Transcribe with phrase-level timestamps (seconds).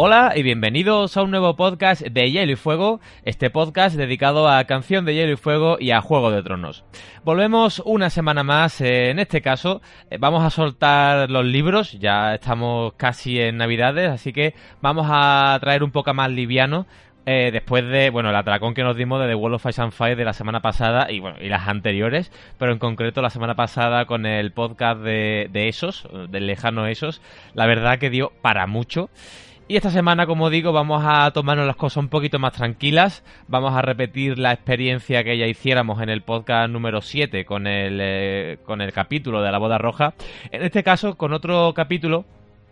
[0.00, 4.62] Hola y bienvenidos a un nuevo podcast de Hielo y Fuego, este podcast dedicado a
[4.62, 6.84] Canción de Hielo y Fuego y a Juego de Tronos.
[7.24, 12.34] Volvemos una semana más, eh, en este caso eh, vamos a soltar los libros, ya
[12.34, 16.86] estamos casi en Navidades, así que vamos a traer un poco más liviano
[17.26, 19.90] eh, después de, bueno, el atracón que nos dimos de The World of Ice and
[19.90, 23.56] Fire de la semana pasada y, bueno, y las anteriores, pero en concreto la semana
[23.56, 27.20] pasada con el podcast de, de Esos, del lejano Esos,
[27.52, 29.10] la verdad que dio para mucho.
[29.70, 33.22] Y esta semana, como digo, vamos a tomarnos las cosas un poquito más tranquilas.
[33.48, 37.98] Vamos a repetir la experiencia que ya hiciéramos en el podcast número 7 con el,
[38.00, 40.14] eh, con el capítulo de la boda roja.
[40.52, 42.24] En este caso, con otro capítulo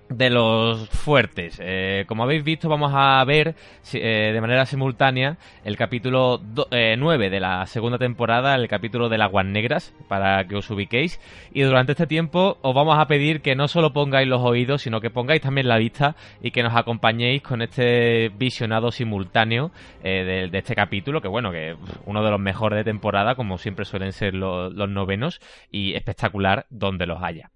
[0.08, 1.60] de los fuertes.
[1.62, 3.54] Eh, como habéis visto, vamos a ver
[3.92, 6.40] eh, de manera simultánea el capítulo
[6.70, 11.20] 9 de la segunda temporada, el capítulo de las Aguas Negras, para que os ubiquéis.
[11.52, 15.00] Y durante este tiempo os vamos a pedir que no solo pongáis los oídos, sino
[15.00, 20.74] que pongáis también la vista y que nos acompañéis con este visionado simultáneo de, este
[20.74, 24.88] capítulo, que bueno, que uno de los mejores de temporada, como siempre suelen ser los
[24.88, 25.40] novenos,
[25.70, 27.50] y espectacular donde los haya.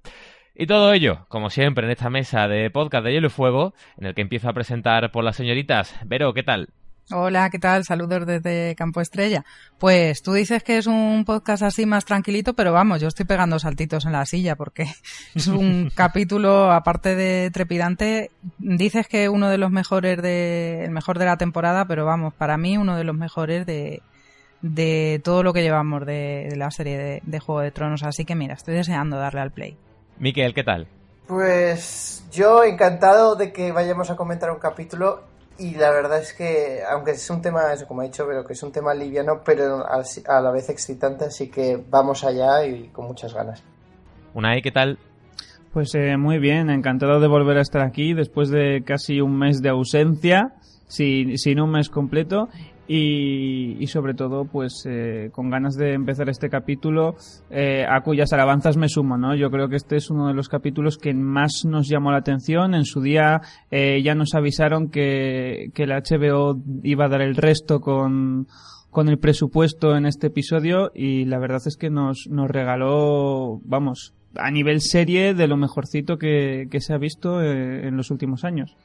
[0.61, 4.09] Y todo ello, como siempre, en esta mesa de podcast de Hielo y Fuego, en
[4.09, 5.95] el que empiezo a presentar por las señoritas.
[6.05, 6.69] Vero, ¿qué tal?
[7.11, 7.85] Hola, ¿qué tal?
[7.85, 9.47] Saludos desde Campo Estrella.
[9.79, 13.59] Pues tú dices que es un podcast así más tranquilito, pero vamos, yo estoy pegando
[13.59, 14.83] saltitos en la silla porque
[15.35, 21.19] es un capítulo, aparte de trepidante, dices que uno de los mejores de, el mejor
[21.19, 24.03] de la temporada, pero vamos, para mí uno de los mejores de,
[24.61, 28.03] de todo lo que llevamos de, de la serie de, de Juego de Tronos.
[28.03, 29.79] Así que mira, estoy deseando darle al play.
[30.21, 30.87] Miquel, ¿qué tal?
[31.27, 35.23] Pues yo encantado de que vayamos a comentar un capítulo
[35.59, 38.53] y la verdad es que, aunque es un tema, eso como he dicho, pero que
[38.53, 43.07] es un tema liviano, pero a la vez excitante, así que vamos allá y con
[43.07, 43.63] muchas ganas.
[44.35, 44.99] Unai, ¿qué tal?
[45.73, 49.63] Pues eh, muy bien, encantado de volver a estar aquí después de casi un mes
[49.63, 50.55] de ausencia,
[50.91, 52.49] sin, sin un mes completo,
[52.93, 57.15] y, y, sobre todo pues eh, con ganas de empezar este capítulo
[57.49, 60.49] eh, a cuyas alabanzas me sumo no yo creo que este es uno de los
[60.49, 65.71] capítulos que más nos llamó la atención en su día eh, ya nos avisaron que,
[65.73, 68.49] que la HBO iba a dar el resto con
[68.91, 74.15] con el presupuesto en este episodio y la verdad es que nos, nos regaló vamos
[74.37, 78.45] a nivel serie de lo mejorcito que, que se ha visto eh, en los últimos
[78.45, 78.77] años.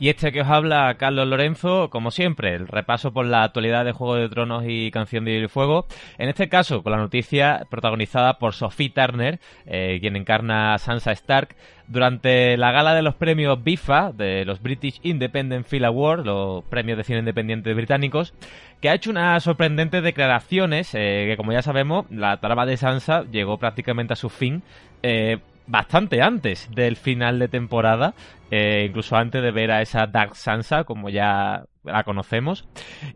[0.00, 3.92] Y este que os habla, Carlos Lorenzo, como siempre, el repaso por la actualidad de
[3.92, 5.86] Juego de Tronos y Canción de Fuego.
[6.16, 11.12] En este caso, con la noticia protagonizada por Sophie Turner, eh, quien encarna a Sansa
[11.12, 11.54] Stark,
[11.86, 16.96] durante la gala de los premios BIFA, de los British Independent Film Awards, los premios
[16.96, 18.32] de cine independiente británicos,
[18.80, 23.24] que ha hecho unas sorprendentes declaraciones, eh, que como ya sabemos, la trama de Sansa
[23.30, 24.62] llegó prácticamente a su fin.
[25.02, 25.40] Eh,
[25.70, 28.14] bastante antes del final de temporada,
[28.50, 32.68] eh, incluso antes de ver a esa Dark Sansa, como ya la conocemos,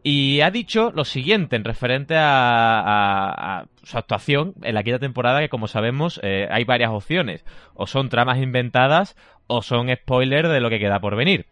[0.03, 5.49] y ha dicho lo siguiente en referente a, su actuación en la quinta temporada, que
[5.49, 7.45] como sabemos eh, hay varias opciones,
[7.75, 11.47] o son tramas inventadas o son spoilers de lo que queda por venir.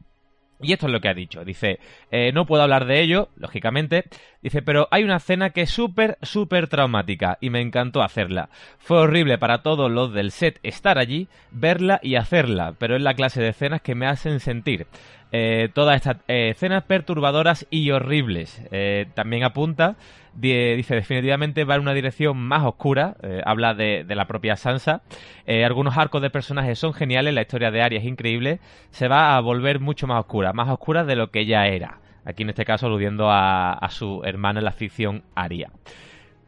[0.63, 1.45] Y esto es lo que ha dicho.
[1.45, 1.81] Dice,
[2.11, 4.05] eh, no puedo hablar de ello, lógicamente.
[4.43, 8.49] Dice, pero hay una escena que es súper, súper traumática y me encantó hacerla.
[8.79, 13.15] Fue horrible para todos los del set estar allí, verla y hacerla, pero es la
[13.15, 14.87] clase de escenas que me hacen sentir.
[15.35, 18.63] Eh, todas estas eh, escenas perturbadoras y horribles.
[18.71, 19.97] Eh, también apunta,
[20.35, 25.03] dice definitivamente va en una dirección más oscura, habla de, la propia Sansa.
[25.47, 29.41] Algunos arcos de personajes son geniales, la historia de Arya es increíble, se va a
[29.41, 31.99] volver mucho más oscura, más oscura de lo que ya era.
[32.25, 35.71] Aquí en este caso aludiendo a, a su hermana en la ficción Arya.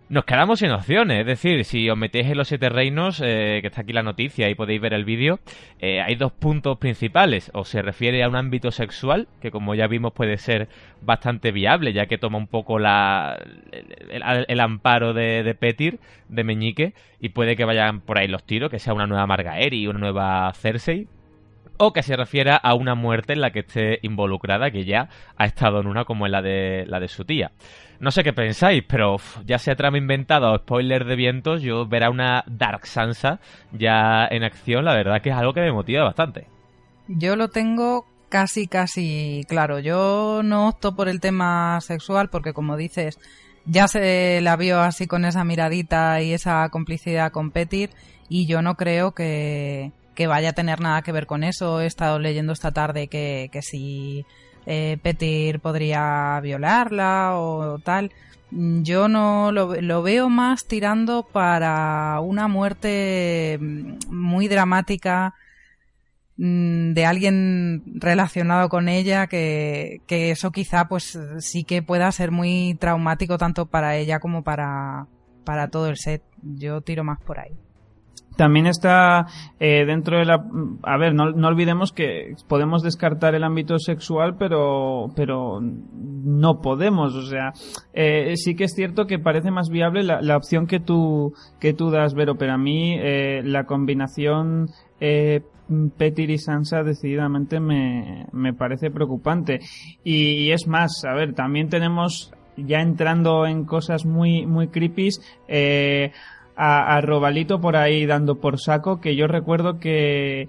[0.09, 1.21] Nos quedamos sin opciones.
[1.21, 4.49] Es decir, si os metéis en los siete reinos, eh, que está aquí la noticia
[4.49, 5.41] y podéis ver el vídeo,
[5.81, 7.51] eh, hay dos puntos principales.
[7.55, 10.69] O se refiere a un ámbito sexual, que como ya vimos puede ser
[11.01, 13.39] bastante viable, ya que toma un poco la,
[14.11, 15.99] el, amparo de, de, Petir,
[16.29, 19.87] de Meñique, y puede que vayan por ahí los tiros, que sea una nueva Margaeri,
[19.87, 21.09] una nueva Cersei,
[21.79, 25.45] o que se refiera a una muerte en la que esté involucrada, que ya ha
[25.45, 27.53] estado en una como en la de, la de su tía.
[28.01, 32.11] No sé qué pensáis, pero ya sea trama inventada o spoiler de vientos, yo verá
[32.11, 33.41] una Dark Sansa
[33.73, 36.47] ya en acción, la verdad que es algo que me motiva bastante.
[37.07, 39.79] Yo lo tengo casi, casi claro.
[39.79, 43.19] Yo no opto por el tema sexual porque, como dices,
[43.65, 47.91] ya se la vio así con esa miradita y esa complicidad con Petir
[48.29, 51.81] y yo no creo que, que vaya a tener nada que ver con eso.
[51.81, 54.25] He estado leyendo esta tarde que, que si
[54.67, 58.13] eh, Petir podría violarla o tal.
[58.51, 63.59] Yo no lo, lo, veo más tirando para una muerte
[64.09, 65.35] muy dramática
[66.37, 72.31] mm, de alguien relacionado con ella que, que eso quizá pues sí que pueda ser
[72.31, 75.09] muy traumático tanto para ella como para,
[75.45, 76.23] para todo el set.
[76.43, 77.57] Yo tiro más por ahí.
[78.37, 79.27] También está
[79.61, 80.45] eh, dentro de la...
[80.83, 87.15] A ver, no, no, olvidemos que podemos descartar el ámbito sexual, pero, pero no podemos.
[87.15, 87.53] O sea,
[87.93, 91.75] eh, sí que es cierto que parece más viable la, la, opción que tú, que
[91.75, 94.69] tú das, Vero, pero a mí eh, la combinación
[95.01, 95.43] eh,
[95.97, 99.61] Petir y Sansa decididamente me, me parece preocupante.
[100.03, 105.09] Y, y, es más, a ver, también tenemos, ya entrando en cosas muy, muy creepy,
[105.49, 106.13] eh,
[106.57, 110.49] a, Robalito por ahí dando por saco, que yo recuerdo que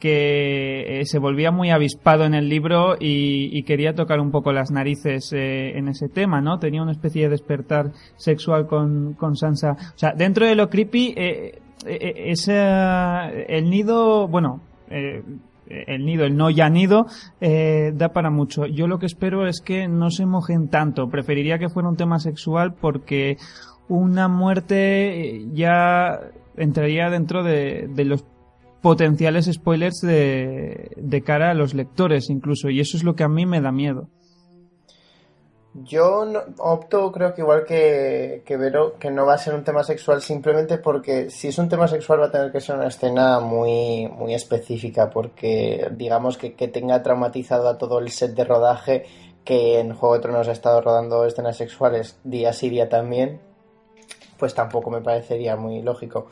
[0.00, 4.70] que eh, se volvía muy avispado en el libro y, quería tocar un poco las
[4.70, 6.58] narices eh, en ese tema, ¿no?
[6.58, 9.72] Tenía una especie de despertar sexual con, con Sansa.
[9.72, 12.54] O sea, dentro de lo creepy, eh, ese,
[13.48, 17.06] el nido, bueno, el nido, el no ya nido,
[17.40, 18.66] da para mucho.
[18.66, 21.08] Yo lo que espero es que no se mojen tanto.
[21.08, 23.36] Preferiría que fuera un tema sexual porque
[23.88, 26.20] una muerte eh, ya
[26.56, 28.24] entraría dentro de, los
[28.80, 33.46] potenciales spoilers de, cara a los lectores incluso y eso es lo que a mí
[33.46, 34.08] me da miedo.
[35.76, 36.24] Yo
[36.58, 40.22] opto creo que igual que, que Vero que no va a ser un tema sexual
[40.22, 44.06] simplemente porque si es un tema sexual va a tener que ser una escena muy,
[44.06, 49.04] muy específica porque digamos que, que tenga traumatizado a todo el set de rodaje
[49.44, 53.40] que en Juego de Tronos ha estado rodando escenas sexuales día sí día también
[54.38, 56.28] pues tampoco me parecería muy lógico.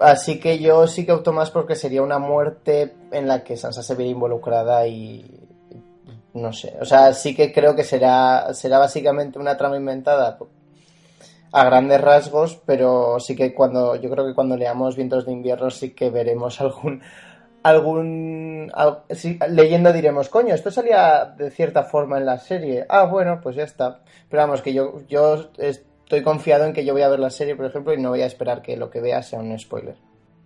[0.00, 3.82] Así que yo sí que opto más porque sería una muerte en la que Sansa
[3.82, 5.48] se ve involucrada y
[6.34, 10.38] no sé, o sea, sí que creo que será será básicamente una trama inventada
[11.50, 15.70] a grandes rasgos, pero sí que cuando yo creo que cuando leamos Vientos de invierno
[15.70, 17.02] sí que veremos algún
[17.62, 18.72] algún
[19.48, 22.86] leyendo diremos, coño, esto salía de cierta forma en la serie.
[22.88, 24.00] Ah, bueno, pues ya está.
[24.28, 25.50] Pero vamos, que yo yo
[26.08, 28.22] estoy confiado en que yo voy a ver la serie, por ejemplo, y no voy
[28.22, 29.94] a esperar que lo que vea sea un spoiler.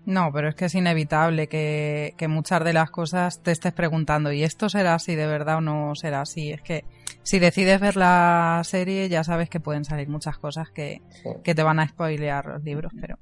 [0.04, 4.42] No, pero es que es inevitable que, muchas de las cosas te estés preguntando, ¿y
[4.42, 6.50] esto será así de verdad o no será así?
[6.50, 6.84] Es que
[7.22, 11.00] si decides ver la serie ya sabes que pueden salir muchas cosas que,
[11.44, 13.16] que te van a spoilear los libros, pero...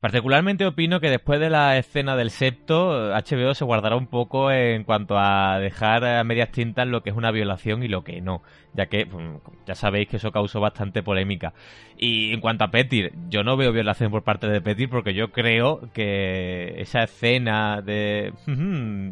[0.00, 4.84] Particularmente opino que después de la escena del septo, HBO se guardará un poco en
[4.84, 8.42] cuanto a dejar a medias tintas lo que es una violación y lo que no,
[8.74, 9.26] ya que pues,
[9.66, 11.52] ya sabéis que eso causó bastante polémica.
[12.00, 15.32] Y en cuanto a Petir, yo no veo violación por parte de Petir porque yo
[15.32, 18.32] creo que esa escena de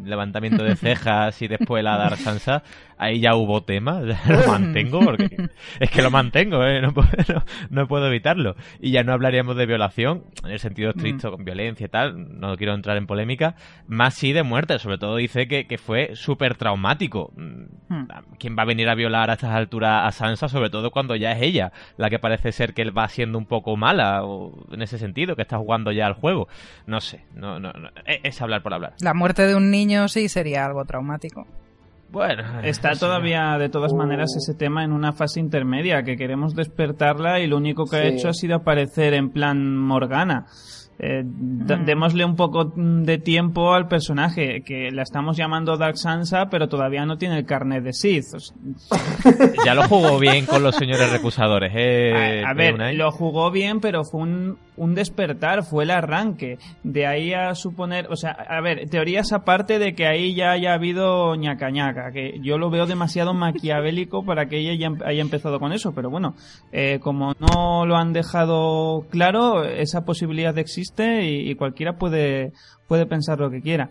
[0.05, 2.63] levantamiento de cejas y después la dar Sansa,
[2.97, 5.49] ahí ya hubo tema, lo mantengo porque
[5.81, 6.81] es que lo mantengo, ¿eh?
[6.81, 7.09] no, puedo,
[7.69, 8.55] no, puedo evitarlo.
[8.79, 12.55] Y ya no hablaríamos de violación en el sentido estricto, con violencia y tal, no
[12.55, 13.55] quiero entrar en polémica,
[13.87, 17.33] más sí de muerte, sobre todo dice que, que fue súper traumático.
[17.35, 17.65] Hmm.
[18.39, 21.31] ¿Quién va a venir a violar a estas alturas a Sansa, sobre todo cuando ya
[21.31, 24.83] es ella la que parece ser que él va siendo un poco mala o en
[24.83, 26.47] ese sentido, que está jugando ya al juego.
[26.85, 27.71] No sé, no, no,
[28.05, 28.93] e, es hablar por hablar.
[29.01, 31.47] La muerte de un niño sí sería algo traumático.
[32.11, 37.39] Bueno, está todavía de todas maneras ese tema en una fase intermedia que queremos despertarla
[37.39, 40.45] y lo único que ha hecho ha sido aparecer en plan Morgana.
[40.99, 46.67] Eh, démosle un poco de tiempo al personaje, que la estamos llamando Dark Sansa, pero
[46.67, 48.25] todavía no tiene el carnet de Sith.
[49.65, 52.43] ya lo jugó bien con los señores recusadores, ¿eh?
[52.43, 56.57] A, ver, lo jugó bien, pero fue un, un, despertar, fue el arranque.
[56.83, 60.73] De ahí a suponer, o sea, a ver, teorías aparte de que ahí ya haya
[60.73, 65.59] habido ñaca ñaca, que yo lo veo demasiado maquiavélico para que ella ya haya empezado
[65.59, 66.33] con eso, pero bueno,
[66.71, 70.86] eh, como no lo han dejado claro, esa posibilidad existe
[71.23, 72.53] y, cualquiera puede,
[72.87, 73.89] puede pensar lo que quiera.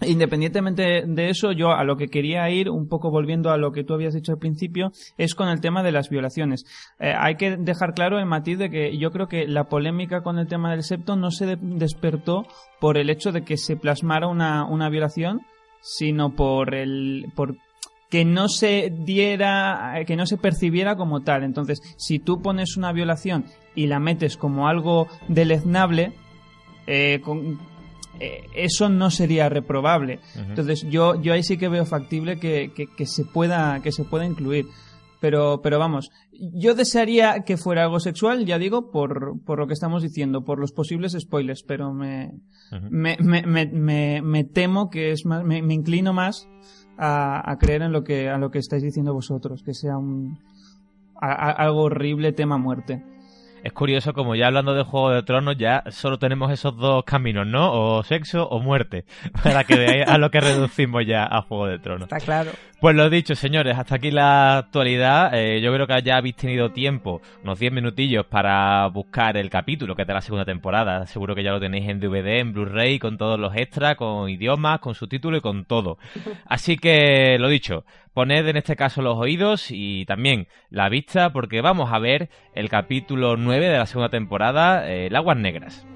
[0.00, 3.84] Independientemente de eso, yo a lo que quería ir, un poco volviendo a lo que
[3.84, 6.64] tú habías dicho al principio, es con el tema de las violaciones.
[6.98, 10.38] Eh, hay que dejar claro el matiz de que yo creo que la polémica con
[10.38, 12.44] el tema del septo no se despertó
[12.80, 15.40] por el hecho de que se plasmara una, una violación,
[15.80, 17.56] sino por el, por
[18.12, 21.44] que no se diera, que no se percibiera como tal.
[21.44, 26.12] Entonces, si tú pones una violación y la metes como algo deleznable,
[26.86, 27.22] eh,
[28.20, 30.20] eh, eso no sería reprobable.
[30.36, 34.66] Entonces yo, yo ahí sí que veo factible que, se pueda, que se pueda incluir.
[35.18, 39.72] Pero, pero vamos, yo desearía que fuera algo sexual, ya digo, por, por lo que
[39.72, 42.32] estamos diciendo, por los posibles spoilers, pero me,
[42.90, 46.48] me, me, me, temo que es más, me, inclino más
[46.98, 50.38] a, creer en lo que, a lo que estáis diciendo vosotros, que sea un,
[51.20, 53.02] algo horrible tema muerte
[53.62, 57.46] es curioso como ya hablando de Juego de Tronos ya solo tenemos esos dos caminos,
[57.46, 57.72] ¿no?
[57.72, 59.04] O sexo o muerte,
[59.42, 62.02] para que veáis a lo que reducimos ya a Juego de Tronos.
[62.02, 62.50] Está claro.
[62.82, 65.30] Pues lo dicho, señores, hasta aquí la actualidad.
[65.34, 69.94] Eh, yo creo que ya habéis tenido tiempo, unos 10 minutillos, para buscar el capítulo
[69.94, 71.06] que es de la segunda temporada.
[71.06, 74.80] Seguro que ya lo tenéis en DVD, en Blu-ray, con todos los extras, con idiomas,
[74.80, 75.98] con subtítulos y con todo.
[76.46, 81.60] Así que, lo dicho, poned en este caso los oídos y también la vista, porque
[81.60, 85.86] vamos a ver el capítulo 9 de la segunda temporada, eh, El Aguas Negras.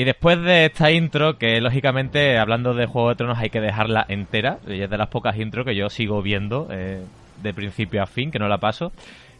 [0.00, 4.06] Y después de esta intro, que lógicamente hablando de Juego de Tronos hay que dejarla
[4.08, 7.02] entera, y es de las pocas intros que yo sigo viendo eh,
[7.42, 8.92] de principio a fin, que no la paso.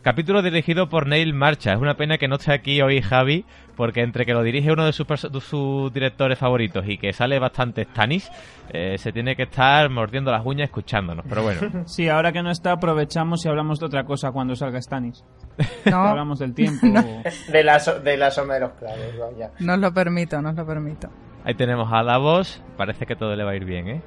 [0.02, 1.75] Capítulo dirigido por Neil Marcha.
[1.75, 3.45] Es una pena que no esté aquí hoy Javi,
[3.76, 5.07] porque entre que lo dirige uno de sus,
[5.42, 8.30] sus directores favoritos y que sale bastante Stanis,
[8.73, 11.26] eh, se tiene que estar mordiendo las uñas escuchándonos.
[11.28, 11.61] Pero bueno.
[11.87, 15.23] Sí, ahora que no está, aprovechamos y hablamos de otra cosa cuando salga Stanis.
[15.85, 15.99] No.
[15.99, 16.87] hablamos del tiempo.
[17.52, 19.50] De, la, de la de los claves, vaya.
[19.59, 21.11] No os lo permito, no os lo permito.
[21.45, 22.62] Ahí tenemos a Davos.
[22.78, 24.02] Parece que todo le va a ir bien, ¿eh?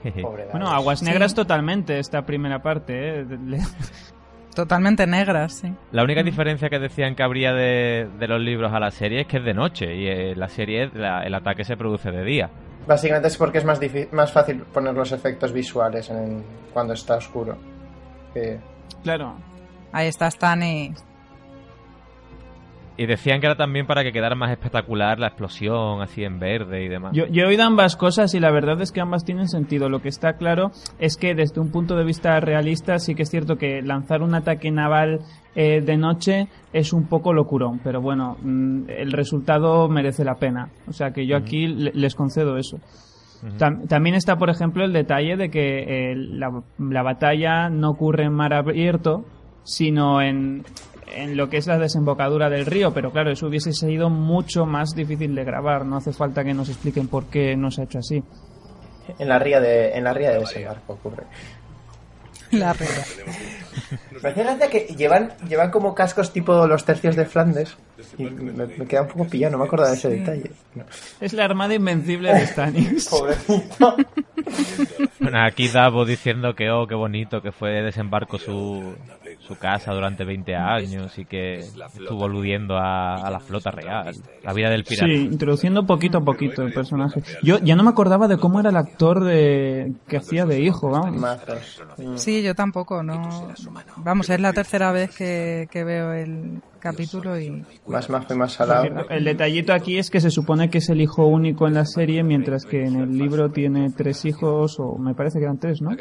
[0.52, 3.26] bueno, Aguas Negras totalmente esta primera parte, ¿eh?
[4.56, 5.74] Totalmente negras, sí.
[5.92, 9.38] La única diferencia que decían que habría de, los libros a la serie es que
[9.38, 12.50] es de noche y en la serie el ataque se produce de día.
[12.88, 13.80] Básicamente es porque es más,
[14.12, 16.44] más fácil poner los efectos visuales en,
[16.74, 17.58] cuando está oscuro.
[19.04, 19.36] Claro.
[19.92, 20.92] Ahí está Stannis.
[21.00, 21.13] Y
[22.98, 26.88] decían que era también para que quedara más espectacular la explosión, así en verde y
[26.88, 27.12] demás.
[27.14, 29.90] Yo, yo he oído ambas cosas y la verdad es que ambas tienen sentido.
[29.90, 33.30] Lo que está claro es que desde un punto de vista realista sí que es
[33.30, 35.20] cierto que lanzar un ataque naval
[35.56, 40.70] eh, de noche es un poco locurón, pero bueno, mm, el resultado merece la pena.
[40.88, 42.78] O sea que yo aquí le- les concedo eso.
[43.58, 48.24] Tam- También está, por ejemplo, el detalle de que eh, la, la batalla no ocurre
[48.24, 49.26] en mar abierto,
[49.64, 50.64] sino en,
[51.14, 52.94] en lo que es la desembocadura del río.
[52.94, 55.86] Pero claro, eso hubiese sido mucho más difícil de grabar.
[55.86, 58.24] No hace falta que nos expliquen por qué no se ha hecho así.
[59.20, 61.26] En la ría de, en la ría de desembarco ocurre.
[62.52, 63.04] La regla.
[64.22, 67.78] Me hace gracia que llevan, llevan como cascos tipo los tercios de Flandes.
[68.18, 70.52] Y me, me queda un poco pillado, no me acordaba de ese detalle.
[70.76, 70.84] No.
[71.20, 73.08] Es la armada invencible de Stannis.
[73.08, 73.96] Pobrecito.
[75.20, 78.94] Bueno, aquí Davo diciendo que, oh, qué bonito que fue de desembarco su,
[79.40, 84.54] su casa durante 20 años y que estuvo aludiendo a, a la flota real, la
[84.54, 85.08] vida del pirata.
[85.08, 87.24] Sí, introduciendo poquito a poquito el personaje.
[87.42, 90.90] Yo ya no me acordaba de cómo era el actor de que hacía de hijo,
[90.90, 91.26] vamos.
[92.16, 93.48] Sí, yo tampoco, no.
[93.98, 98.54] Vamos, es la tercera vez que, que veo el capítulo y Más majo y más
[98.54, 98.86] salado.
[99.10, 102.22] El detallito aquí es que se supone que es el hijo único en la serie,
[102.24, 105.92] mientras que en el libro tiene tres hijos, o me parece que eran tres, ¿no?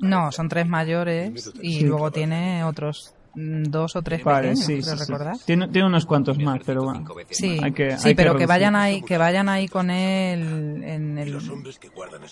[0.00, 1.84] no, son tres mayores y Sí.
[1.86, 4.96] luego tiene otros dos o tres Vale, pequeños, sí, sí, sí.
[5.06, 5.36] recordar.
[5.46, 7.02] Tiene, tiene unos cuantos más, pero bueno.
[7.30, 8.48] Sí, Hay que- sí, hay que pero que reducir.
[8.48, 11.38] vayan ahí, que vayan ahí con él en el,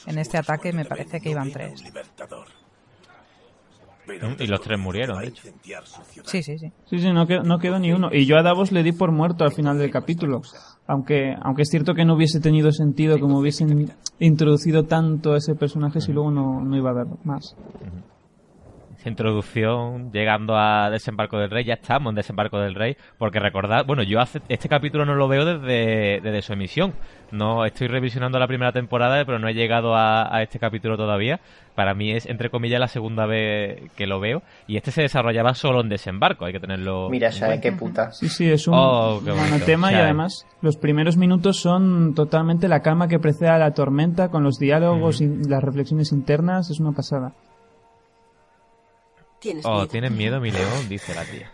[0.07, 1.83] en este ataque me parece que iban tres.
[4.39, 5.49] Y los tres murieron, de hecho.
[6.25, 6.73] Sí, sí, sí.
[6.87, 8.09] Sí, sí, no quedó, no quedó ni uno.
[8.13, 10.43] Y yo a Davos le di por muerto al final del capítulo.
[10.87, 15.55] Aunque, aunque es cierto que no hubiese tenido sentido como hubiesen introducido tanto a ese
[15.55, 17.57] personaje si luego no, no iba a dar más.
[19.01, 23.87] Esa introducción, llegando a Desembarco del Rey, ya estamos en Desembarco del Rey, porque recordad,
[23.87, 26.93] bueno, yo hace, este capítulo no lo veo desde, desde su emisión,
[27.33, 31.41] no estoy revisionando la primera temporada, pero no he llegado a, a este capítulo todavía,
[31.75, 35.55] para mí es, entre comillas, la segunda vez que lo veo, y este se desarrollaba
[35.55, 37.09] solo en Desembarco, hay que tenerlo...
[37.09, 37.59] Mira, cuenta.
[37.59, 38.13] qué puta.
[38.13, 43.19] Sí, sí, es un Oh, y además los primeros minutos son totalmente la calma que
[43.19, 46.69] precede a la tormenta con los diálogos y las reflexiones internas.
[46.69, 47.33] Es una pasada.
[49.41, 49.87] Tienes Oh, miedo.
[49.89, 50.69] ¿tienes miedo, mi león?
[50.89, 51.51] Dice la tía.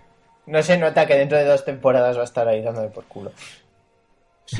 [0.46, 3.32] No se nota que dentro de dos temporadas va a estar ahí dándome por culo.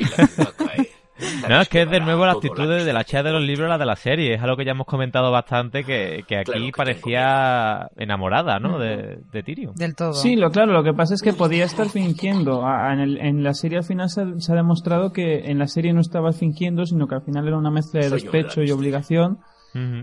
[1.49, 3.64] No, es que es de nuevo la actitud de, de la chica de los libros
[3.66, 4.35] a la de la serie.
[4.35, 8.78] Es algo que ya hemos comentado bastante, que, que aquí parecía enamorada, ¿no?
[8.78, 9.75] De, de Tyrion.
[9.76, 10.12] Del todo.
[10.12, 12.62] Sí, lo claro, lo que pasa es que podía estar fingiendo.
[12.68, 15.68] En, el- en la serie al final se, ha- se ha demostrado que en la
[15.68, 18.71] serie no estaba fingiendo, sino que al final era una mezcla de Soy despecho y
[18.71, 19.39] obligación.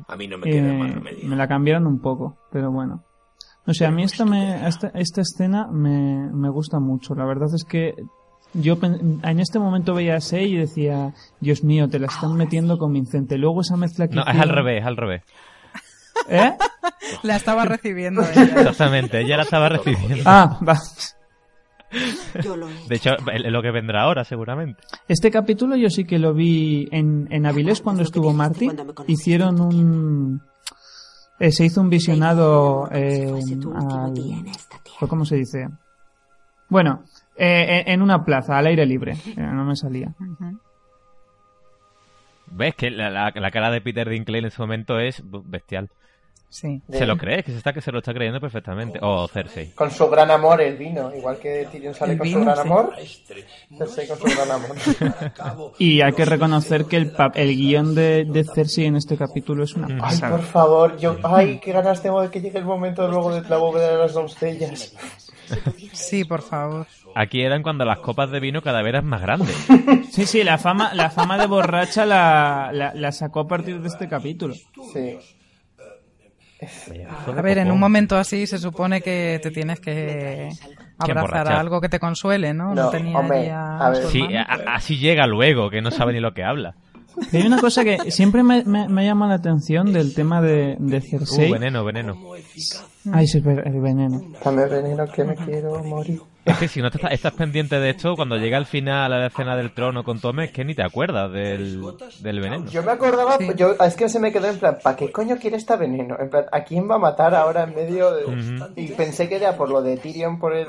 [0.07, 1.29] A mí no me queda Eh, más remedio.
[1.29, 3.03] me la cambiaron un poco, pero bueno.
[3.65, 7.15] No sé, a mí esta, me, esta, esta escena me, me gusta mucho.
[7.15, 7.95] La verdad es que
[8.53, 12.77] yo en este momento veía a Sei y decía, Dios mío, te la están metiendo
[12.77, 13.37] convincente.
[13.37, 15.23] Luego esa mezcla que No, es al revés, es al revés.
[16.29, 16.53] ¿Eh?
[17.23, 18.43] La estaba recibiendo ella.
[18.43, 20.23] Exactamente, ella la estaba recibiendo.
[20.25, 20.77] Ah, va.
[22.43, 24.81] Yo lo he De hecho, es lo que vendrá ahora, seguramente.
[25.07, 28.69] Este capítulo yo sí que lo vi en, en Avilés cuando estuvo Marty.
[29.07, 30.41] Hicieron un...
[31.39, 33.31] eh, se hizo un visionado eh,
[33.75, 34.97] al- día en esta tierra.
[35.01, 35.67] ¿o ¿Cómo se dice?
[36.69, 37.03] Bueno,
[37.35, 39.13] eh, en- en una plaza, al aire libre.
[39.25, 40.13] Eh, No me salía.
[42.47, 45.89] ¿Ves que la, la- la cara de Peter Dinklage en ese momento es bestial?
[46.53, 46.79] Sí.
[46.87, 48.99] Se lo cree, que se está que se lo está creyendo perfectamente.
[49.01, 49.71] O Cersei.
[49.71, 51.11] Con su gran amor, el vino.
[51.15, 52.61] Igual que Tyrion sale con vino, su gran sí.
[52.61, 52.93] amor,
[53.75, 55.73] Cersei con su gran amor.
[55.79, 59.73] Y hay que reconocer que el, el guion de, de Cersei en este capítulo es
[59.73, 60.37] una Ay, pasada.
[60.37, 63.57] por favor, yo, ay, qué ganas tengo de que llegue el momento luego de la
[63.57, 64.95] bóveda de las doncellas.
[65.91, 66.85] Sí, por favor.
[67.15, 69.55] Aquí eran cuando las copas de vino cada vez eran más grandes.
[70.11, 73.87] Sí, sí, la fama, la fama de borracha la, la, la sacó a partir de
[73.87, 74.53] este capítulo.
[74.93, 75.17] Sí.
[77.37, 80.49] A ver, en un momento así se supone que te tienes que
[80.97, 82.73] abrazar a algo que te consuele, ¿no?
[82.73, 84.05] No, tenía hombre, a ver.
[84.07, 84.21] Sí,
[84.67, 86.75] así llega luego, que no sabe ni lo que habla.
[87.31, 90.97] Hay una cosa que siempre me, me, me llama la atención del tema de, de
[90.97, 91.51] Uh, Cersei.
[91.51, 92.17] veneno, veneno.
[93.11, 94.19] Ay, sí, el veneno.
[94.43, 96.19] Dame veneno que me quiero morir.
[96.45, 99.17] Es que si no te estás, estás pendiente de esto, cuando llega al final a
[99.17, 101.81] la escena del trono con Tome, es que ni te acuerdas del,
[102.19, 102.65] del veneno.
[102.69, 103.47] Yo me acordaba, Sí.
[103.55, 106.17] yo, es que se me quedó en plan, ¿para qué coño quiere esta veneno?
[106.19, 108.25] En plan, ¿a quién va a matar ahora en medio de...?
[108.25, 108.65] Ujú.
[108.75, 110.67] Y pensé que era por lo de Tyrion, por el...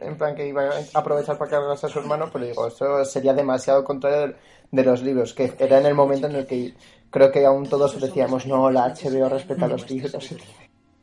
[0.00, 3.32] En plan, que iba a aprovechar para cargarse a su hermano, pero digo, eso sería
[3.32, 4.34] demasiado contrario de,
[4.72, 6.74] de los libros, que era en el momento en el que
[7.10, 10.34] creo que aún todos decíamos, no, la HBO respeta a los libros.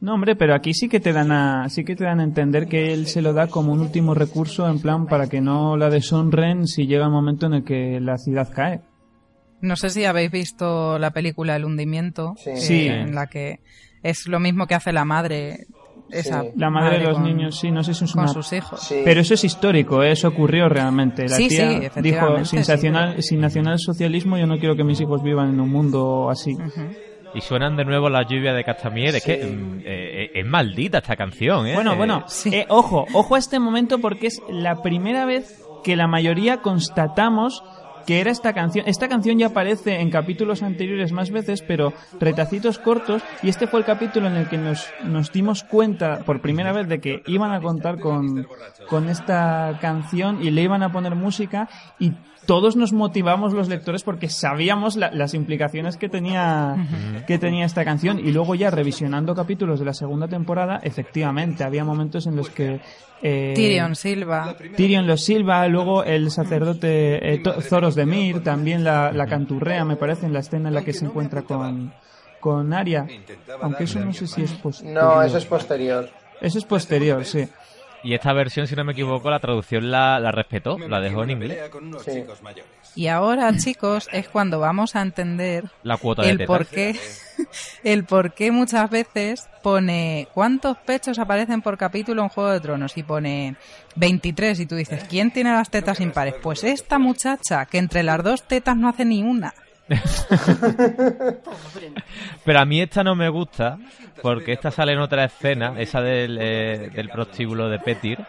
[0.06, 2.68] No, hombre, pero aquí sí que te dan a, sí que te dan a entender
[2.68, 5.90] que él se lo da como un último recurso en plan para que no la
[5.90, 8.82] deshonren si llega el momento en el que la ciudad cae.
[9.62, 12.52] No sé si habéis visto la película El hundimiento, Sí.
[12.58, 12.86] Sí.
[12.88, 13.62] en la que
[14.04, 15.66] es lo mismo que hace la madre,
[16.12, 16.50] esa Sí.
[16.56, 18.82] La madre de los con- niños, sí, no sé si es con una sus hijos.
[18.82, 19.02] Sí.
[19.04, 20.12] Pero eso es histórico, ¿eh?
[20.12, 21.24] eso ocurrió realmente.
[21.24, 22.72] La Sí, tía sí, dijo, efectivamente, sin, sí.
[22.72, 26.54] nacional, sin nacionalsocialismo yo no quiero que mis hijos vivan en un mundo así.
[26.54, 26.82] Ujú.
[27.36, 29.16] Y suenan de nuevo la lluvia de Castamier.
[29.16, 31.74] Es que mm, eh, es maldita esta canción, ¿eh?
[31.76, 32.50] Bueno, bueno, Sí.
[32.54, 37.62] eh, ojo, ojo a este momento porque es la primera vez que la mayoría constatamos
[38.06, 38.88] que era esta canción.
[38.88, 43.80] Esta canción ya aparece en capítulos anteriores más veces, pero retacitos cortos, y este fue
[43.80, 47.52] el capítulo en el que nos, nos dimos cuenta por primera vez de que iban
[47.52, 48.48] a contar con,
[48.88, 51.68] con esta canción y le iban a poner música
[52.00, 52.12] y
[52.46, 56.76] todos nos motivamos los lectores porque sabíamos la- las implicaciones que tenía,
[57.28, 61.84] que tenía esta canción y luego ya revisionando capítulos de la segunda temporada, efectivamente, había
[61.84, 62.80] momentos en los que
[63.22, 64.56] eh, Tyrion Silva.
[64.76, 69.96] Tyrion los silba, luego el sacerdote eh, Zoros de Mir, también la, la canturrea, me
[69.96, 71.94] parece, en la escena en la que se encuentra con,
[72.40, 73.08] con Arya,
[73.62, 75.04] aunque eso no sé si es posterior.
[75.04, 76.10] No, eso es posterior.
[76.42, 77.48] Eso es posterior, sí.
[78.06, 81.32] Y esta versión, si no me equivoco, la traducción la, la respetó, la dejó en
[81.32, 81.58] inglés.
[82.06, 82.24] Sí.
[82.94, 86.96] Y ahora, chicos, es cuando vamos a entender La cuota de el por qué,
[87.84, 92.96] el por qué muchas veces pone cuántos pechos aparecen por capítulo en Juego de Tronos
[92.96, 93.56] y pone
[93.96, 96.36] 23 y tú dices, ¿quién tiene las tetas impares?
[96.44, 99.56] Pues esta muchacha, que entre las dos tetas no hace ni una.
[102.44, 103.78] Pero a mí esta no me gusta
[104.22, 108.20] porque esta sale en otra escena, esa del, eh, del prostíbulo de Petir,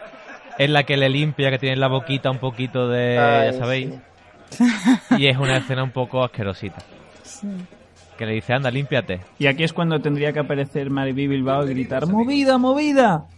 [0.57, 3.57] en la que le limpia, que tiene en la boquita un poquito de, Ay, ya
[3.57, 3.93] sabéis,
[4.49, 4.65] sí.
[5.17, 6.77] y es una escena un poco asquerosita.
[8.17, 9.19] Que le dice, anda, límpiate.
[9.37, 13.25] Y aquí es cuando tendría que aparecer Mariby Bilbao y gritar ¡Movida, movida!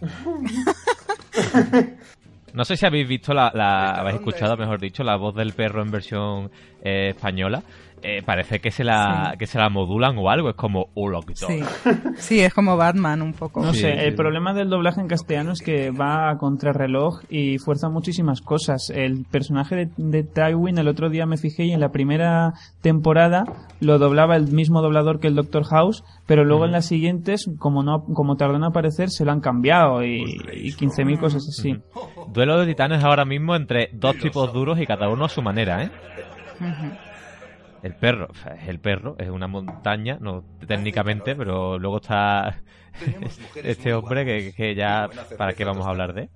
[2.52, 5.82] No sé si habéis visto la, la- habéis escuchado, mejor dicho, la voz del perro
[5.82, 6.50] en versión
[6.82, 7.62] eh, española.
[8.02, 11.46] Eh, parece que se la que se la modulan o algo, es como un loquito.
[11.46, 11.60] Sí,
[12.16, 13.60] sí, es como Batman un poco.
[13.62, 14.16] No Sí, sé, sí, el sí.
[14.16, 18.88] problema del doblaje en castellano es que va a contrarreloj y fuerza muchísimas cosas.
[18.88, 23.44] El personaje de, de Tywin, el otro día me fijé y en la primera temporada
[23.80, 27.82] lo doblaba el mismo doblador que el Doctor House, pero luego en las siguientes, como
[27.82, 30.22] no como tardó en aparecer, se lo han cambiado y,
[30.54, 31.76] y 15.000 cosas así.
[32.32, 35.82] Duelo de titanes ahora mismo entre dos tipos duros y cada uno a su manera,
[35.84, 35.90] ¿eh?
[36.60, 37.09] Ujú.
[37.82, 38.28] El perro,
[38.60, 42.60] es el perro, es una montaña, no técnicamente, pero luego está
[43.56, 46.28] este hombre que, que ya, ¿para qué vamos a hablar de?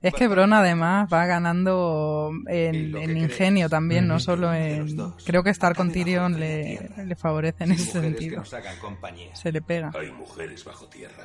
[0.00, 4.96] Es que Bron además va ganando en, en ingenio también, no solo en...
[5.26, 8.44] Creo que estar con Tyrion le, le favorece en ese sentido.
[8.44, 9.90] Se le pega.
[9.98, 11.24] Hay mujeres bajo tierra.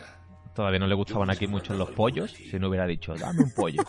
[0.55, 3.83] Todavía no le gustaban aquí mucho los pollos, si no hubiera dicho, dame un pollo.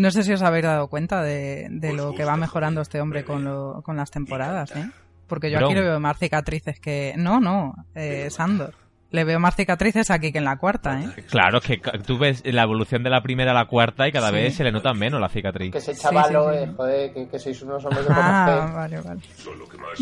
[0.00, 3.24] No sé si os habéis dado cuenta de, de lo que va mejorando este hombre
[3.24, 4.88] con, lo- con las temporadas, ¿eh?
[5.26, 7.14] Porque yo aquí le veo más cicatrices que...
[7.16, 8.74] No, no, eh, Sandor.
[9.10, 11.24] Le veo más cicatrices aquí que en la cuarta, ¿eh?
[11.28, 14.28] Claro, es que tú ves la evolución de la primera a la cuarta y cada
[14.28, 14.34] Sí.
[14.36, 15.72] vez se le notan menos la cicatriz.
[15.72, 16.64] Que ese Sí, chavalo, sí, sí.
[16.64, 19.20] eh, joder, que, que sois unos hombres de Ah, vale, vale.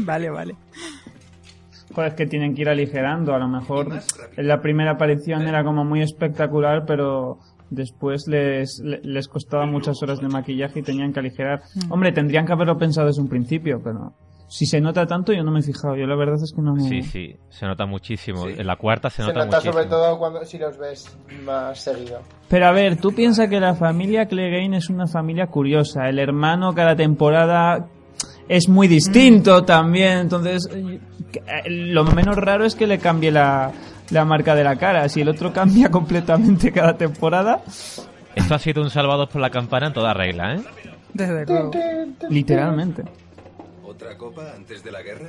[0.05, 0.55] Vale, vale.
[1.95, 3.35] Joder, es que tienen que ir aligerando.
[3.35, 3.89] A lo mejor
[4.37, 7.39] en la primera aparición era como muy espectacular, pero
[7.71, 11.63] después les, le- les costaba muchas horas de maquillaje y tenían que aligerar.
[11.91, 14.13] Hombre, tendrían que haberlo pensado desde un principio, pero
[14.51, 15.95] si se nota tanto yo no me he fijado.
[15.97, 16.81] Yo la verdad es que no me...
[16.89, 18.47] Sí, sí, se nota muchísimo.
[18.49, 19.17] En la cuarta se.
[19.17, 19.73] Se nota, nota muchísimo.
[19.75, 22.21] sobre todo cuando si los ves más seguido.
[22.49, 26.09] Pero a ver, tú piensas que la familia Clegane es una familia curiosa.
[26.09, 27.89] El hermano cada temporada
[28.49, 30.17] es muy distinto también.
[30.19, 30.99] Entonces, eh,
[31.69, 33.71] lo menos raro es que le cambie la,
[34.11, 35.09] la marca de la cara.
[35.09, 37.61] Si el otro cambia completamente cada temporada,
[38.35, 40.61] Esto ha sido un salvados por la campana en toda regla, ¿eh?
[41.13, 41.71] Desde luego.
[42.29, 43.03] literalmente.
[43.85, 45.29] ¿Otra copa antes de la guerra?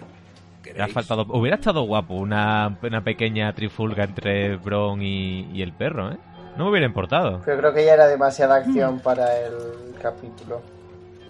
[0.80, 1.26] Ha faltado...
[1.30, 6.18] Hubiera estado guapo una, una pequeña trifulga entre Bron y, y el perro, ¿eh?
[6.58, 7.42] No me hubiera importado.
[7.46, 9.54] Pero creo que ya era demasiada acción para el
[10.02, 10.62] capítulo.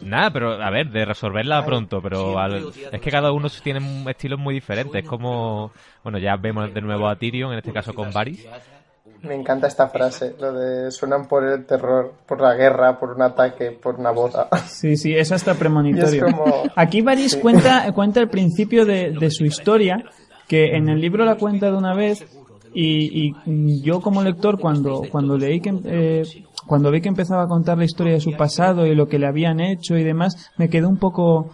[0.01, 4.39] Nada, pero a ver, de resolverla pronto, pero al- es que cada uno tiene estilos
[4.39, 5.03] muy diferentes.
[5.03, 5.71] Es como,
[6.03, 8.45] bueno, ya vemos de nuevo a Tyrion, en este caso con Varys.
[9.21, 13.21] Me encanta esta frase, lo de suenan por el terror, por la guerra, por un
[13.21, 14.47] ataque, por una boda.
[14.67, 16.13] Sí, sí, es hasta premonitorio.
[16.25, 17.39] Y es como- Aquí Varys Sí.
[17.41, 20.01] cuenta, cuenta el principio de, de su historia,
[20.47, 22.25] que en el libro la cuenta de una vez,
[22.73, 26.23] y, y yo como lector cuando, cuando leí que, eh,
[26.69, 29.27] cuando vi que empezaba a contar la historia de su pasado y lo que le
[29.27, 31.49] habían hecho y demás, me quedé un poco...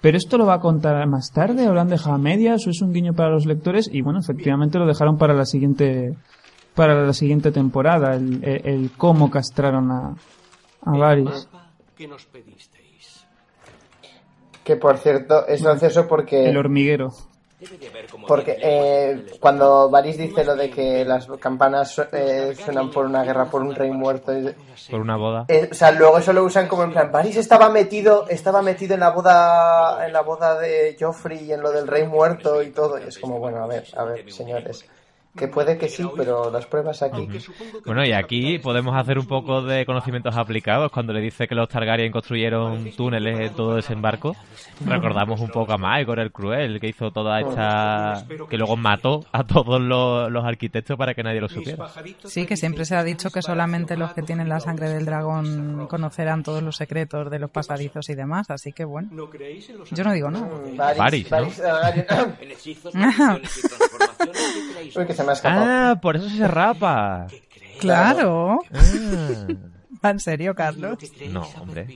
[0.00, 1.68] ¿Pero esto lo va a contar más tarde?
[1.68, 2.66] ¿O lo han dejado a medias?
[2.66, 3.90] ¿O es un guiño para los lectores?
[3.92, 6.14] Y bueno, efectivamente lo dejaron para la siguiente
[6.74, 10.14] para la siguiente temporada, el, el- el cómo castraron a,
[10.86, 11.48] a Varys.
[11.96, 13.26] ¿Qué nos pedisteis?
[14.64, 16.48] Que por cierto, es gracioso porque...
[16.48, 17.08] El hormiguero.
[18.26, 23.22] Porque eh, cuando Varys dice lo de que las campanas su- eh, suenan por una
[23.24, 24.54] guerra, por un rey muerto, y-
[24.90, 25.44] Por una boda.
[25.48, 28.94] eh, o sea, luego eso lo usan como en plan, Varys estaba metido, estaba metido
[28.94, 32.70] en la boda, en la boda de Joffrey y en lo del rey muerto y
[32.70, 34.84] todo, y es como, bueno, a ver, a ver, señores,
[35.36, 37.28] que puede que sí, pero las pruebas aquí.
[37.86, 40.90] Bueno, y aquí podemos hacer un poco de conocimientos aplicados.
[40.90, 44.34] Cuando le dice que los Targaryen construyeron túneles en todo desembarco,
[44.84, 48.24] recordamos un poco a Maegor el Cruel, que hizo toda esta...
[48.48, 51.86] que luego mató a todos los, los arquitectos para que nadie lo supiera.
[52.24, 55.86] Sí, que siempre se ha dicho que solamente los que tienen la sangre del dragón
[55.88, 59.08] conocerán todos los secretos de los pasadizos y demás, así que bueno.
[59.12, 60.28] ¿No creéis en los Yo no digo.
[60.30, 61.62] Mm, Varys, Varys,
[62.94, 63.38] ¿no?
[65.44, 67.26] Ah, por eso se rapa.
[67.80, 68.60] Claro.
[70.02, 70.08] Ah.
[70.10, 70.98] ¿En serio, Carlos?
[71.30, 71.86] No, hombre.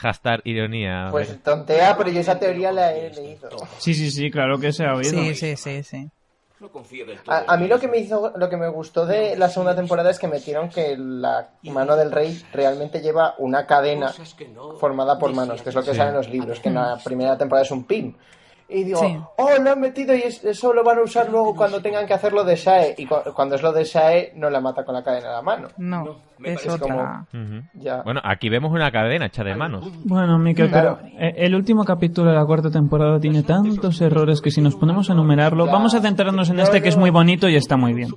[0.00, 1.08] Hashtag ironía.
[1.10, 3.48] Pues tontea, pero yo esa teoría la he leído.
[3.78, 5.10] Sí, sí, sí, claro que se ha oído.
[5.34, 6.10] Sí, sí, sí.
[7.26, 10.10] A, a mí lo que me hizo, lo que me gustó de la segunda temporada
[10.10, 14.12] es que metieron que la mano del rey realmente lleva una cadena
[14.80, 15.96] formada por manos, que es lo que Sí.
[15.98, 18.16] sale en los libros, que en la primera temporada es un pin.
[18.68, 19.16] Y digo, Sí.
[19.36, 22.14] oh, lo han metido y es- eso lo van a usar luego cuando tengan que
[22.14, 22.94] hacerlo de Shae.
[22.96, 25.42] Y cu- cuando es lo de Shae, no la mata con la cadena a la
[25.42, 25.68] mano.
[25.76, 27.26] No, me es otra.
[27.74, 28.02] Ya.
[28.02, 29.84] Bueno, aquí vemos una cadena hecha de manos.
[30.04, 30.98] Bueno, Miquel, Claro.
[31.02, 34.74] pero eh, el último capítulo de la cuarta temporada tiene tantos errores que si nos
[34.76, 37.92] ponemos a enumerarlo, vamos a centrarnos en este que es muy bonito y está muy
[37.92, 38.08] bien.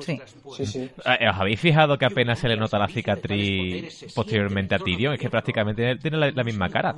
[0.00, 0.20] Sí.
[0.56, 0.90] Sí, sí.
[1.04, 5.14] Eh, ¿Os habéis fijado que apenas se le nota la cicatriz posteriormente a Tyrion?
[5.14, 6.94] Es que prácticamente tiene- tiene la, la misma cara.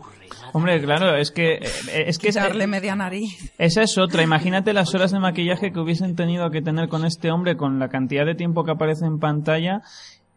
[0.52, 3.52] Hombre, claro, es que eh, es que Quitarle media nariz.
[3.58, 4.22] esa es otra.
[4.22, 7.88] Imagínate las horas de maquillaje que hubiesen tenido que tener con este hombre con la
[7.88, 9.80] cantidad de tiempo que aparece en pantalla.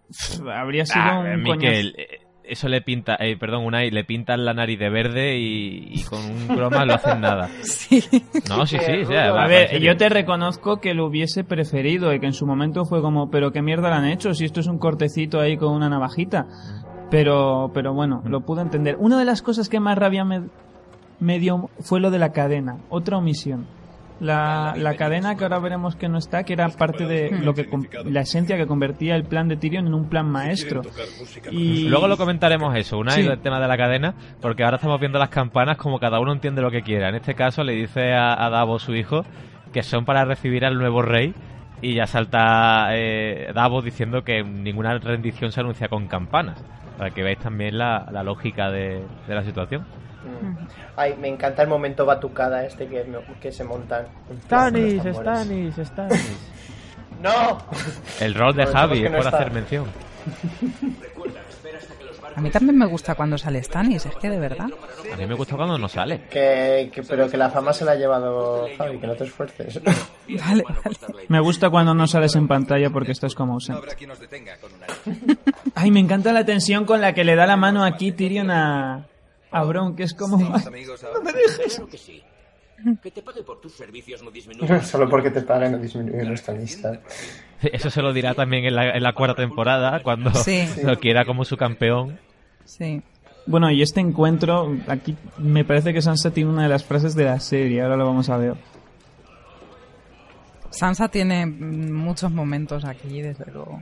[0.10, 4.44] Pff, habría sido Ah, un Miquel, eh, eso le pinta, eh, perdón, Unai, le pintan
[4.44, 7.50] la nariz de verde y, y con un croma lo hacen nada.
[7.64, 8.04] Sí.
[8.50, 9.14] No, sí, sí, sí.
[9.16, 12.84] A va, ver, yo te reconozco que lo hubiese preferido y que en su momento
[12.86, 15.74] fue como, pero qué mierda le han hecho si esto es un cortecito ahí con
[15.74, 16.48] una navajita.
[17.10, 18.96] Pero, pero bueno, lo pude entender.
[18.98, 20.44] Una de las cosas que más rabia me,
[21.22, 23.66] me dio fue lo de la cadena, otra omisión.
[24.20, 27.68] La, la cadena que ahora veremos que no está, que era parte de lo que
[28.06, 30.82] la esencia que convertía el plan de Tyrion en un plan maestro.
[31.50, 33.22] Y Luego lo comentaremos eso, una Sí.
[33.22, 36.62] el tema de la cadena, porque ahora estamos viendo las campanas como cada uno entiende
[36.62, 37.10] lo que quiera.
[37.10, 39.24] En este caso le dice a, a Davos, su hijo,
[39.74, 41.34] que son para recibir al nuevo rey
[41.82, 46.64] y ya salta eh, Davos diciendo que ninguna rendición se anuncia con campanas,
[46.96, 49.84] para que veáis también la, la lógica de, de la situación.
[50.24, 50.58] Mm.
[50.96, 53.06] Ay, me encanta el momento batucada este que,
[53.42, 54.06] que se montan.
[54.30, 55.04] los tambores.
[55.16, 55.76] Stanis.
[57.22, 57.58] ¡No!
[58.20, 59.38] El rol de Javi, es no por está.
[59.38, 59.86] hacer mención.
[62.36, 64.68] A mí también me gusta cuando sale Stannis, es que de verdad.
[65.14, 66.22] A mí me gusta cuando no sale.
[66.30, 69.82] Que, que- pero que la fama se la ha llevado Javi, que no te esfuerces.
[69.84, 71.26] Vale, vale.
[71.28, 73.82] me gusta cuando no sales en pantalla porque estás como ausente.
[75.76, 79.06] Ay, me encanta la tensión con la que le da la mano aquí Tyrion a,
[79.52, 80.40] a Bron, que es como...
[80.40, 81.20] Somos amigos ahora.
[81.32, 82.22] Claro que sí.
[83.04, 84.82] Que te pague por tus servicios no disminuye.
[84.84, 87.00] Solo porque te pagan no disminuye nuestra amistad.
[87.62, 90.68] Eso se lo dirá también en la, en la cuarta temporada, cuando Sí.
[90.84, 92.20] lo quiera como su campeón.
[92.66, 93.02] Sí.
[93.46, 97.26] Bueno, y este encuentro, aquí me parece que Sansa tiene una de las frases de
[97.26, 98.54] la serie, ahora lo vamos a ver.
[100.70, 103.82] Sansa tiene muchos momentos aquí, desde luego.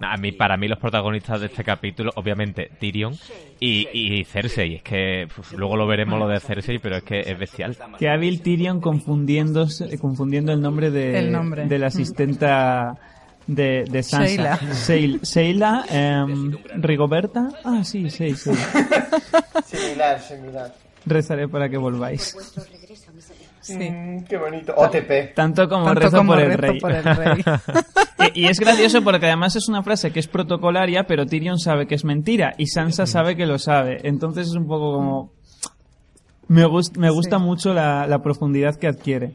[0.00, 3.14] A mí, para mí los protagonistas de este capítulo, obviamente Tyrion
[3.60, 4.76] y, y Cersei.
[4.76, 7.76] Es que uf, luego lo veremos lo de Cersei, pero es que es bestial.
[7.98, 11.66] Qué hábil Tyrion confundiéndose, confundiendo el nombre de, El nombre.
[11.66, 12.96] de la asistenta
[13.46, 14.58] de, de Sansa.
[15.22, 17.48] Sheila, em, Rigoberta.
[17.64, 18.50] Ah, sí, sí, sí.
[19.64, 20.74] Similar, similar.
[21.06, 22.34] Rezaré para que volváis.
[23.64, 23.90] Sí.
[23.90, 24.74] Mm, qué bonito.
[24.76, 25.34] OTP.
[25.34, 26.80] Tanto como Tanto rezo como por el rezo rey.
[26.80, 27.44] por el rey.
[28.34, 31.86] Y, y es gracioso porque además es una frase que es protocolaria, pero Tyrion sabe
[31.86, 33.98] que es mentira y Sansa sabe que lo sabe.
[34.04, 35.32] Entonces es un poco como...
[36.48, 39.32] Me, gust- me gusta mucho la, la profundidad que adquiere.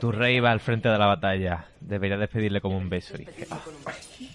[0.00, 1.66] Tu rey va al frente de la batalla.
[1.80, 3.14] Debería despedirle como un beso.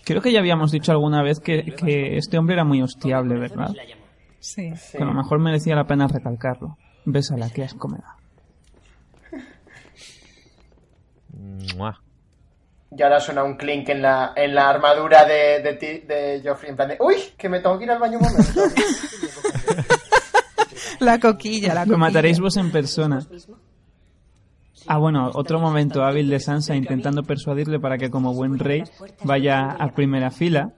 [0.04, 3.72] Creo que ya habíamos dicho alguna vez que, que este hombre era muy hostiable, ¿verdad?
[4.40, 4.74] Sí.
[4.92, 6.78] Que a lo mejor merecía la pena recalcarlo.
[7.06, 8.16] Bésala, qué asco me da.
[11.76, 12.00] Mua.
[12.96, 16.70] Y ahora suena un clink en la, en la armadura de, de, ti- de Joffrey.
[16.72, 17.16] En plan de, ¡Uy!
[17.38, 18.62] Que me tengo que ir al baño un momento.
[21.00, 21.86] La coquilla, la coquilla.
[21.94, 23.20] Lo mataréis vos en persona.
[24.88, 28.84] Ah, bueno, otro momento hábil de Sansa intentando persuadirle para que como buen rey
[29.24, 30.72] vaya a primera fila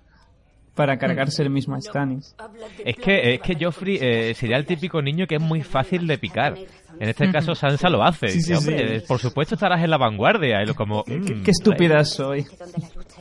[0.75, 2.35] para cargarse el mismo a Stannis.
[2.83, 6.17] Es que, es que Joffrey eh, sería el típico niño que es muy fácil de
[6.17, 6.55] picar.
[6.97, 8.29] En este caso Sansa lo hace.
[8.29, 9.05] Sí, sí, Dice, "Hombre, sí.
[9.05, 10.61] Por supuesto estarás en la vanguardia.
[10.61, 12.45] Y lo como, Qué, "Mm, qué estúpida soy.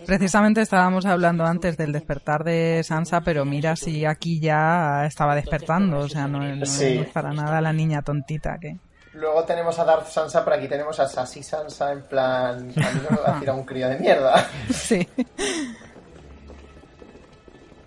[0.07, 5.99] Precisamente estábamos hablando antes del despertar de Sansa, pero mira si aquí ya estaba despertando,
[5.99, 6.99] o sea, no, no Sí.
[6.99, 8.77] es para nada la niña tontita que...
[9.15, 12.57] Luego tenemos a Darth Sansa, pero aquí tenemos a Sassy Sansa en plan.
[12.77, 14.47] A mí no me va a tirar un crío de mierda.
[14.71, 15.07] Sí.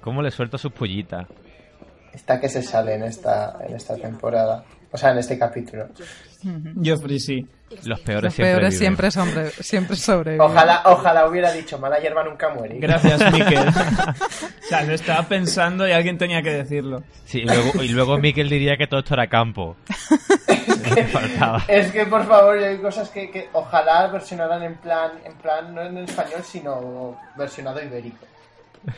[0.08, 1.28] ¿Cómo le suelta sus pollitas?
[2.14, 4.64] Esta que se sale en esta, en esta temporada.
[4.90, 5.90] O sea, en este capítulo.
[6.82, 7.46] Joffrey sí.
[7.84, 10.40] Los peores Los siempre peores siempre, sobre, siempre sobreviven.
[10.40, 12.80] Ojalá, ojalá hubiera dicho, mala hierba nunca muere.
[12.80, 13.68] Gracias, Miquel.
[13.68, 17.04] o sea, lo estaba pensando y alguien tenía que decirlo.
[17.26, 19.76] Sí, y luego, y luego Miquel diría que todo esto era campo.
[21.68, 25.82] Es que por favor, hay cosas que, que ojalá versionaran en plan, en plan, no
[25.82, 28.26] en español, sino versionado ibérico.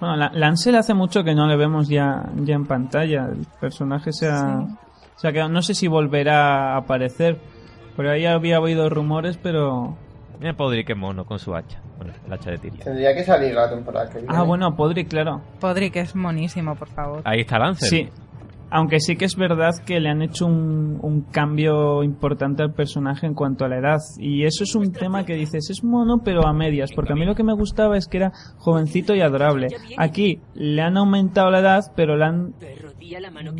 [0.00, 3.26] Bueno, la- Lancel hace mucho que no le vemos ya, ya en pantalla.
[3.26, 4.62] El personaje se ha,
[5.16, 7.38] se ha quedado- No sé si volverá a aparecer.
[7.96, 9.96] Por ahí había oído rumores, pero...
[10.38, 11.82] Mira Podrick que mono con su hacha.
[11.98, 12.78] Bueno, el hacha de Tyrion.
[12.82, 14.34] Tendría que salir la temporada que viene.
[14.34, 15.42] Ah, bueno, Podrick, claro.
[15.60, 17.20] Podrick es monísimo, por favor.
[17.26, 17.88] Ahí está Lancel.
[17.90, 18.08] Sí.
[18.70, 23.26] Aunque sí que es verdad que le han hecho un, un cambio importante al personaje
[23.26, 23.98] en cuanto a la edad.
[24.18, 26.90] Y eso es un tema que dices, es mono pero a medias.
[26.94, 29.68] Porque a mí lo que me gustaba es que era jovencito y adorable.
[29.96, 32.54] Aquí le han aumentado la edad, pero le han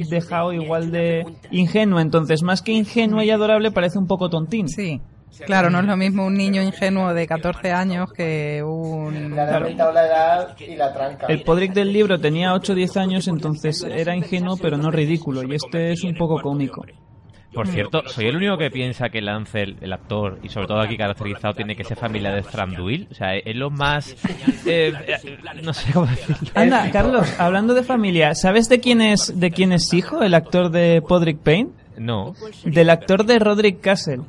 [0.09, 2.01] dejado igual de ingenuo.
[2.01, 4.69] Entonces, más que ingenuo y adorable, parece un poco tontín.
[4.69, 5.01] Sí.
[5.47, 9.35] Claro, no es lo mismo un niño ingenuo de 14 años que un...
[9.35, 11.27] La edad y la tranca.
[11.27, 15.43] El Podrick del libro tenía 8 o 10 años, entonces era ingenuo pero no ridículo.
[15.43, 16.85] Y este es un poco cómico.
[17.53, 20.97] Por cierto, soy el único que piensa que Lancel, el actor, y sobre todo aquí
[20.97, 23.09] caracterizado, tiene que ser familia de Thranduil.
[23.11, 24.13] O sea, es lo más...
[24.67, 26.49] eh, eh, no sé cómo decirlo.
[26.55, 30.71] Anda, Carlos, hablando de familia, ¿sabes de quién es de quién es hijo el actor
[30.71, 31.71] de Podrick Payne?
[32.01, 32.33] No.
[32.65, 34.23] Del actor de Roderick Castle.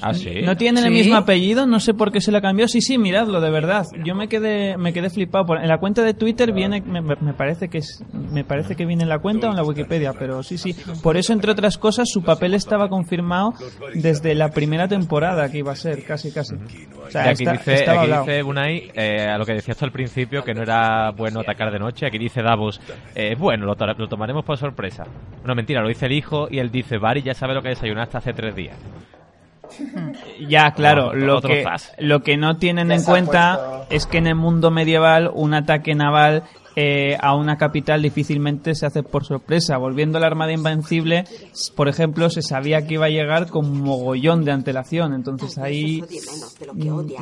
[0.00, 0.42] Ah, sí.
[0.42, 0.98] ¿No tienen el ¿Sí?
[0.98, 1.64] mismo apellido?
[1.64, 2.66] No sé por qué se la cambió.
[2.66, 3.86] Sí, sí, miradlo, de verdad.
[4.04, 5.46] Yo me quedé, me quedé flipado.
[5.46, 8.84] Por- En la cuenta de Twitter viene, me, me parece que es, me parece que
[8.84, 10.74] viene en la cuenta o en la Wikipedia, pero sí, sí.
[11.04, 13.54] Por eso, entre otras cosas, su papel estaba confirmado
[13.94, 16.54] desde la primera temporada que iba a ser, casi, casi.
[16.56, 19.84] O sea, Y aquí está- dice, aquí dice Bunai, eh, a lo que decías tú
[19.84, 22.06] al principio, que no era bueno atacar de noche.
[22.06, 22.80] Aquí dice Davos,
[23.14, 25.04] eh, bueno, lo, lo tomaremos por sorpresa.
[25.44, 28.16] No, mentira, lo dice el hijo y él dice, Bari ya sabe lo que desayunaste
[28.18, 28.76] hace tres días.
[30.48, 31.64] Ya, claro, Otro- lo que,
[31.98, 33.86] lo que no tienen en cuenta puesto.
[33.94, 36.42] es que en el mundo medieval un ataque naval
[36.76, 39.76] eh, a una capital difícilmente se hace por sorpresa.
[39.78, 41.24] Volviendo a la Armada Invencible,
[41.76, 45.14] por ejemplo, se sabía que iba a llegar con mogollón de antelación.
[45.14, 46.02] Entonces ahí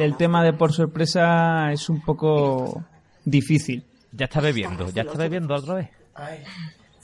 [0.01, 2.83] el tema de por sorpresa es un poco
[3.25, 3.85] difícil.
[4.13, 5.89] Ya está bebiendo, ya está bebiendo otra vez.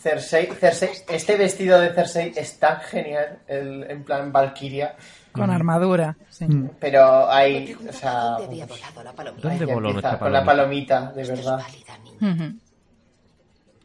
[0.00, 4.94] Cersei, Cersei, este vestido de Cersei es tan genial, el, en plan Valkyria,
[5.32, 6.44] Con armadura, sí.
[6.46, 6.70] Mm.
[6.78, 9.48] pero hay, o sea, Había volado la palomita.
[9.48, 11.12] ¿Dónde voló nuestra con la palomita?
[11.12, 11.58] palomita, de verdad.
[11.58, 12.34] válida, niña.
[12.34, 12.58] Ujú.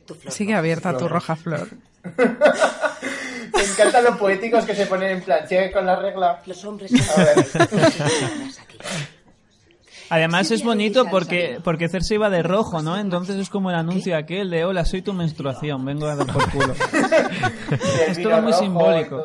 [0.06, 1.68] Tu flor Sigue abierta tu roja flor.
[3.56, 6.42] Me encantan los poéticos que se ponen en plan, sigue con la regla.
[6.46, 7.48] Los hombres A ver.
[10.14, 12.98] Además Sí, es bonito porque, porque Cersei va de rojo, ¿no?
[12.98, 16.50] Entonces es como el anuncio aquel de hola, soy tu menstruación, vengo a dar por
[16.52, 16.74] culo.
[18.08, 19.24] Es todo muy simbólico.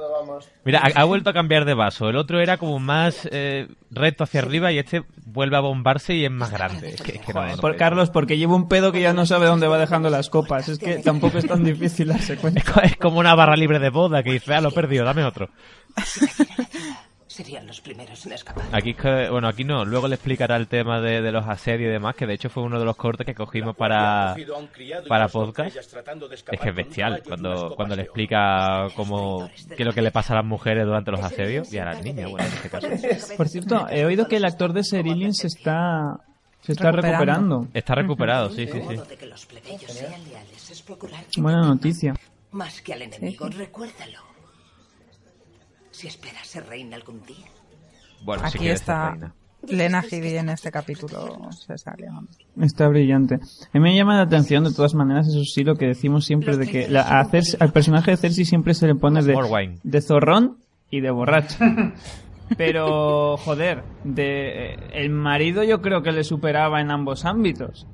[0.65, 2.09] Mira, ha, ha vuelto a cambiar de vaso.
[2.09, 6.25] El otro era como más eh, recto hacia arriba y este vuelve a bombarse y
[6.25, 6.91] es más grande.
[6.91, 7.77] Es que, es que no- no Por.
[7.77, 10.69] Carlos, porque lleva un pedo que ya no sabe dónde va dejando las copas.
[10.69, 12.63] Es que tampoco es tan difícil darse cuenta.
[12.83, 15.49] Es como una barra libre de boda que dice, ah, lo he perdido, dame otro.
[17.39, 18.65] Serían los primeros en escapar.
[18.73, 18.97] Aquí
[19.31, 22.27] bueno, aquí no, luego le explicará el tema de, de los asedios y demás, que
[22.27, 24.35] de hecho fue uno de los cortes que cogimos para,
[25.07, 25.77] para podcast.
[25.77, 30.33] Es que es bestial cuando, cuando le explica cómo, qué es lo que le pasa
[30.33, 32.89] a las mujeres durante los asedios y a las niñas, bueno, en este caso.
[33.37, 36.19] Por cierto, he oído que el actor de Serilin se está,
[36.61, 37.61] se está Recuperando.
[37.61, 37.69] recuperando.
[37.73, 38.97] Está recuperado, sí, sí, sí.
[41.37, 42.15] Buena noticia.
[42.51, 43.49] más que al enemigo.
[43.49, 44.28] Recuérdalo.
[45.99, 47.47] Si esperas ser reina algún día.
[48.23, 49.35] Bueno, Aquí está reina.
[49.67, 51.51] Lena Headey en este capítulo.
[51.51, 52.31] Se sale, vamos.
[52.61, 53.35] Está brillante.
[53.35, 53.39] A
[53.75, 56.69] mí me llama la atención, de todas maneras, eso sí, lo que decimos siempre, de
[56.69, 59.35] que la- a Cersei- al personaje de Cersei siempre se le pone de,
[59.83, 60.59] de zorrón
[60.91, 61.59] y de borracho.
[62.57, 67.87] Pero, joder, de, eh, el marido yo creo que le superaba en ambos ámbitos.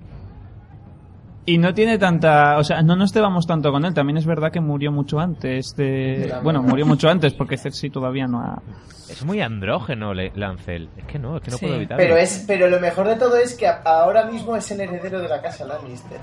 [1.47, 3.93] Y no tiene tanta, o sea, no nos cebamos tanto con él.
[3.93, 8.27] También es verdad que murió mucho antes de, bueno, murió mucho antes porque Cersei todavía
[8.27, 8.63] no ha.
[9.11, 10.89] Es muy andrógeno Lancel.
[10.97, 11.67] Es que no, es que no Sí.
[11.67, 12.03] puedo evitarlo.
[12.03, 15.29] Pero es, pero lo mejor de todo es que ahora mismo es el heredero de
[15.29, 16.19] la casa Lannister.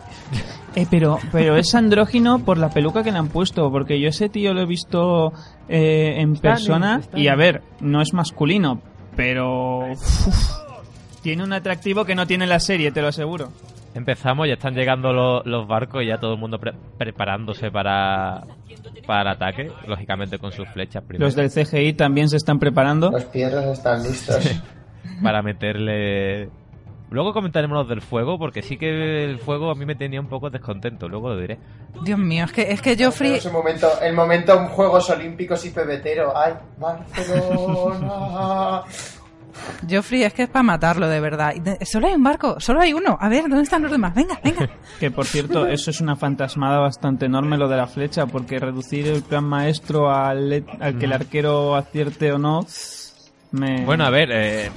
[0.76, 4.28] Eh, pero, pero es andrógino por la peluca que le han puesto, porque yo ese
[4.30, 5.34] tío lo he visto
[5.70, 8.82] eh, en persona y a ver, no es masculino,
[9.16, 10.28] pero uf,
[11.22, 13.50] tiene un atractivo que no tiene la serie, te lo aseguro.
[13.94, 18.44] Empezamos, ya están llegando los, los barcos y ya todo el mundo pre- preparándose para,
[19.06, 21.26] para el ataque, lógicamente con sus flechas primero.
[21.26, 23.12] Los del CGI también se están preparando.
[23.12, 24.50] Los piedras están listos.
[25.22, 26.50] para meterle...
[27.10, 30.30] Luego comentaremos los del fuego, porque sí que el fuego a mí me tenía un
[30.30, 31.60] poco descontento, luego lo diré.
[32.06, 33.34] Dios mío, es que, es que Joffrey...
[33.34, 36.32] Ese momento, el momento en Juegos Olímpicos y pebetero.
[36.34, 38.84] ¡Ay, Barcelona!
[39.90, 41.54] Joffrey es que es para matarlo, de verdad.
[41.84, 43.18] Solo hay un barco, solo hay uno.
[43.20, 44.14] A ver, ¿dónde están los demás?
[44.16, 44.70] Venga, venga.
[45.00, 49.08] Que por cierto, eso es una fantasmada bastante enorme lo de la flecha, porque reducir
[49.08, 52.66] el plan maestro al, al que el arquero acierte o no.
[53.52, 53.84] Me...
[53.86, 54.70] Bueno, a ver, eh,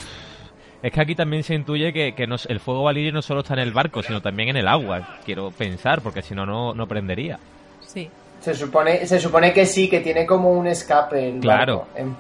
[0.83, 3.41] es que aquí también se intuye que, que no es- el fuego valirio no solo
[3.41, 6.75] está en el barco, sino también en el agua, quiero pensar, porque si no, no
[6.75, 7.39] no prendería.
[7.81, 8.09] Sí.
[8.41, 11.29] Se supone, se supone que sí, que tiene como un escape.
[11.31, 11.87] el Claro.
[11.95, 12.17] barco, en-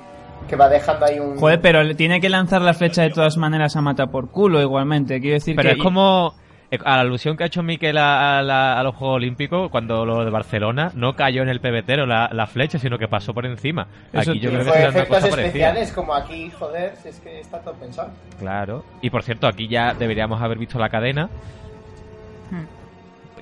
[0.48, 1.36] que va dejando ahí un.
[1.38, 4.60] Joder, pero le tiene que lanzar la flecha de todas maneras a mata por culo
[4.60, 5.20] igualmente.
[5.20, 6.34] Quiero decir Pero que es como
[6.70, 9.70] eh, a la alusión que ha hecho Miquel a, a la- a los Juegos Olímpicos,
[9.70, 13.32] cuando lo de Barcelona no cayó en el pebetero la, la flecha, sino que pasó
[13.34, 13.86] por encima.
[14.12, 15.46] Eso Aquí yo creo que Fue será una efectos cosa parecida.
[15.46, 18.10] especiales, como aquí, joder, si es que está todo pensado.
[18.38, 18.84] Claro.
[19.02, 21.28] Y por cierto, aquí ya deberíamos haber visto la cadena.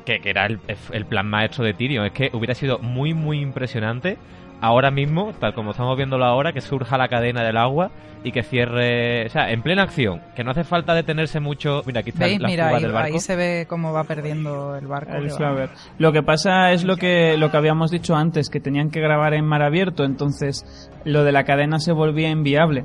[0.04, 0.58] Que, que era el,
[0.90, 2.04] el plan maestro de Tyrion.
[2.06, 4.18] Es que hubiera sido muy, muy impresionante
[4.62, 7.90] ahora mismo, tal como estamos viéndolo ahora, que surja la cadena del agua
[8.24, 9.26] y que cierre.
[9.26, 10.22] O sea, en plena acción.
[10.34, 11.82] Que no hace falta detenerse mucho.
[11.84, 12.40] Mira, aquí está ¿Veis?
[12.40, 13.12] la Mira, ahí, del barco.
[13.12, 15.12] ahí se ve cómo va perdiendo el barco.
[15.12, 15.68] El que.
[15.98, 19.34] Lo que pasa es lo que, lo que habíamos dicho antes, que tenían que grabar
[19.34, 22.84] en mar abierto, entonces lo de la cadena se volvía inviable.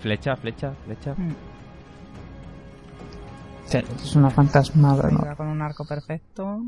[0.00, 1.14] Flecha, flecha, flecha.
[1.16, 1.34] Mm.
[3.66, 5.36] Es una fantasmada, ¿no?
[5.36, 6.62] Con un arco perfecto.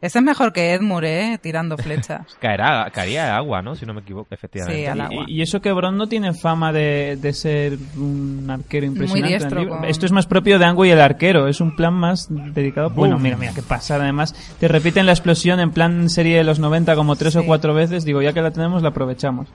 [0.00, 1.38] Ese es mejor que Edmure, ¿eh?
[1.38, 2.36] Tirando flechas.
[2.40, 3.74] Caerá, caería agua, ¿no?
[3.74, 4.80] Si no me equivoco, efectivamente.
[4.80, 5.24] Sí, al agua.
[5.26, 9.28] Y, y eso que Bron no tiene fama de, de ser un arquero impresionante.
[9.28, 11.48] diestro con- Esto es más propio de Angu y el arquero.
[11.48, 12.90] Es un plan más dedicado.
[12.90, 13.96] Bueno, mira, mira qué pasa.
[13.96, 17.74] Además, te repiten la explosión en plan serie de los 90 como tres o cuatro
[17.74, 18.04] veces.
[18.04, 19.48] Digo, ya que la tenemos, la aprovechamos.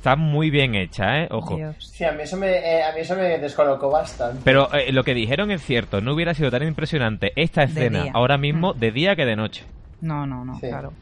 [0.00, 1.28] Está muy bien hecha, ¿eh?
[1.30, 1.56] Ojo.
[1.56, 1.76] Dios.
[1.78, 4.40] Sí, a mí eso me, eh, a mí eso me descolocó bastante.
[4.42, 6.00] Pero eh, lo que dijeron es cierto.
[6.00, 9.66] No hubiera sido tan impresionante esta escena ahora mismo de día que de noche.
[10.00, 10.68] No, no, no, Sí.
[10.68, 10.94] claro.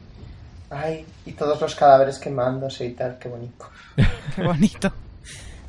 [0.69, 3.69] Ay, y todos los cadáveres quemándose y tal, qué bonito.
[4.35, 4.91] Qué bonito.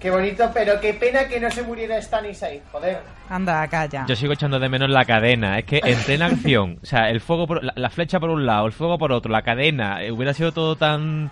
[0.01, 3.01] Qué bonito, pero qué pena que no se muriera Stannis ahí, joder.
[3.29, 4.07] Anda, calla.
[4.09, 5.59] Yo sigo echando de menos la cadena.
[5.59, 8.47] Es que en plena acción, o sea, el fuego, por, la, la flecha por un
[8.47, 11.31] lado, el fuego por otro, la cadena, eh, hubiera sido todo tan.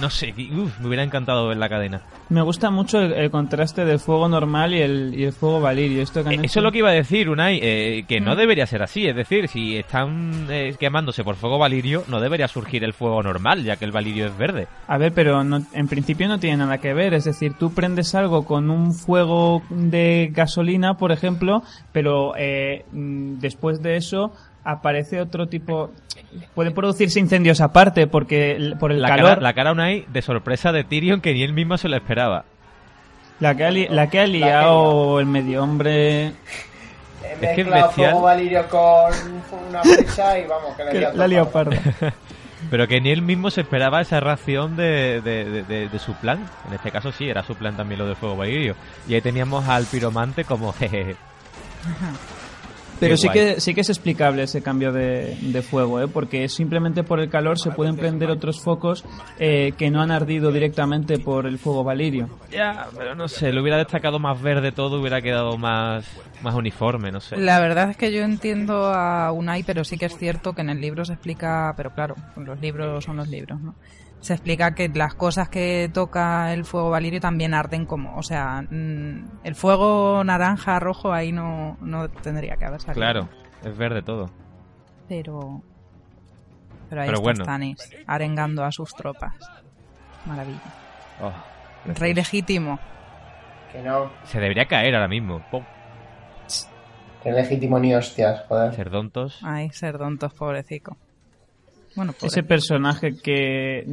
[0.00, 2.02] No sé, uf, me hubiera encantado ver la cadena.
[2.30, 6.02] Me gusta mucho el, el contraste del fuego normal y el, y el fuego valirio.
[6.02, 8.20] Esto que han Eh, hecho- Eso es lo que iba a decir, Unai, eh, que
[8.20, 8.24] Mm.
[8.24, 9.06] no debería ser así.
[9.06, 13.62] Es decir, si están eh, quemándose por fuego valirio, no debería surgir el fuego normal,
[13.62, 14.68] ya que el valirio es verde.
[14.88, 17.12] A ver, pero no- en principio no tiene nada que ver.
[17.14, 21.62] Es decir, tú prendes algo con un fuego de gasolina, por ejemplo,
[21.92, 24.32] pero eh, mm, después de eso
[24.64, 25.90] aparece otro tipo.
[26.54, 29.28] Puede producirse incendios aparte porque el- por el La calor.
[29.30, 32.44] cara, la cara Unai de sorpresa de Tyrion que ni él mismo se lo esperaba.
[33.40, 36.26] La que ha, li- la que ha liado el medio hombre.
[36.26, 36.32] He
[37.40, 37.90] Es que es bestial.
[37.92, 39.12] fuego valirio con
[39.68, 41.76] una flecha y vamos, que le la ha liado parda.
[42.70, 46.14] Pero que ni él mismo se esperaba esa reacción de, de- de- de- de su
[46.14, 46.46] plan.
[46.68, 48.74] En este caso sí, era su plan también lo del fuego valirio.
[49.08, 51.16] Y ahí teníamos al piromante como jejeje.
[53.00, 53.38] Pero Qué sí guay.
[53.38, 56.08] que, sí que es explicable ese cambio de, de fuego, ¿eh?
[56.08, 59.04] porque simplemente por el calor se pueden prender otros focos
[59.38, 62.28] eh, que no han ardido directamente por el fuego valirio.
[62.50, 66.06] Ya, pero no sé, lo hubiera destacado más verde todo, hubiera quedado más,
[66.42, 67.36] más uniforme, no sé.
[67.36, 70.70] La verdad es que yo entiendo a Unai, pero sí que es cierto que en
[70.70, 73.74] el libro se explica, pero claro, los libros son los libros, ¿no?
[74.24, 78.62] Se explica que las cosas que toca el fuego valirio también arden como, o sea,
[78.62, 83.02] mm, el fuego naranja, rojo, ahí no, no tendría que haber salido.
[83.02, 83.28] Claro,
[83.62, 84.30] es verde todo.
[85.10, 85.60] Pero,
[86.88, 87.44] pero ahí Pero está bueno.
[87.44, 89.34] Stannis, arengando a sus tropas.
[90.24, 90.58] Maravilla.
[91.20, 92.78] Oh, Rey legítimo.
[93.72, 95.44] Que no, se debería caer ahora mismo.
[95.50, 95.62] Pum,
[97.22, 98.72] que legítimo ni hostias, joder.
[98.72, 99.38] Cerdontos.
[99.42, 100.96] Ay, ser dontos, pobrecico.
[101.94, 102.28] Bueno, pobre.
[102.28, 103.86] Ese personaje que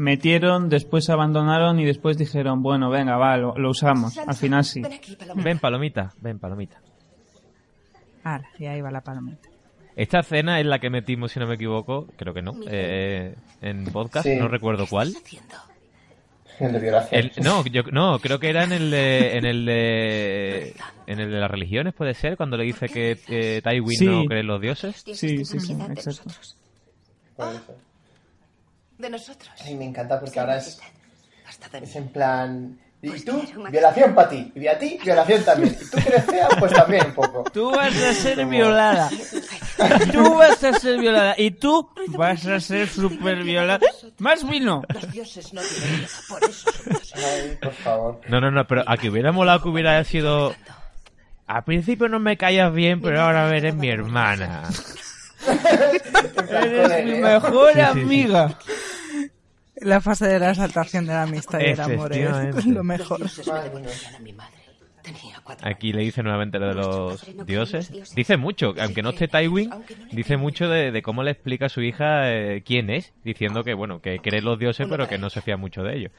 [0.00, 4.18] metieron, después abandonaron y después dijeron, bueno, venga, va, lo, lo usamos.
[4.18, 4.80] Al final sí.
[4.80, 5.42] Ven aquí, Paloma.
[5.42, 6.80] Ven, palomita, ven, palomita.
[8.24, 9.48] Ala, y ahí va la palomita.
[9.96, 13.84] Esta escena es la que metimos, si no me equivoco, creo que no, eh, en
[13.86, 14.36] podcast, Sí.
[14.36, 15.12] no recuerdo cuál.
[16.58, 17.20] El de violación.
[17.20, 20.74] El- no, yo, no, creo que era en el de, en el de,
[21.06, 24.06] en el de las religiones, puede ser, cuando le dice que eh, Tywin Sí.
[24.06, 25.02] no cree en los dioses.
[25.06, 26.30] Sí, sí, sí, exacto.
[29.00, 29.50] De nosotros.
[29.64, 30.78] Ay, me encanta porque ahora es,
[31.82, 32.78] es en plan...
[33.02, 34.52] Y tú, violación para ti.
[34.54, 35.74] Y a ti, violación también.
[35.80, 37.44] Y tú eres fea, pues también un poco.
[37.50, 39.08] Tú vas a ser Como- violada.
[40.12, 41.34] Tú vas a ser violada.
[41.38, 43.80] Y tú vas a ser super violada.
[44.18, 44.82] Más vino.
[44.92, 47.14] Los dioses no tienen por eso son dioses.
[47.24, 48.20] Ay, por favor.
[48.28, 50.54] No, no, no, pero a que hubiera molado que hubiera sido...
[51.46, 54.68] Al principio no me callas bien, pero ahora eres mi hermana.
[56.50, 58.00] Eres mi mejor Sí, sí, sí.
[58.00, 58.58] amiga.
[59.76, 63.20] La fase de la exaltación de la amistad y el amor es lo mejor.
[65.62, 67.90] Aquí le dice nuevamente lo de los dioses.
[68.14, 69.70] Dice mucho, aunque no esté Tywin,
[70.12, 73.74] dice mucho de, de cómo le explica a su hija eh, quién es, diciendo que,
[73.74, 76.12] bueno, que cree en los dioses, pero que no se fía mucho de ellos.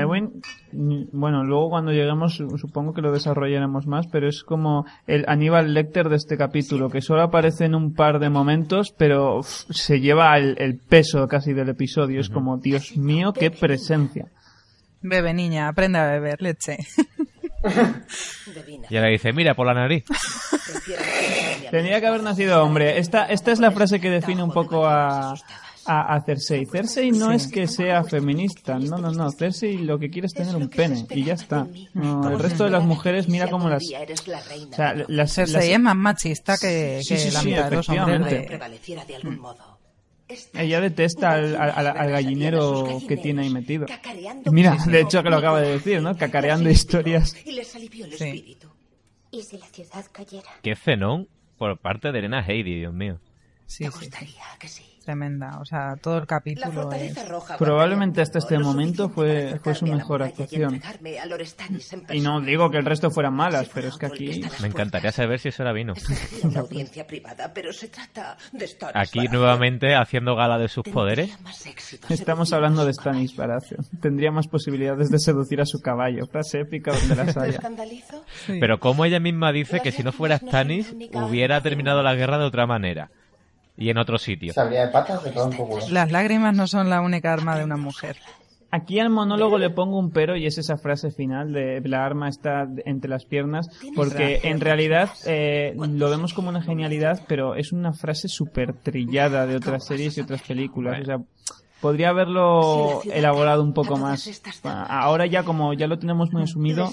[0.00, 0.42] Tywin,
[0.72, 5.24] mm, bueno, luego cuando lleguemos su- supongo que lo desarrollaremos más, pero es como el
[5.28, 9.64] Aníbal Lecter de este capítulo, que solo aparece en un par de momentos, pero uf,
[9.70, 12.20] se lleva el, el peso casi del episodio.
[12.20, 14.26] Es como, Dios mío, qué presencia.
[15.02, 16.78] Bebe, niña, aprende a beber leche.
[18.90, 20.04] Y ahora dice, mira, por la nariz.
[21.70, 22.98] Tenía que haber nacido hombre.
[22.98, 25.34] Esta, esta es la frase que define un poco a,
[25.86, 26.66] a, a Cersei.
[26.66, 29.30] Cersei no es que sea feminista, no, no, no.
[29.30, 31.66] Cersei lo que quiere es tener un pene y ya está.
[31.94, 33.82] No, el resto de las mujeres mira como las...
[33.84, 37.70] O sea, las, Cersei las- es más machista que, Sí, que sí, la sí, mitad
[37.70, 39.14] de los hombres de...
[39.16, 39.74] algún modo.
[40.54, 43.86] Ella detesta al, al- al- al gallinero que tiene ahí metido.
[44.50, 46.16] Mira, de hecho que lo acaba de decir, ¿no?
[46.16, 47.36] Cacareando historias.
[48.16, 48.56] Sí.
[50.62, 51.28] Qué cenón
[51.58, 53.18] por parte de Elena Heidi, Dios mío.
[53.66, 54.84] Sí, Me sí, gustaría que sí.
[55.04, 55.58] tremenda.
[55.60, 57.28] O sea, todo el La capítulo fortaleza es...
[57.28, 60.74] roja Probablemente hasta este momento fue- fue su la mejor y actuación.
[60.74, 64.42] en Y no digo que el resto fueran malas, pero es que aquí...
[64.60, 65.94] Me encantaría saber si eso era vino.
[66.42, 71.30] Una audiencia privada, pero se trata de Aquí nuevamente haciendo gala de sus poderes.
[72.08, 73.84] Estamos hablando de Stannis Baratheon.
[74.00, 76.26] Tendría más posibilidades de seducir a su caballo.
[76.26, 77.60] Frase épica donde las ¿Me haya.
[78.46, 82.44] Pero como ella misma dice que si no fuera Stannis, hubiera terminado la guerra de
[82.44, 83.10] otra manera.
[83.76, 84.52] Y en otro sitio.
[84.52, 85.78] Sabría de patas de todo un poco.
[85.90, 88.16] Las lágrimas no son la única arma de una mujer.
[88.74, 92.28] Aquí al monólogo le pongo un pero y es esa frase final de la arma
[92.28, 97.70] está entre las piernas, porque en realidad eh, lo vemos como una genialidad, pero es
[97.70, 101.02] una frase súper trillada de otras series y otras películas.
[101.02, 101.18] O sea,
[101.84, 104.40] podría haberlo elaborado un poco más.
[104.64, 106.90] Ahora ya como ya lo tenemos muy asumido,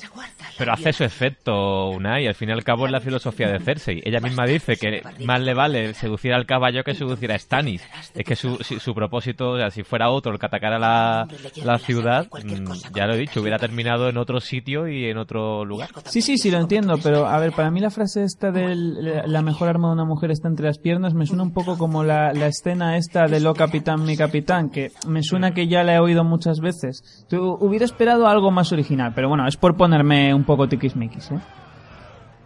[0.57, 2.27] Pero hace su efecto, Unai.
[2.27, 4.01] Al fin y al cabo es la filosofía de Cersei.
[4.03, 7.81] Ella misma dice que más le vale seducir al caballo que seducir a Stannis.
[8.13, 11.25] Es que su, su propósito, o sea, si fuera otro el que atacara la,
[11.63, 15.63] la ciudad, mm, ya lo he dicho, hubiera terminado en otro sitio y en otro
[15.63, 15.87] lugar.
[16.03, 19.41] Sí, sí, sí, lo entiendo, pero a ver, para mí la frase esta de la
[19.41, 22.33] mejor arma de una mujer está entre las piernas me suena un poco como la,
[22.33, 25.99] la escena esta de Lo Capitán, mi Capitán, que me suena que ya la he
[25.99, 27.25] oído muchas veces.
[27.29, 31.39] Tú hubiera esperado algo más original, pero bueno, es por ponerme un poco tiquismiquis, ¿eh?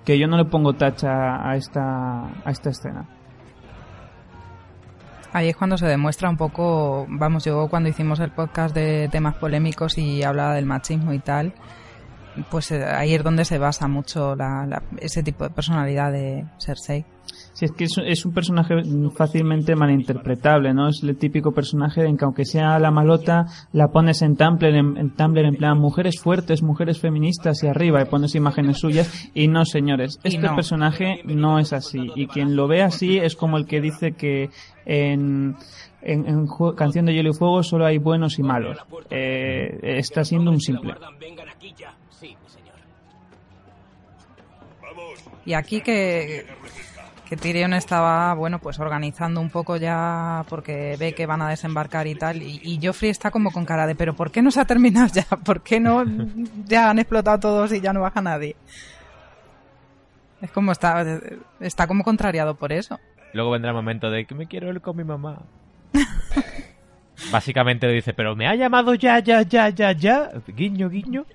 [0.03, 3.05] Que yo no le pongo tacha a esta, a esta escena.
[5.33, 9.36] Ahí es cuando se demuestra un poco, vamos, yo cuando hicimos el podcast de temas
[9.36, 11.53] polémicos y hablaba del machismo y tal,
[12.49, 16.45] pues eh, ahí es donde se basa mucho la- la- ese tipo de personalidad de
[16.59, 17.05] Cersei.
[17.56, 18.76] Si es que es, es un personaje
[19.16, 20.89] fácilmente malinterpretable, ¿no?
[20.89, 24.97] Es el típico personaje en que aunque sea la malota, la pones en Tumblr, en,
[24.97, 29.47] en Tumblr en plan mujeres fuertes, mujeres feministas y arriba y pones imágenes suyas y
[29.47, 30.20] no, señores.
[30.26, 30.53] Este no.
[30.53, 34.49] personaje no es así y quien lo ve así es como el que dice que
[34.86, 35.56] en,
[36.01, 38.80] en, Canción de Hielo y Fuego solo hay buenos y malos.
[39.10, 40.93] Eh, está siendo un simple.
[45.45, 46.43] Y aquí que,
[47.28, 52.07] que Tyrion estaba, bueno, pues organizando un poco ya porque ve que van a desembarcar
[52.07, 54.61] y tal, y, y Joffrey está como con cara de, pero ¿por qué no se
[54.61, 55.23] ha terminado ya?
[55.43, 56.03] ¿Por qué no
[56.65, 58.55] ya han explotado todos y ya no baja nadie?
[60.41, 61.03] Es como está,
[61.59, 62.99] está como contrariado por eso.
[63.34, 65.41] Luego vendrá el momento de que me quiero ir con mi mamá.
[67.32, 70.32] Básicamente le dice, pero me ha llamado ya, ya, ya, ya, ya.
[70.47, 71.26] Guiño, guiño.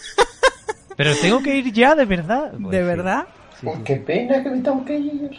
[0.96, 2.52] Pero tengo que ir ya, de verdad.
[2.52, 2.84] Pues ¿De sí.
[2.86, 3.26] verdad?
[3.26, 3.82] Sí, Oh, sí.
[3.84, 5.30] qué pena que me tengo que ir.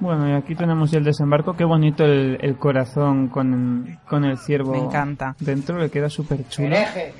[0.00, 1.54] Bueno, y aquí tenemos ya el desembarco.
[1.54, 5.34] Qué bonito el, el corazón con, con el ciervo Me encanta.
[5.40, 6.68] dentro, le queda súper chulo.
[6.68, 7.12] Hereje.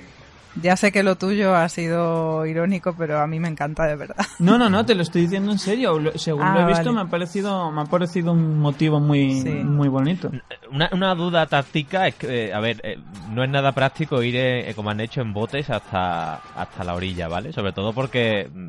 [0.62, 4.24] Ya sé que lo tuyo ha sido irónico, pero a mí me encanta de verdad.
[4.38, 5.98] No, no, no, te lo estoy diciendo en serio.
[6.14, 6.94] Según Ah, lo he visto, vale.
[6.96, 9.48] me ha parecido, me ha parecido un motivo muy, Sí.
[9.50, 10.30] muy bonito.
[10.70, 12.98] Una, una duda táctica es que, eh, a ver, eh,
[13.30, 17.26] no es nada práctico ir, eh, como han hecho, en botes hasta, hasta la orilla,
[17.28, 17.52] ¿vale?
[17.52, 18.68] Sobre todo porque mm,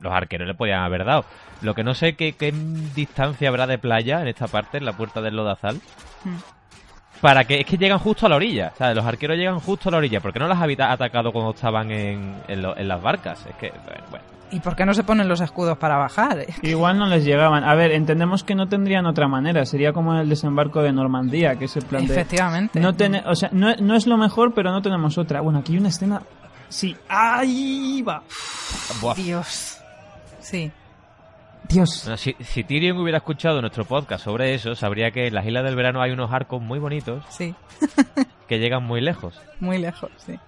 [0.00, 1.24] los arqueros le podían haber dado.
[1.62, 2.52] Lo que no sé qué, qué
[2.94, 5.76] distancia habrá de playa en esta parte, en la puerta del Lodazal.
[6.24, 6.36] Hmm.
[7.24, 9.88] Para que es que llegan justo a la orilla, o sea, los arqueros llegan justo
[9.88, 10.20] a la orilla.
[10.20, 13.46] ¿Por qué no las había atacado cuando estaban en, en, lo- en las barcas?
[13.46, 13.72] Es que,
[14.10, 14.24] bueno.
[14.50, 16.44] ¿Y por qué no se ponen los escudos para bajar?
[16.62, 17.64] Igual no les llegaban.
[17.64, 19.64] A ver, entendemos que no tendrían otra manera.
[19.64, 22.12] Sería como el desembarco de Normandía, que es el plan de...
[22.12, 22.78] Efectivamente.
[22.78, 25.40] No tene- o sea, no, no es lo mejor, pero no tenemos otra.
[25.40, 26.20] Bueno, aquí hay una escena...
[26.68, 28.22] Sí, ahí va.
[29.00, 29.14] Buah.
[29.14, 29.78] Dios.
[30.40, 30.70] Sí.
[31.68, 32.02] Dios.
[32.04, 35.64] Bueno, si, si Tyrion hubiera escuchado nuestro podcast sobre eso, sabría que en las Islas
[35.64, 37.54] del Verano hay unos arcos muy bonitos Sí.
[38.48, 39.40] que llegan muy lejos.
[39.60, 40.38] Muy lejos, sí.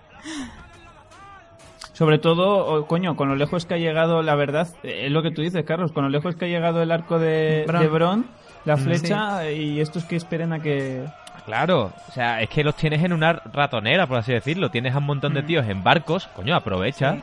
[1.92, 5.30] Sobre todo, coño, con lo lejos que ha llegado, la verdad, eh, es lo que
[5.30, 7.82] tú dices, Carlos, con lo lejos que ha llegado el arco de Bron.
[7.82, 8.26] de Bron,
[8.66, 11.04] la Mm, flecha, y estos que esperen a que...
[11.46, 14.70] Claro, o sea, es que los tienes en una ratonera, por así decirlo.
[14.70, 17.14] Tienes a un montón de tíos en barcos, coño, aprovecha.
[17.14, 17.22] Sí.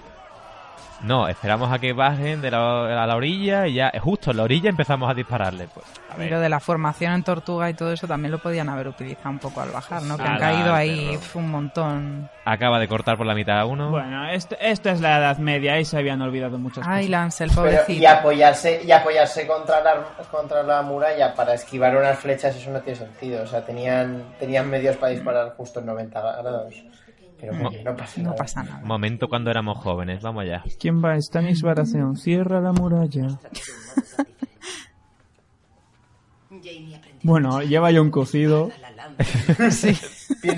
[1.03, 4.43] No, esperamos a que bajen de la, a la orilla y ya, justo en la
[4.43, 5.67] orilla empezamos a dispararle.
[5.73, 6.31] Pues, a Y ver.
[6.31, 9.39] lo de la formación en tortuga y todo eso también lo podían haber utilizado un
[9.39, 10.15] poco al bajar, ¿no?
[10.17, 12.29] Que han caído ahí un montón.
[12.45, 13.89] Acaba de cortar por la mitad a uno.
[13.89, 14.55] Bueno, esta
[14.91, 17.09] es la Edad Media y se habían olvidado muchas Ay, cosas.
[17.09, 17.91] Lance, el Pero, pobrecito.
[18.01, 19.95] y apoyarse y apoyarse contra la,
[20.31, 24.69] contra la muralla para esquivar unas flechas eso no tiene sentido o sea tenían tenían
[24.69, 26.73] medios para disparar justo en 90 grados
[27.51, 28.81] pero bueno, no pasa No nada pasa nada.
[28.85, 30.63] Momento cuando éramos jóvenes, vamos allá.
[30.79, 31.19] ¿Quién va?
[31.21, 33.27] Stanis Baratheon, cierra la muralla.
[37.23, 38.69] Bueno, lleva ya un cocido.
[39.69, 39.95] Sí.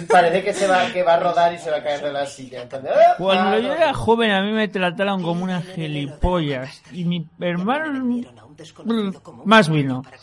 [0.08, 2.26] Parece que se va que va a rodar y se va a caer de la
[2.28, 3.16] silla entonces, ¡ah!
[3.18, 3.74] Cuando Ah, yo no.
[3.74, 6.82] era joven a mí me trataron como una gilipollas.
[6.92, 8.04] Y mi hermano...
[8.06, 9.16] un
[9.46, 10.04] Más vino.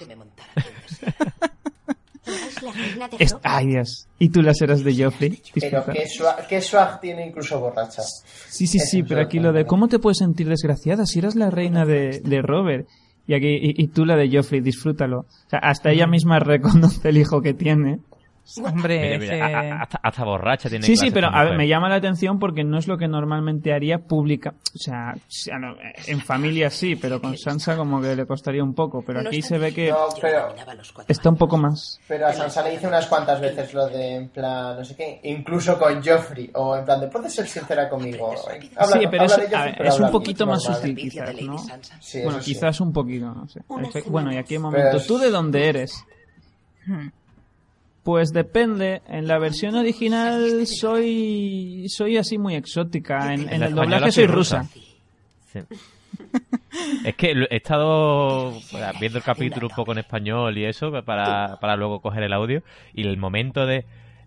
[2.27, 3.37] ¿Eres la reina de Es-?
[3.43, 4.09] Ay, Dios.
[4.18, 5.43] ¿Y tú las eras de Joffrey?
[5.59, 8.03] pero qué swag, qué swag tiene incluso borracha
[8.49, 9.66] Sí, sí, sí, pero aquí lo de.
[9.66, 12.87] ¿cómo te puedes sentir desgraciada si eras la reina de, de Robert?
[13.27, 15.20] Y aquí y, y tú la de Joffrey, disfrútalo.
[15.20, 18.01] O sea, hasta ella misma reconoce el hijo que tiene.
[18.64, 21.57] Hombre, Mira, mira, que- a- a- hasta, hasta borracha tiene Sí, sí, pero a ver,
[21.57, 24.55] me llama la atención porque no es lo que normalmente haría pública.
[24.74, 25.14] O sea,
[26.07, 29.03] en familia sí, pero con Sansa como que le costaría un poco.
[29.07, 30.55] Pero aquí se ve que No, pero-
[31.09, 32.01] está un poco más.
[32.09, 35.20] pero a Sansa le dice unas cuantas veces lo de en plan no sé qué
[35.24, 38.34] incluso con Joffrey o en plan de puedes ser sincera conmigo
[38.76, 41.59] Habla- Sí, pero Joffrey, ver, es un poquito más sutil quizás, ¿no?
[42.01, 42.53] Sí, bueno, sí.
[42.55, 43.61] quizás un poquito, no sé.
[44.09, 44.88] Bueno, y aquí un momento.
[44.93, 46.05] Pero ¿Tú de dónde eres?
[46.86, 47.09] Hmm.
[48.03, 49.03] Pues depende.
[49.07, 53.32] En la versión original soy soy así muy exótica.
[53.32, 54.68] En, el doblaje soy rusa.
[55.53, 55.61] Sí.
[57.05, 58.53] Es que he estado
[58.98, 62.62] viendo el capítulo un poco en español y eso para, para luego coger el audio
[62.94, 63.84] y el momento de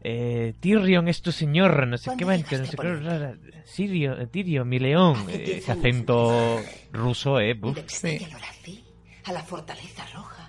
[0.08, 4.78] eh, Tyrion es tu señor, no sé qué va, no sé qué, Sirio, Tyrion, mi
[4.78, 6.62] león, Eh, ese acento
[6.92, 7.76] ruso, eh, buf.
[7.76, 8.84] Lorací
[9.24, 10.45] a la fortaleza roja.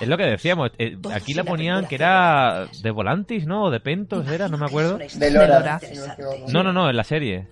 [0.00, 3.64] Es lo que decíamos, eh, aquí la ponían que era de Volantis, ¿no?
[3.64, 4.98] O de Pentos era, no me acuerdo.
[4.98, 5.80] de Lora,
[6.18, 6.52] no.
[6.52, 7.48] No, no, no, en la serie.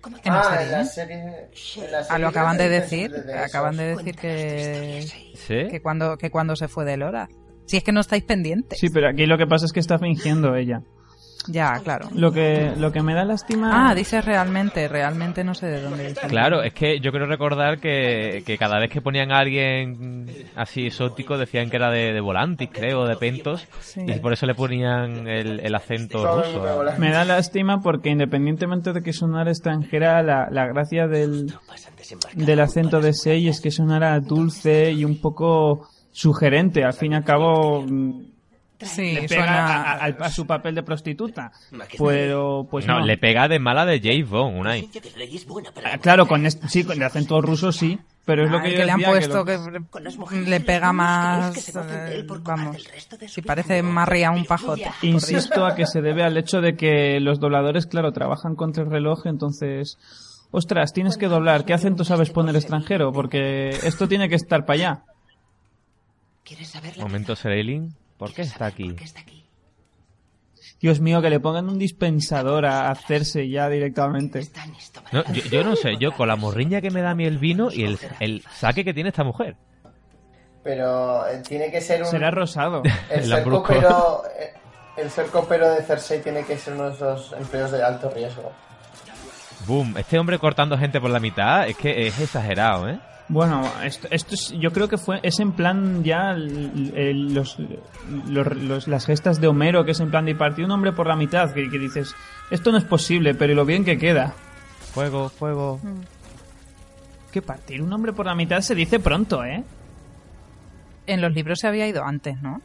[0.00, 0.64] ¿Cómo te En la Ah, serie.
[0.66, 1.14] en la serie.
[1.16, 3.10] en la Ah, serie lo acaban de de- decir.
[3.10, 5.02] de- de Acaban de decir que,
[5.34, 5.68] ¿Sí?
[5.70, 7.28] que cuando que cuando se fue de Lora.
[7.66, 8.78] Si es que no estáis pendientes.
[8.78, 10.82] Sí, pero aquí lo que pasa es que está fingiendo ella.
[11.48, 12.08] Ya, claro.
[12.14, 13.88] Lo que lo que me da lástima.
[13.90, 16.26] Ah, dices realmente, realmente no sé de dónde dice.
[16.28, 20.26] Claro, es que yo quiero recordar que, que cada vez que ponían a alguien
[20.56, 24.00] así exótico decían que era de, de Volantis, creo, de Pentos, Sí.
[24.06, 26.84] y por eso le ponían el, el acento ruso.
[26.98, 31.52] me da lástima porque independientemente de que sonara extranjera, la, la gracia del,
[32.34, 36.84] del acento de Sei es que sonara dulce y un poco sugerente.
[36.84, 37.84] Al fin y al cabo,
[38.80, 41.50] Sí, le pega suena- a, a- a su papel de prostituta.
[41.98, 43.06] Pero, pues no, no.
[43.06, 44.88] le pega de mala de James Bond, Unai.
[45.84, 48.68] Ah, Claro, con este- sí, con el acento ruso sí, pero es lo Ah, que
[48.68, 51.68] el yo le han decía, que puesto lo- que, le pega más.
[51.74, 52.76] eh, vamos.
[53.28, 54.90] Si parece más ría un pajote.
[55.02, 58.90] Insisto a que se debe al hecho de que los dobladores, claro, trabajan contra el
[58.90, 59.96] reloj, entonces...
[60.52, 61.64] Ostras, tienes que doblar.
[61.64, 63.12] ¿Qué acento sabes poner extranjero?
[63.12, 65.02] Porque esto tiene que estar para allá.
[66.44, 68.84] ¿Quieres saber la Momento Serailing, ¿por qué está aquí?
[68.84, 69.44] por qué está aquí?
[70.80, 74.46] Dios mío, que le pongan un dispensador a hacerse ya directamente.
[75.12, 77.38] No, yo, yo no sé, yo con la morriña que me da a mí el
[77.38, 79.56] vino y el, el saque que tiene esta mujer.
[80.62, 82.08] Pero eh, tiene que ser un.
[82.08, 82.82] Será rosado.
[83.08, 83.62] El brusco.
[83.68, 84.22] copero.
[84.38, 84.52] eh,
[84.98, 88.52] El ser copero de Cersei tiene que ser uno de esos empleos de alto riesgo.
[89.66, 92.98] Boom, este hombre cortando gente por la mitad, es que es exagerado, ¿eh?
[93.28, 97.58] Bueno, esto, esto es, yo creo que fue es en plan ya el- el- los,
[98.28, 101.08] los- los- las gestas de Homero, que es en plan de partir un hombre por
[101.08, 102.14] la mitad, que, que dices,
[102.50, 104.32] esto no es posible, pero lo bien que queda.
[104.92, 105.80] Fuego, fuego.
[107.32, 109.64] Que partir un hombre por la mitad se dice pronto, ¿eh?
[111.08, 112.60] En los libros se había ido antes, ¿no?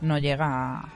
[0.00, 0.46] No llega
[0.80, 0.88] a,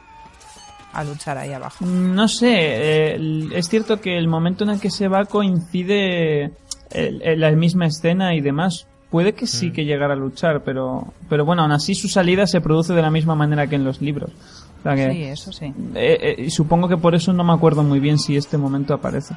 [0.92, 1.84] a luchar ahí abajo.
[1.86, 6.52] No sé, eh, es cierto que el momento en el que se va coincide
[6.92, 8.86] el- el- la misma escena y demás.
[9.10, 12.60] Puede que sí que llegara a luchar, pero, pero bueno, aún así su salida se
[12.60, 14.30] produce de la misma manera que en los libros.
[14.78, 15.66] O sea que, Sí, eso sí.
[15.96, 18.94] eh, eh, y supongo que por eso no me acuerdo muy bien si este momento
[18.94, 19.34] aparece.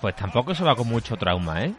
[0.00, 1.74] Pues tampoco se va con mucho trauma, ¿eh?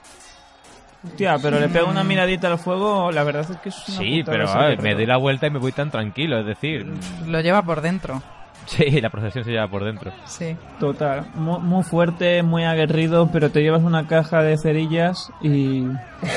[1.16, 4.22] Tía, pero le pego una miradita al fuego, la verdad es que es una Sí,
[4.26, 4.84] pero ese a ver, guerrero.
[4.84, 6.86] me doy la vuelta y me voy tan tranquilo, es decir,
[7.28, 8.22] Lo lleva por dentro.
[8.78, 10.11] sí, la procesión se lleva por dentro.
[10.26, 10.55] Sí.
[10.80, 15.86] Total, muy, muy fuerte, muy aguerrido, pero te llevas una caja de cerillas y,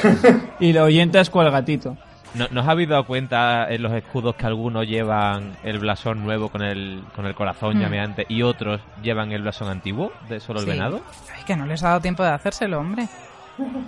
[0.60, 1.96] y lo oyentas cual gatito.
[2.34, 6.62] ¿No, ¿Nos habéis dado cuenta en los escudos que algunos llevan el blasón nuevo con
[6.62, 7.80] el, con el corazón Mm.
[7.82, 10.70] llameante y otros llevan el blasón antiguo de solo el Sí.
[10.70, 11.02] venado?
[11.36, 13.06] Ay, que no les ha dado tiempo de hacérselo, hombre.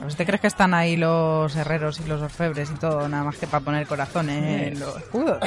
[0.03, 3.39] ¿A ¿Usted crees que están ahí los herreros y los orfebres y todo, nada más
[3.39, 5.39] que para poner corazones en los escudos?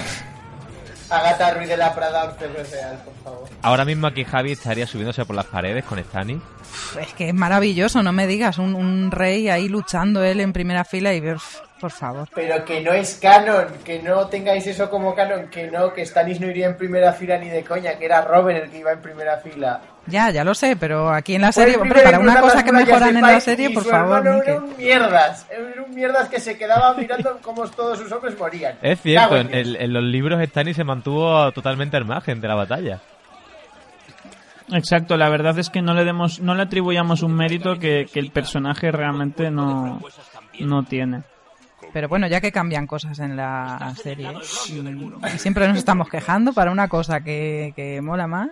[1.10, 3.50] Agata Ruiz de la Prada, Orfebre Real, por favor.
[3.62, 6.42] Ahora mismo aquí Javi estaría subiéndose por las paredes con Stannis.
[7.00, 10.84] Es que es maravilloso, no me digas, un, un rey ahí luchando él en primera
[10.84, 11.38] fila y ver,
[11.80, 12.28] por favor.
[12.34, 16.40] Pero que no es canon, que no tengáis eso como canon, que no, que Stannis
[16.40, 19.02] no iría en primera fila ni de coña, que era Robert el que iba en
[19.02, 19.82] primera fila.
[20.08, 23.16] Ya, ya lo sé, pero aquí en la serie, hombre, para una cosa que mejoran
[23.18, 26.58] en la serie, y por su favor, era un mierdas, era un mierdas que se
[26.58, 28.76] quedaban mirando cómo todos sus hombres morían.
[28.82, 32.56] Es cierto, en, el- en los libros Stannis se mantuvo totalmente al margen de la
[32.56, 33.00] batalla.
[34.74, 38.20] Exacto, la verdad es que no le demos, no le atribuyamos un mérito que, que
[38.20, 40.02] el personaje realmente no,
[40.60, 41.24] no tiene.
[41.98, 44.32] Pero bueno, ya que cambian cosas en la serie
[44.70, 44.74] y,
[45.34, 48.50] y siempre nos estamos quejando para una cosa que, que mola más.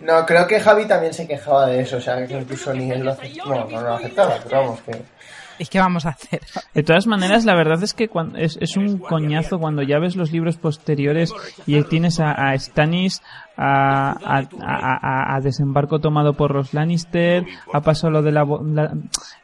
[0.00, 3.00] No, creo que Javi también se quejaba de eso, o sea, que incluso ni él
[3.00, 3.54] lo aceptaba.
[3.54, 4.92] No, no lo aceptaba, pero vamos, que...
[5.58, 6.40] ¿Y qué vamos a hacer?
[6.74, 10.14] De todas maneras, la verdad es que cuan- es, es un coñazo cuando ya ves
[10.16, 11.32] los libros posteriores
[11.66, 13.22] y tienes a, a Stannis,
[13.56, 14.98] a, a, a-
[15.32, 18.92] a- a desembarco tomado por los Lannister, ha pasado lo de la, bo- la,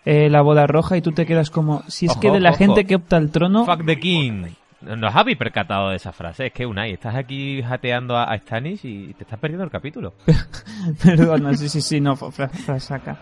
[0.04, 2.50] eh, la boda roja y tú te quedas como, si es Ojo, que de la
[2.50, 2.58] ojo.
[2.58, 4.44] gente que opta al trono, Fuck the king.
[4.82, 6.46] ¿No os habéis percatado de esa frase?
[6.48, 10.12] Es que Unai, estás aquí jateando a, a Stannis y te estás perdiendo el capítulo.
[11.02, 13.16] perdona, sí, sí, sí, no, fra- fra- saca.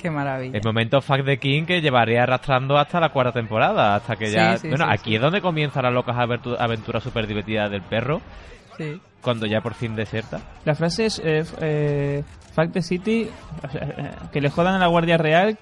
[0.00, 0.56] Qué maravilla.
[0.56, 4.52] El momento Fuck the King que llevaría arrastrando hasta la cuarta temporada, hasta que ya...
[4.56, 5.16] Sí, sí, bueno, sí, aquí sí.
[5.16, 8.20] es donde comienza la locas aventu- aventura súper divertida del perro,
[8.78, 8.98] Sí.
[9.20, 10.40] cuando ya por fin deserta.
[10.64, 12.24] La frase es, eh, eh,
[12.54, 13.28] fuck the city,
[13.62, 15.58] o sea, eh, que le jodan a la Guardia Real,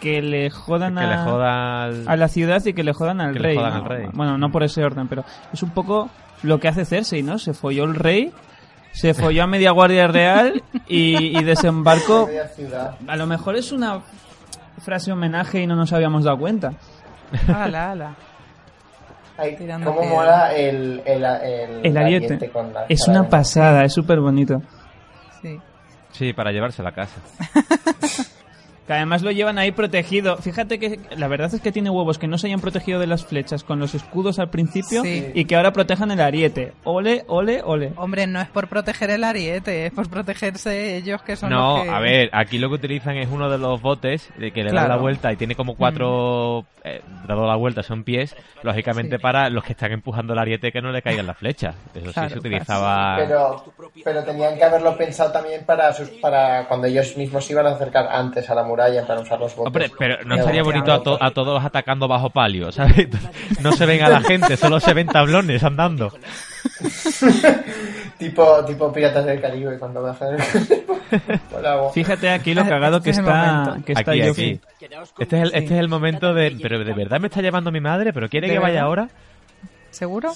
[0.00, 1.06] que le jodan Que a...
[1.08, 2.04] le joda al...
[2.08, 3.56] a la ciudad y que le jodan al Que le rey.
[3.56, 3.78] jodan ¿no?
[3.82, 4.06] al rey.
[4.12, 6.08] Bueno, no por ese orden, pero es un poco
[6.44, 7.38] lo que hace Cersei, ¿no?
[7.38, 8.32] Se folló el rey,
[8.92, 12.28] se folló a media guardia real y, y desembarcó.
[13.08, 14.00] A lo mejor es una
[14.82, 16.72] frase homenaje y no nos habíamos dado cuenta.
[17.48, 18.14] Ala, ala.
[19.36, 20.14] Ay, cómo piedra.
[20.14, 22.50] mola el, el, el, El ariete.
[22.50, 24.60] con la Es una pasada, es súper bonito.
[25.40, 25.58] Sí.
[26.12, 27.16] Sí, para llevarse a la casa.
[28.90, 30.36] Que además lo llevan ahí protegido.
[30.38, 33.24] Fíjate que la verdad es que tiene huevos que no se hayan protegido de las
[33.24, 35.30] flechas con los escudos al principio Sí.
[35.32, 36.72] y que ahora protejan el ariete.
[36.82, 37.92] Ole, ole, ole.
[37.94, 41.84] Hombre, no es por proteger el ariete, es por protegerse ellos que son No, los
[41.84, 41.90] que...
[41.90, 44.80] a ver, aquí lo que utilizan es uno de los botes de que le da
[44.80, 44.88] Claro.
[44.88, 48.34] la vuelta y tiene como cuatro, eh, dado la vuelta son pies,
[48.64, 49.22] lógicamente Sí.
[49.22, 51.76] para los que están empujando el ariete que no le caigan las flechas.
[51.94, 53.14] Eso Claro, sí se utilizaba.
[53.18, 53.64] Pero,
[54.02, 57.70] pero tenían que haberlo pensado también para sus, para cuando ellos mismos se iban a
[57.70, 59.66] acercar antes a la muralla para usar los botes.
[59.66, 63.08] Hombre, pero no estaría bonito a, to- a todos atacando bajo palio, ¿sabes?
[63.60, 66.12] No se ven a la gente, solo se ven tablones andando.
[68.18, 70.36] tipo, tipo Piratas del Caribe cuando bajan.
[71.94, 73.84] Fíjate aquí lo cagado que Este es está, momento.
[73.84, 74.60] que está Aquí, aquí.
[75.18, 76.56] Este es, el, este es el momento de...
[76.62, 79.08] Pero de verdad me está llevando mi madre, pero quiere ¿De que vaya ahora.
[79.90, 80.32] ¿Seguro?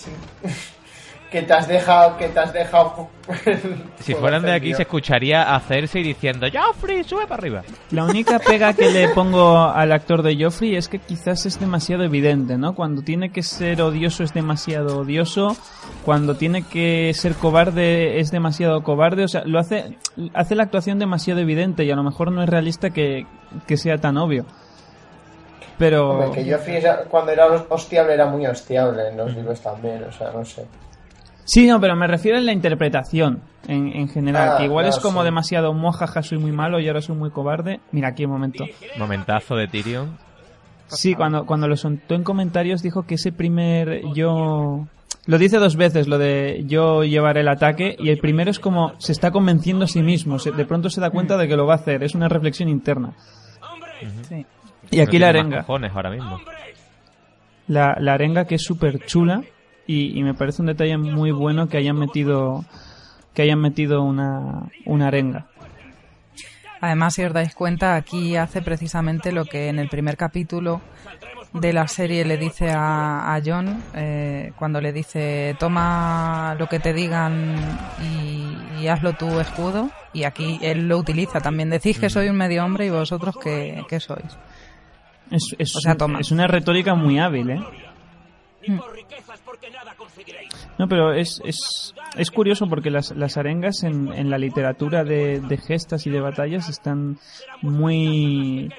[1.35, 3.09] Que te has dejado, que te has dejado.
[3.99, 7.63] Si fueran de aquí se escucharía a Cersei diciendo Joffrey, sube para arriba.
[7.91, 12.05] La única pega que le pongo al actor de Joffrey es que quizás es demasiado
[12.05, 12.77] evidente, ¿no?
[12.77, 15.57] Cuando tiene que ser odioso es demasiado odioso,
[16.05, 19.99] cuando tiene que ser cobarde es demasiado cobarde, o sea, lo hace
[20.35, 23.27] hace la actuación demasiado evidente y a lo mejor no es realista que,
[23.67, 24.47] que sea tan obvio.
[25.79, 26.81] Pero Hombre, que Joffrey
[27.11, 30.65] cuando era hostiable era muy hostiable en los libros también, o sea, no sé.
[31.45, 34.99] Sí, no, pero me refiero en la interpretación en, en general, Ah, que igual es
[34.99, 35.25] como sí.
[35.27, 37.81] demasiado mojaja, soy muy malo y ahora soy muy cobarde.
[37.93, 38.65] Mira aquí un momento.
[38.99, 40.17] Momentazo de Tyrion.
[40.87, 44.87] Sí, cuando, cuando lo soltó en comentarios dijo que ese primer yo...
[45.27, 48.93] Lo dice dos veces, lo de yo llevaré el ataque, y el primero es como
[48.99, 51.67] se está convenciendo a sí mismo, se- de pronto se da cuenta de que lo
[51.67, 53.15] va a hacer, es una reflexión interna.
[54.29, 54.45] Sí.
[54.91, 55.61] Y aquí No la arenga.
[55.63, 56.39] cojones ahora mismo.
[57.69, 59.43] La, la arenga que es súper chula
[59.87, 62.65] y, y me parece un detalle muy bueno que hayan metido
[63.35, 65.47] que hayan metido una, una arenga.
[66.81, 70.81] Además, si os dais cuenta, aquí hace precisamente lo que en el primer capítulo
[71.53, 76.79] de la serie le dice a, a John, eh, cuando le dice, toma lo que
[76.79, 77.57] te digan
[78.03, 79.91] y, y hazlo tu escudo.
[80.13, 81.71] Y aquí él lo utiliza también.
[81.71, 84.37] Decís que soy un medio hombre y vosotros que, que sois.
[85.31, 86.21] Es, es, O sea, toma.
[86.21, 87.61] es una retórica muy hábil, ¿eh?
[90.79, 95.41] No, pero es, es, es curioso porque las, las arengas en, en la literatura de,
[95.41, 97.19] de gestas y de batallas están
[97.63, 98.73] muy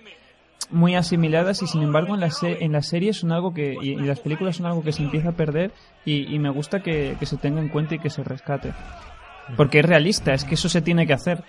[0.71, 3.91] muy asimiladas y sin embargo en la, se- en las series son algo que y,
[3.91, 5.71] y las películas son algo que se empieza a perder
[6.05, 8.73] y, y me gusta que, que se tenga en cuenta y que se rescate.
[9.57, 11.43] Porque es realista es que eso se tiene que hacer.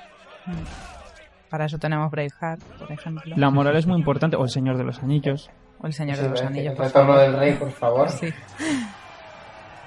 [1.49, 3.22] Para eso tenemos Braveheart, por ejemplo.
[3.37, 5.49] la moral es muy importante o el Señor de los Anillos
[5.80, 6.74] O el Señor Sí, de los el Anillos.
[6.74, 7.22] por retorno favor.
[7.30, 8.08] del rey, por favor.
[8.10, 8.32] Sí.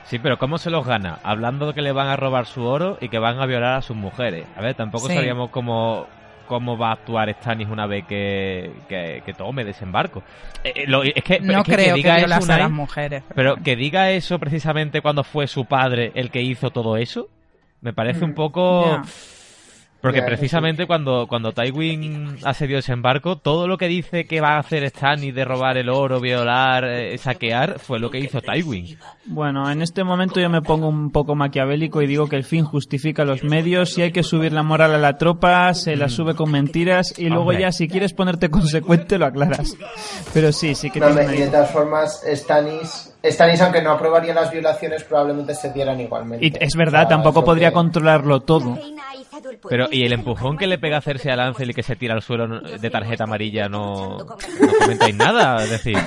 [0.05, 1.19] Sí, pero ¿cómo se los gana?
[1.23, 3.81] Hablando de que le van a robar su oro y que van a violar a
[3.81, 4.45] sus mujeres.
[4.57, 5.13] A ver, tampoco Sí.
[5.13, 6.07] sabíamos cómo,
[6.47, 10.23] cómo va a actuar Stannis una vez que, que, que tome desembarco.
[10.63, 13.23] Eh, eh, lo- es que, No es que, creo que, diga eso, a las mujeres.
[13.35, 17.27] Pero que diga eso precisamente cuando fue su padre el que hizo todo eso,
[17.81, 18.85] me parece un poco...
[18.85, 19.03] Ya.
[20.01, 24.87] Porque precisamente cuando, cuando Tywin asedió desembarco, todo lo que dice que va a hacer
[24.89, 28.97] Stannis de robar el oro, violar, eh, saquear, fue lo que hizo Tywin.
[29.25, 32.63] Bueno, en este momento yo me pongo un poco maquiavélico y digo que el fin
[32.63, 33.93] justifica los medios.
[33.93, 37.25] Si hay que subir la moral a la tropa, se la sube con mentiras y
[37.27, 37.61] luego Hombre.
[37.61, 39.75] ya si quieres ponerte consecuente lo aclaras.
[40.33, 44.33] Pero sí, sí que No, tiene y de todas formas, Stannis, Stannis, aunque no aprobaría
[44.33, 46.45] las violaciones, probablemente se dieran igualmente.
[46.45, 48.77] Y es verdad, O sea, tampoco podría que- controlarlo todo.
[49.69, 52.13] Pero, ¿y el empujón que le pega a Cersei a Lancel y que se tira
[52.13, 54.25] al suelo de tarjeta amarilla no, no
[54.79, 55.63] comentáis nada?
[55.63, 55.97] Es decir,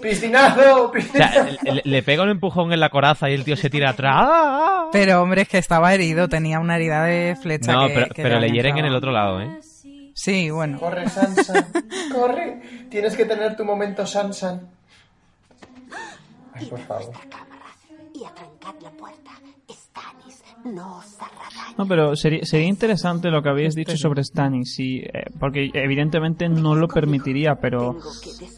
[0.00, 0.86] ¡Piscinazo!
[0.86, 1.32] o ¡Piscinazo!
[1.62, 4.88] sea, le, le pega un empujón en la coraza y el tío se tira atrás.
[4.92, 7.72] Pero hombre, es que estaba herido, tenía una herida de flecha.
[7.72, 9.58] No, que- pero, que pero le hieren en el otro lado, ¿eh?
[10.14, 10.78] Sí, bueno.
[10.78, 11.66] Corre, Sansa.
[12.12, 12.60] Corre.
[12.90, 14.60] Tienes que tener tu momento, Sansa.
[16.52, 17.12] Ay, por favor.
[18.14, 19.30] Y la puerta.
[19.92, 21.74] Stannis no os hará daño.
[21.78, 26.48] No, pero sería, sería interesante lo que habéis dicho sobre Stannis, sí, eh, porque evidentemente
[26.48, 27.96] no lo permitiría, pero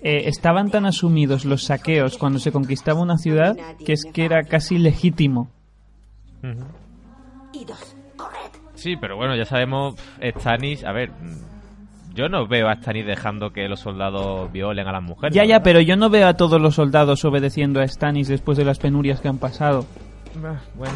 [0.02, 4.42] eh, estaban tan asumidos los saqueos cuando se conquistaba una ciudad que es que era
[4.44, 5.50] casi legítimo.
[8.74, 11.10] Sí, pero bueno, ya sabemos, Stannis, a ver,
[12.14, 15.34] yo no veo a Stannis dejando que los soldados violen a las mujeres.
[15.34, 18.58] Ya, la ya, pero yo no veo a todos los soldados obedeciendo a Stannis después
[18.58, 19.86] de las penurias que han pasado.
[20.76, 20.94] Bueno,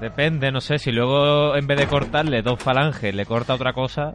[0.00, 4.14] depende, no sé, si luego en vez de cortarle dos falanges le corta otra cosa,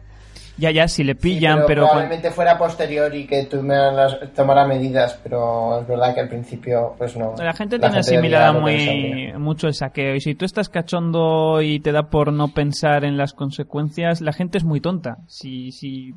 [0.56, 1.86] Ya, ya, si le Sí, pillan, pero, pero...
[1.88, 6.94] probablemente fuera posterior y que tomara, las- tomara medidas, pero es verdad que al principio,
[6.96, 7.34] pues no.
[7.38, 11.60] La gente La tiene gente asimilada muy mucho el saqueo y si tú estás cachondo
[11.60, 15.16] y te da por no pensar en las consecuencias, la gente es muy tonta.
[15.26, 16.14] Si, si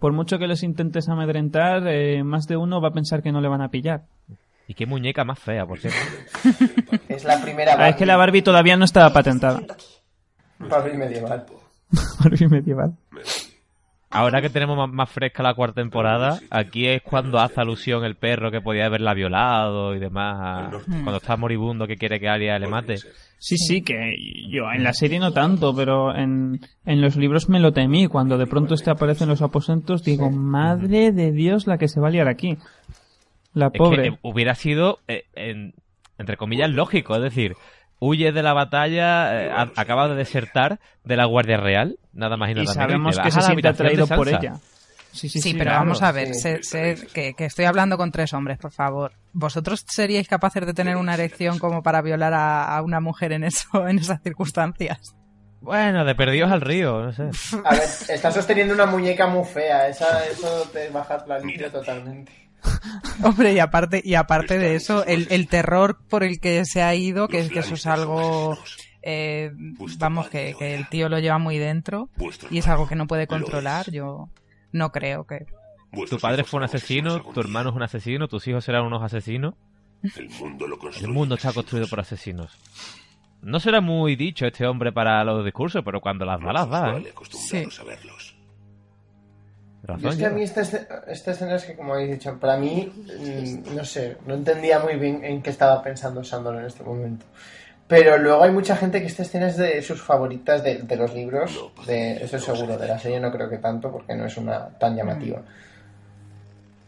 [0.00, 3.40] por mucho que los intentes amedrentar, eh, más de uno va a pensar que no
[3.40, 4.00] le van a pillar.
[4.66, 5.98] y qué muñeca más fea, por cierto.
[7.14, 9.60] Es la primera Ah, es que la Barbie todavía no estaba patentada.
[10.58, 11.46] Barbie medieval.
[12.22, 12.92] Barbie medieval.
[14.14, 18.50] Ahora que tenemos más, fresca la cuarta temporada, aquí es cuando hace alusión el perro
[18.50, 22.98] que podía haberla violado y demás, cuando está moribundo que quiere que Arya le mate.
[23.38, 24.14] Sí, sí, que
[24.50, 28.06] yo en la serie no tanto, pero en, en los libros me lo temí.
[28.06, 31.98] Cuando de pronto este aparece en los aposentos, digo, madre de Dios la que se
[31.98, 32.58] va a liar aquí.
[33.54, 34.18] La Es que pobre.
[34.20, 35.72] hubiera sido, eh, en-
[36.22, 37.54] entre comillas, lógico, es decir,
[37.98, 42.50] huye de la batalla, eh, a- acaba de desertar de la Guardia Real, nada más
[42.50, 42.74] y nada y menos.
[42.74, 44.60] sabemos te que se siente atraído por ella.
[45.12, 45.80] Sí, sí, Sí, sí, pero claro.
[45.80, 46.40] vamos a ver, sí.
[46.40, 49.12] sé- sé que, que estoy hablando con tres hombres, por favor.
[49.34, 53.44] ¿Vosotros seríais capaces de tener una erección como para violar a, a una mujer en
[53.44, 55.14] eso, en esas circunstancias?
[55.60, 57.24] Bueno, de perdidos al río, no sé.
[57.64, 59.86] A ver, estás sosteniendo una muñeca muy fea.
[59.86, 62.32] Esa, eso te baja la limpio totalmente.
[63.22, 66.94] Hombre, y aparte, y aparte de eso, el, el terror por el que se ha
[66.94, 68.58] ido, que, que eso es algo,
[69.02, 69.50] eh,
[69.98, 72.08] vamos, que, que el tío lo lleva muy dentro
[72.50, 74.28] y es algo que no puede controlar, yo
[74.72, 75.46] no creo que...
[76.08, 79.54] Tu padre fue un asesino, tu hermano es un asesino, tus hijos serán unos asesinos.
[80.16, 81.12] El mundo lo El construye.
[81.12, 82.58] mundo está construido por asesinos.
[83.42, 86.96] No será muy dicho este hombre para los discursos, pero cuando las da, las da.
[86.96, 87.12] ¿eh?
[87.84, 88.31] verlos.
[89.84, 92.56] Razón es que a mí esta, escena- esta escena es que, como habéis dicho, para
[92.56, 96.84] mí, mm, no sé, no entendía muy bien en qué estaba pensando Sandor en este
[96.84, 97.26] momento.
[97.88, 101.12] Pero luego hay mucha gente que esta escena es de sus favoritas de, de los
[101.12, 104.36] libros, de, eso es seguro, de la serie no creo que tanto, porque no es
[104.36, 105.42] una tan llamativa.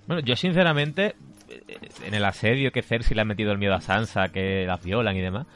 [0.07, 1.15] Bueno, yo sinceramente,
[1.51, 4.83] eh, en el asedio que Cersei le ha metido el miedo a Sansa, que las
[4.83, 5.47] violan y demás,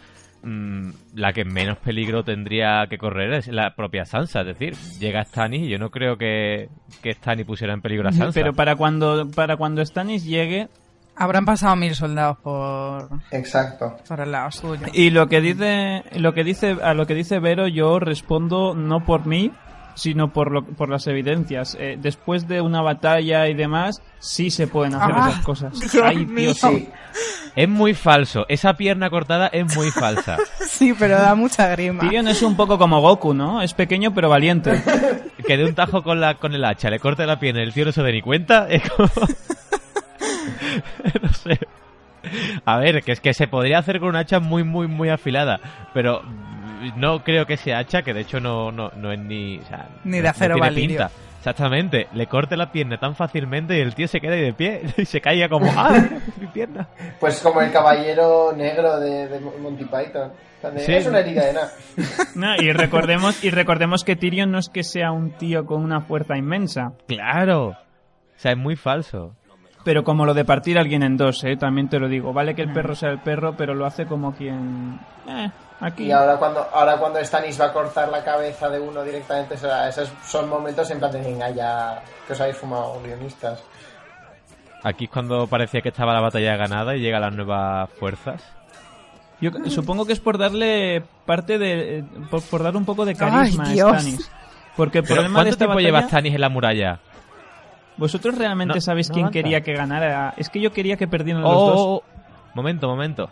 [0.42, 4.40] mm, la que menos peligro tendría que correr es la propia Sansa.
[4.40, 6.68] Es decir, llega Stannis y yo no creo que,
[7.02, 8.32] que Stannis pusiera en peligro a Sansa.
[8.34, 10.68] Pero para cuando, para cuando Stannis llegue,
[11.20, 13.96] Habrán pasado mil soldados por, Exacto.
[14.06, 14.86] por el lado suyo.
[14.92, 19.04] Y lo que dice, lo que dice, a lo que dice Vero, yo respondo no
[19.04, 19.50] por mí,
[19.98, 21.76] sino por lo, por las evidencias.
[21.78, 25.80] Eh, después de una batalla y demás, sí se pueden hacer Ah, esas cosas.
[25.92, 26.54] Dios Ay, mío.
[26.54, 26.58] Dios.
[26.58, 26.88] Sí,
[27.56, 28.46] Es muy falso.
[28.48, 30.36] Esa pierna cortada es muy falsa.
[30.68, 32.00] Sí, pero da mucha grima.
[32.00, 33.60] Tyrion es un poco como Goku, ¿no?
[33.62, 34.80] Es pequeño pero valiente.
[35.46, 37.72] que de un tajo con la con el hacha le corte la pierna y el
[37.72, 38.68] tío no se dé ni cuenta.
[38.68, 39.08] Es como...
[41.22, 41.58] no sé.
[42.64, 45.58] A ver, que es que se podría hacer con una hacha muy, muy, muy afilada.
[45.94, 46.22] Pero
[46.96, 49.58] no creo que sea hacha, que de hecho no, no, no es ni.
[49.58, 51.10] o sea, Ni de no- no acero tiene pinta.
[51.38, 54.82] Exactamente, le corte la pierna tan fácilmente y el tío se queda ahí de pie
[54.96, 55.98] y se caiga como ¡Ah!
[56.40, 56.88] Mi pierna.
[57.20, 60.32] pues como el caballero negro de, de Monty Python.
[60.78, 60.92] Sí.
[60.92, 61.70] Es una herida de nada.
[62.34, 66.00] No, y recordemos, y recordemos que Tyrion no es que sea un tío con una
[66.00, 66.92] fuerza inmensa.
[67.06, 67.68] Claro.
[67.68, 67.76] O
[68.36, 69.36] sea, es muy falso.
[69.84, 71.56] Pero como lo de partir a alguien en dos, ¿eh?
[71.56, 72.32] también te lo digo.
[72.32, 74.98] Vale que el perro sea el perro, pero lo hace como quien...
[75.28, 75.48] Eh,
[75.80, 76.04] aquí...
[76.06, 79.58] Y ahora cuando, ahora cuando Stannis va a cortar la cabeza de uno directamente, o
[79.58, 83.62] sea, esos son momentos en plan de venga ya que os habéis fumado guionistas.
[84.84, 88.42] Aquí es cuando parecía que estaba la batalla ganada y llegan las nuevas fuerzas.
[89.40, 91.98] Yo supongo que es por darle parte de...
[91.98, 93.90] eh, Por, por dar un poco de carisma Ay, a Dios.
[94.02, 94.30] Stannis.
[94.76, 95.86] Porque el problema de ¿Cuánto esta tiempo batalla...
[95.88, 96.98] lleva Stannis en la muralla?
[97.96, 99.32] ¿Vosotros realmente No, sabéis no quién avanza.
[99.40, 100.34] quería que ganara?
[100.36, 101.74] Es que yo quería que perdieran Oh, los dos.
[101.76, 102.02] oh, oh.
[102.54, 103.28] Momento, momento.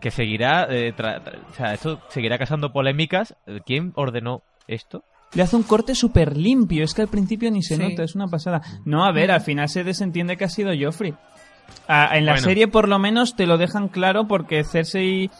[0.00, 3.34] Que seguirá, eh, tra- tra- o sea, esto seguirá causando polémicas.
[3.66, 5.02] ¿Quién ordenó esto?
[5.34, 6.84] Le hace un corte súper limpio.
[6.84, 7.82] Es que al principio ni se Sí.
[7.82, 8.60] nota, es una pasada.
[8.84, 11.14] No, a ver, al final se desentiende que ha sido Joffrey.
[11.86, 12.46] Ah, en la Bueno.
[12.46, 15.30] serie por lo menos te lo dejan claro porque Cersei...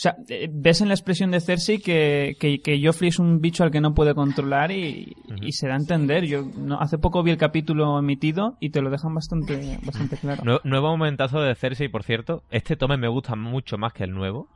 [0.00, 3.42] O sea, eh, ves en la expresión de Cersei que, que, que Joffrey es un
[3.42, 6.24] bicho al que no puede controlar y, y se da a entender.
[6.24, 10.42] Yo no, hace poco vi el capítulo emitido y te lo dejan bastante, bastante claro.
[10.42, 12.44] Nue- nuevo momentazo de Cersei, por cierto.
[12.50, 14.48] Este tome me gusta mucho más que el nuevo.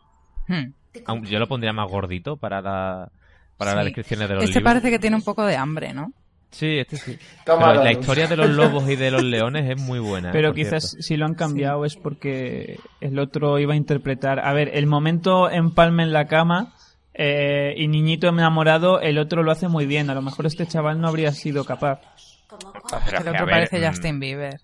[0.49, 0.73] Hmm.
[1.25, 3.13] Yo lo pondría más gordito para la,
[3.59, 3.77] para Sí.
[3.77, 4.71] las descripciones de los Este libros.
[4.73, 6.11] parece que tiene un poco de hambre, ¿no?
[6.55, 7.19] Sí, este sí.
[7.45, 10.31] Toma Pero la historia de los lobos y de los leones es muy buena.
[10.31, 11.03] Pero quizás cierto.
[11.03, 14.39] si lo han cambiado es porque el otro iba a interpretar.
[14.39, 16.75] A ver, el momento empalme en la cama
[17.13, 20.11] eh, y niñito enamorado, el otro lo hace muy bien.
[20.11, 22.01] A lo mejor este chaval no habría sido capaz.
[22.93, 24.61] Ah, pero el que, otro a ver, parece mm, Justin Bieber.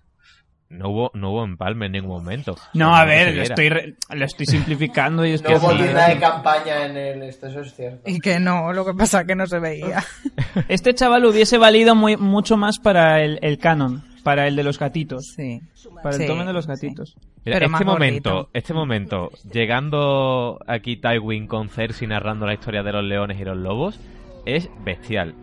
[0.71, 2.55] No hubo, no hubo empalme en ningún momento.
[2.73, 5.77] No, a ver, lo estoy, re- lo estoy simplificando y es No que hubo sí.
[5.77, 8.09] tienda de campaña en el esto, eso es cierto.
[8.09, 10.03] Y que no, lo que pasa es que no se veía.
[10.67, 14.79] Este chaval hubiese valido muy, mucho más para el, el canon, para el de los
[14.79, 15.61] gatitos, Sí.
[16.03, 16.71] para el Sí, tomen de los sí.
[16.71, 17.15] gatitos.
[17.43, 18.49] Mira, Pero este momento, gordito.
[18.53, 23.57] este momento, llegando aquí Tywin con Cersei narrando la historia de los leones y los
[23.57, 23.99] lobos,
[24.45, 25.33] es bestial.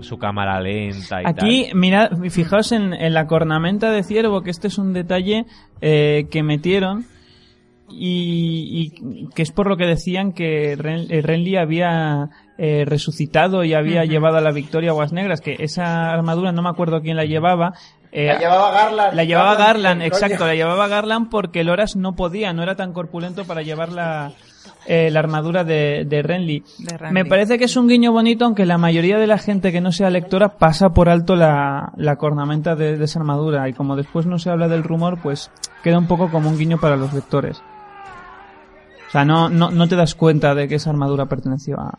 [0.00, 1.78] Su cámara lenta y Aquí, tal.
[1.78, 5.44] mirad, fijaos en, en la cornamenta de ciervo, que este es un detalle
[5.80, 7.04] eh, que metieron
[7.90, 12.28] y, y que es por lo que decían que Ren, eh, Renly había
[12.58, 16.62] eh, resucitado y había llevado a la victoria a Aguas Negras, que esa armadura no
[16.62, 17.72] me acuerdo quién la llevaba.
[18.12, 19.14] eh, La llevaba Garland.
[19.14, 23.44] la llevaba Garland, exacto, la llevaba Garland porque Loras no podía, no era tan corpulento
[23.46, 24.32] para llevar la,
[24.88, 26.64] eh, la armadura de, de Renly.
[26.78, 27.14] De Renly.
[27.14, 29.92] Me parece que es un guiño bonito, aunque la mayoría de la gente que no
[29.92, 34.26] sea lectora pasa por alto la, la cornamenta de, de esa armadura y como después
[34.26, 35.50] no se habla del rumor, pues
[35.82, 37.62] queda un poco como un guiño para los lectores.
[39.08, 41.98] O sea, no, no, no te das cuenta de que esa armadura perteneció a...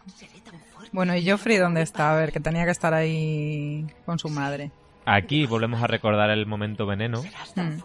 [0.91, 2.11] Bueno, ¿y Joffrey dónde está?
[2.11, 4.71] A ver, que tenía que estar ahí con su madre.
[5.05, 7.21] Aquí volvemos a recordar el momento veneno.
[7.55, 7.79] Hmm,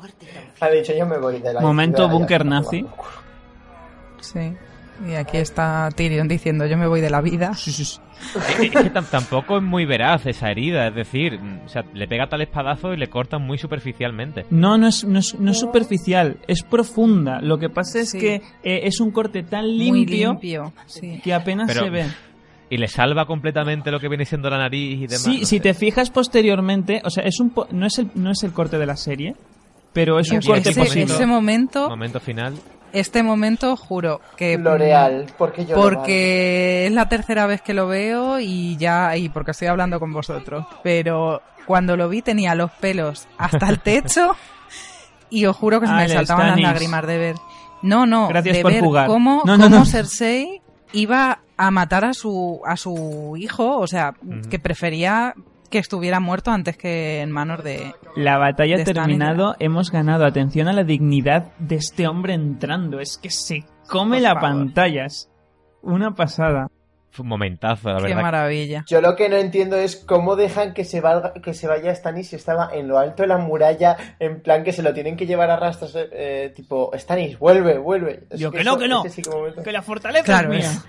[0.61, 2.85] Ha dicho yo me voy de la Momento búnker nazi.
[4.21, 4.55] Sí.
[5.09, 7.51] Y aquí está Tyrion diciendo, yo me voy de la vida.
[7.53, 8.01] Es es
[8.57, 12.43] que tam- tampoco es muy veraz esa herida, es decir, o sea, le pega tal
[12.43, 14.47] espadazo y le cortan muy superficialmente.
[14.51, 17.41] No, no es, no es, no es superficial, es profunda.
[17.41, 18.19] Lo que pasa es Sí.
[18.21, 20.73] que eh, es un corte tan Muy limpio, limpio.
[20.87, 21.21] Sí.
[21.25, 22.05] que apenas Pero- se ve.
[22.71, 25.23] Y le salva completamente lo que viene siendo la nariz y demás.
[25.23, 25.61] Sí, no si sé.
[25.61, 28.79] te fijas posteriormente, o sea, es un po- no es el no es el corte
[28.79, 29.35] de la serie,
[29.93, 31.13] pero es Y un corte ese, positivo.
[31.15, 32.55] ese momento, Momento final.
[32.95, 34.57] Este momento, juro que...
[34.57, 39.17] L'Oreal, porque yo lo Porque es la tercera vez que lo veo y ya...
[39.17, 40.65] Y porque estoy hablando con vosotros.
[40.83, 44.37] Pero cuando lo vi tenía los pelos hasta el techo
[45.31, 46.65] y os juro que se me saltaban las Stannis.
[46.65, 47.37] lágrimas de ver...
[47.83, 49.07] No, no, Gracias de por ver jugar.
[49.07, 49.85] cómo, No, no, cómo no.
[49.85, 54.15] Cersei iba a matar a su, a su hijo, o sea,
[54.49, 55.35] que prefería
[55.71, 57.93] que estuviera muerto antes que en manos de...
[58.17, 60.25] La batalla ha terminado, hemos ganado.
[60.25, 63.01] Atención a la dignidad de este hombre entrando.
[63.01, 64.41] Es que se come Por la favor.
[64.43, 65.07] pantalla.
[65.07, 65.31] Es
[65.83, 66.69] una pasada.
[67.11, 68.23] Fue un momentazo, la Qué verdad.
[68.23, 68.85] maravilla.
[68.89, 72.29] Yo lo que no entiendo es cómo dejan que se, valga, que se vaya Stanis
[72.31, 75.25] si estaba en lo alto de la muralla, en plan que se lo tienen que
[75.25, 78.25] llevar a rastros, eh, tipo, Stanis, vuelve, vuelve.
[78.31, 79.05] Es Yo que no, que no.
[79.63, 80.69] que la fortaleza Claro, es mía.
[80.71, 80.85] es,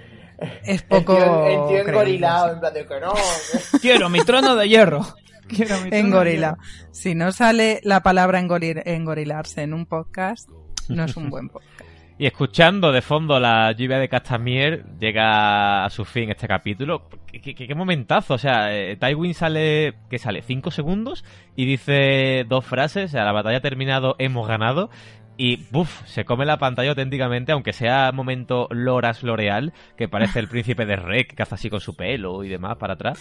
[0.63, 1.15] es El poco...
[1.15, 3.13] tío, el tío engorilado, en plan de que no.
[3.13, 5.01] que- Quiero mi trono de hierro.
[5.47, 6.57] Quiero mi trono de hierro.
[6.91, 10.49] Si no sale la palabra engori- engorilarse en un podcast,
[10.89, 11.71] no es un buen podcast.
[12.17, 17.09] Y escuchando de fondo la lluvia de Castamier, llega a su fin este capítulo.
[17.29, 18.35] ¿Qué, qué- qué momentazo?
[18.35, 20.41] O sea, eh, Tywin sale, ¿qué sale?
[20.41, 21.25] ¿Cinco segundos?
[21.57, 24.89] Y dice dos frases, o sea, la batalla ha terminado, hemos ganado.
[25.37, 30.47] Y, buf, se come la pantalla auténticamente, aunque sea momento Loras L'Oreal, que parece el
[30.49, 33.19] príncipe de Rey, que caza así con su pelo y demás para atrás.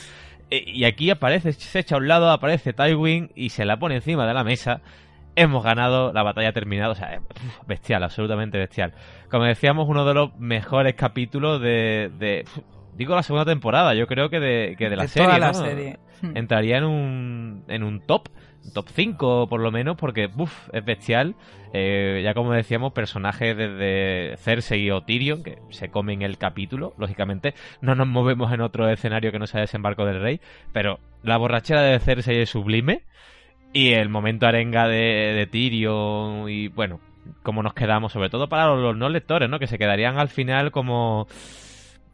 [0.50, 3.96] Eh, y aquí aparece, se echa a un lado, aparece Tywin y se la pone
[3.96, 4.80] encima de la mesa.
[5.36, 7.20] Hemos ganado, la batalla ha terminado, o sea, eh,
[7.66, 8.92] bestial, absolutamente bestial.
[9.28, 12.44] Como decíamos, uno de los mejores capítulos de, de
[12.96, 15.48] digo la segunda temporada, yo creo que de, que de la De serie, toda la
[15.48, 15.54] ¿no?
[15.54, 15.98] serie.
[16.34, 18.28] Entraría en un, en un top,
[18.72, 21.34] top 5 por lo menos, porque buf, es bestial.
[21.72, 27.54] Eh, ya como decíamos, personajes desde Cersei o Tyrion, que se comen el capítulo, lógicamente.
[27.80, 30.40] No nos movemos en otro escenario que no sea desembarco del rey,
[30.72, 33.02] pero la borrachera de Cersei es sublime.
[33.72, 37.00] Y el momento arenga de, de Tyrion y bueno,
[37.42, 39.58] cómo nos quedamos, sobre todo para los, los no lectores, ¿no?
[39.58, 41.26] Que se quedarían al final como...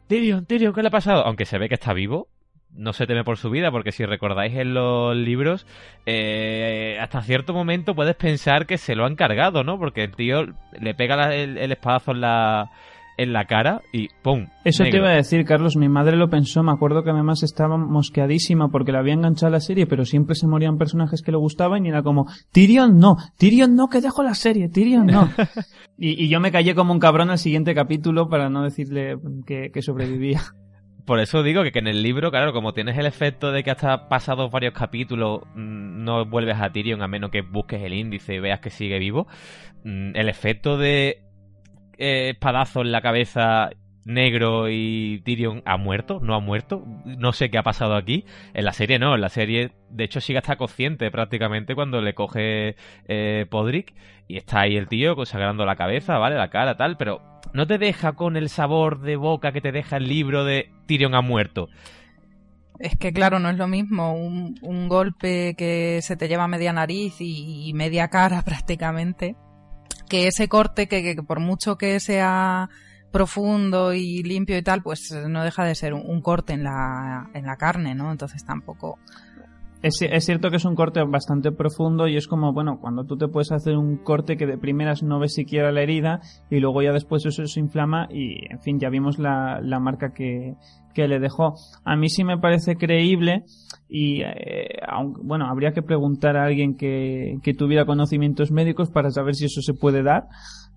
[0.07, 1.25] Tyrion, Tyrion, ¿qué le ha pasado?
[1.25, 2.27] Aunque se ve que está vivo,
[2.73, 5.65] no se teme por su vida, porque si recordáis en los libros,
[6.05, 9.77] eh, hasta cierto momento puedes pensar que se lo han cargado, ¿no?
[9.77, 10.43] Porque el tío
[10.79, 12.69] le pega la- el, el espadazo en la,
[13.17, 14.47] en la cara y ¡pum!
[14.63, 15.75] Eso te iba a decir, Carlos.
[15.75, 16.63] Mi madre lo pensó.
[16.63, 20.47] Me acuerdo que además estaba mosqueadísima porque le había enganchado la serie, pero siempre se
[20.47, 24.33] morían personajes que le gustaban y era como, Tyrion no, Tyrion no, que dejo la
[24.33, 25.29] serie, Tyrion no.
[25.97, 29.71] y, y yo me callé como un cabrón al siguiente capítulo para no decirle que,
[29.73, 30.39] que sobrevivía.
[31.05, 33.71] Por eso digo que, que en el libro, claro, como tienes el efecto de que
[33.71, 38.35] hasta pasados varios capítulos mm, no vuelves a Tyrion a menos que busques el índice
[38.35, 39.27] y veas que sigue vivo,
[39.83, 41.23] mm, el efecto de
[41.97, 43.69] eh, espadazo en la cabeza
[44.03, 48.25] negro y Tyrion ha muerto, no ha muerto, no sé qué ha pasado aquí.
[48.53, 52.13] En la serie no, en la serie de hecho sigue hasta consciente prácticamente cuando le
[52.13, 52.75] coge
[53.07, 53.93] eh, Podrick
[54.27, 56.35] y está ahí el tío consagrando la cabeza, ¿vale?
[56.35, 57.21] La cara, tal, pero
[57.53, 61.15] no te deja con el sabor de boca que te deja el libro de Tyrion
[61.15, 61.69] ha muerto.
[62.79, 66.73] Es que claro, no es lo mismo un, un golpe que se te lleva media
[66.73, 69.35] nariz y, media cara prácticamente,
[70.09, 72.69] que ese corte que, que por mucho que sea
[73.11, 77.29] profundo y limpio y tal, pues no deja de ser un, un corte en la,
[77.33, 78.11] en la carne, ¿no?
[78.11, 78.97] Entonces tampoco...
[79.83, 83.27] Es, cierto que es un corte bastante profundo y es como, bueno, cuando tú te
[83.27, 86.21] puedes hacer un corte que de primeras no ves siquiera la herida
[86.51, 90.13] y luego ya después eso se inflama y, en fin, ya vimos la, la marca
[90.13, 90.53] que,
[90.93, 91.55] que le dejó.
[91.83, 93.43] A mí sí me parece creíble
[93.89, 94.69] y, eh,
[95.23, 99.61] bueno, habría que preguntar a alguien que, que tuviera conocimientos médicos para saber si eso
[99.61, 100.27] se puede dar.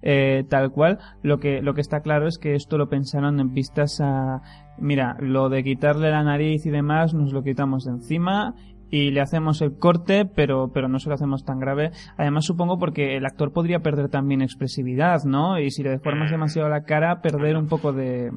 [0.07, 3.55] eh, tal cual, lo que, lo que está claro es que esto lo pensaron en
[3.55, 4.42] vistas a,
[4.78, 8.55] mira, lo de quitarle la nariz y demás nos lo quitamos de encima
[8.91, 11.91] y le hacemos el corte, pero, pero no se lo hacemos tan grave.
[12.16, 15.59] Además, supongo porque el actor podría perder también expresividad, ¿no?
[15.59, 18.30] Y si le deformas demasiado la cara, perder un poco de.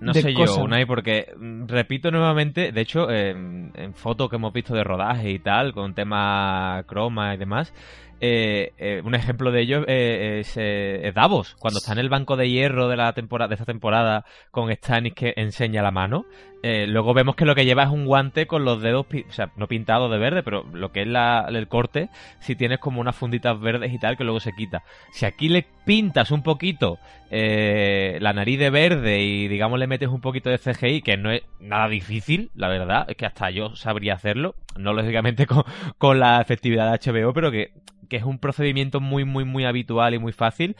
[0.00, 0.56] No de sé cosa.
[0.56, 4.84] yo, Unai, porque mm, repito nuevamente, de hecho, en, en fotos que hemos visto de
[4.84, 7.72] rodaje y tal, con tema croma y demás,
[8.20, 12.08] eh, eh, un ejemplo de ello eh, es, eh, es Davos, cuando está en el
[12.08, 16.24] banco de hierro de la temporada de esta temporada con Stannis que enseña la mano.
[16.62, 19.50] Eh, luego vemos que lo que lleva es un guante con los dedos, o sea,
[19.56, 22.08] no pintados de verde, pero lo que es el corte,
[22.40, 24.82] si tienes como unas funditas verdes y tal que luego se quita.
[25.12, 26.98] Si aquí le pintas un poquito
[27.30, 31.30] eh, la nariz de verde y digamos le metes un poquito de CGI, que no
[31.30, 35.62] es nada difícil, la verdad, es que hasta yo sabría hacerlo, no lógicamente con,
[35.96, 37.72] con la efectividad de HBO, pero que,
[38.08, 40.76] que es un procedimiento muy, muy, muy habitual y muy fácil.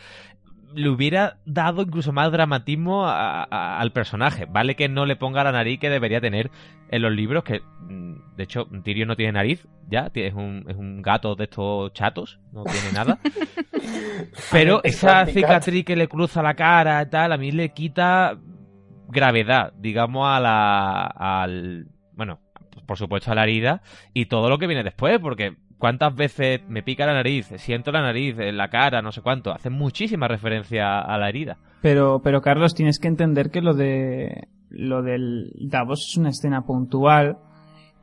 [0.75, 4.47] Le hubiera dado incluso más dramatismo a- a- al personaje.
[4.47, 6.51] Vale que no le ponga la nariz que debería tener
[6.91, 10.77] en los libros, que mm, de hecho Tyrion no tiene nariz, ya, es un, es
[10.77, 13.19] un gato de estos chatos, no tiene nada.
[14.53, 18.37] Pero Es esa cicatriz que le cruza la cara y tal, a mí le quita
[19.09, 21.03] gravedad, digamos, a la.
[21.07, 21.87] al.
[22.13, 22.41] bueno,
[22.87, 23.83] por supuesto a la herida
[24.15, 28.03] y todo lo que viene después, porque cuántas veces me pica la nariz, siento la
[28.03, 31.57] nariz, en la cara, no sé cuánto, hace muchísima referencia a la herida.
[31.83, 36.63] Pero, pero Carlos, tienes que entender que lo de lo del Davos es una escena
[36.67, 37.39] puntual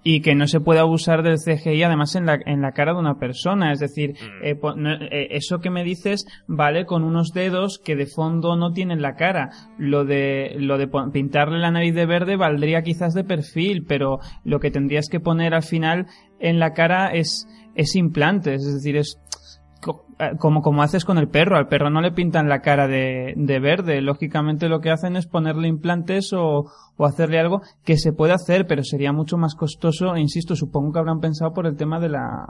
[0.07, 2.99] y que no se puede abusar del CGI además en la, en la cara de
[2.99, 3.71] una persona.
[3.71, 4.45] Es decir, Mm.
[4.45, 9.01] eh, eh, eso que me dices vale con unos dedos que de fondo no tienen
[9.01, 9.49] la cara.
[9.79, 14.59] Lo de, lo de pintarle la nariz de verde valdría quizás de perfil, pero lo
[14.59, 16.05] que tendrías que poner al final
[16.39, 18.63] en la cara es, es implantes.
[18.65, 19.19] Es decir, es,
[19.81, 21.57] co- eh, como, como haces con el perro.
[21.57, 24.01] Al perro no le pintan la cara de, de verde.
[24.01, 26.65] Lógicamente lo que hacen es ponerle implantes o,
[26.97, 30.15] o hacerle algo que se puede hacer, pero sería mucho más costoso.
[30.15, 32.45] E insisto, supongo que habrán pensado por el tema de la,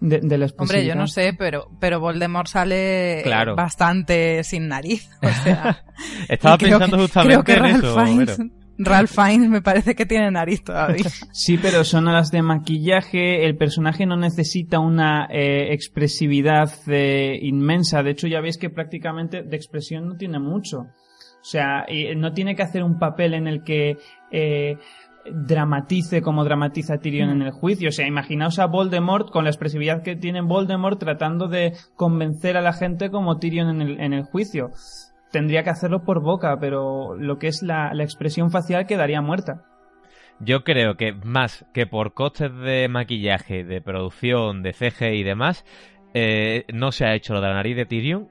[0.00, 3.54] de, de la Hombre, yo no sé, pero, pero Voldemort sale Claro.
[3.56, 5.08] bastante sin nariz.
[5.22, 5.84] O sea,
[6.28, 8.04] Estaba pensando que- justamente creo que en Ralph eso.
[8.04, 8.50] Fiennes, Vero.
[8.78, 11.04] Ralph Fiennes me parece que tiene nariz todavía.
[11.32, 13.44] Sí, pero son horas de maquillaje.
[13.44, 18.02] El personaje no necesita una eh, expresividad eh, inmensa.
[18.02, 20.78] De hecho, ya veis que prácticamente de expresión no tiene mucho.
[20.78, 23.98] O sea, y no tiene que hacer un papel en el que
[24.30, 24.78] eh,
[25.30, 27.88] dramatice como dramatiza Tyrion en el juicio.
[27.88, 32.62] O sea, imaginaos a Voldemort con la expresividad que tiene Voldemort tratando de convencer a
[32.62, 34.70] la gente como Tyrion en el, en el juicio.
[35.34, 39.64] Tendría que hacerlo por boca, pero lo que es la, expresión facial quedaría muerta.
[40.38, 45.64] Yo creo que más que por costes de maquillaje, de producción, de CG y demás,
[46.14, 48.28] eh, no se ha hecho lo de la nariz de Tyrion,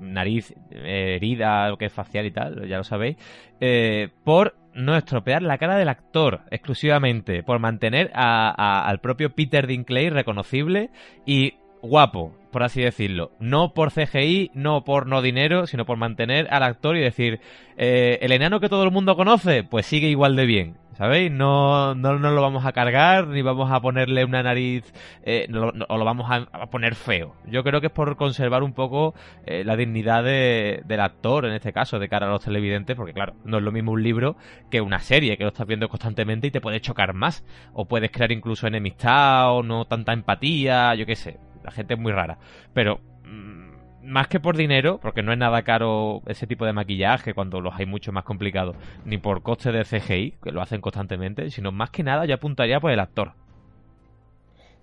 [0.00, 3.18] nariz eh, herida, lo que es facial y tal, ya lo sabéis,
[3.60, 9.66] eh, por no estropear la cara del actor exclusivamente, por mantener a- al propio Peter
[9.66, 10.88] Dinklage reconocible
[11.26, 13.32] y guapo, por así decirlo.
[13.40, 17.40] No por CGI, no por no dinero, sino por mantener al actor y decir,
[17.76, 20.76] eh, el enano que todo el mundo conoce, pues sigue igual de bien.
[20.98, 21.30] ¿Sabéis?
[21.30, 24.82] No, no nos lo vamos a cargar, ni vamos a ponerle una nariz,
[25.22, 27.36] eh, no- no- o lo vamos a, a poner feo.
[27.46, 29.14] Yo creo que es por conservar un poco
[29.46, 33.12] eh, la dignidad de- del actor, en este caso, de cara a los televidentes, porque
[33.12, 34.36] claro, no es lo mismo un libro
[34.72, 37.44] que una serie, que lo estás viendo constantemente y te puede chocar más.
[37.74, 41.38] O puedes crear incluso enemistad, o no tanta empatía, yo qué sé.
[41.68, 42.38] La gente es muy rara.
[42.72, 47.34] Pero mm, más que por dinero, porque no es nada caro ese tipo de maquillaje
[47.34, 48.74] cuando los hay mucho más complicados,
[49.04, 52.80] ni por coste de CGI, que lo hacen constantemente, sino más que nada yo apuntaría
[52.80, 53.32] por el actor.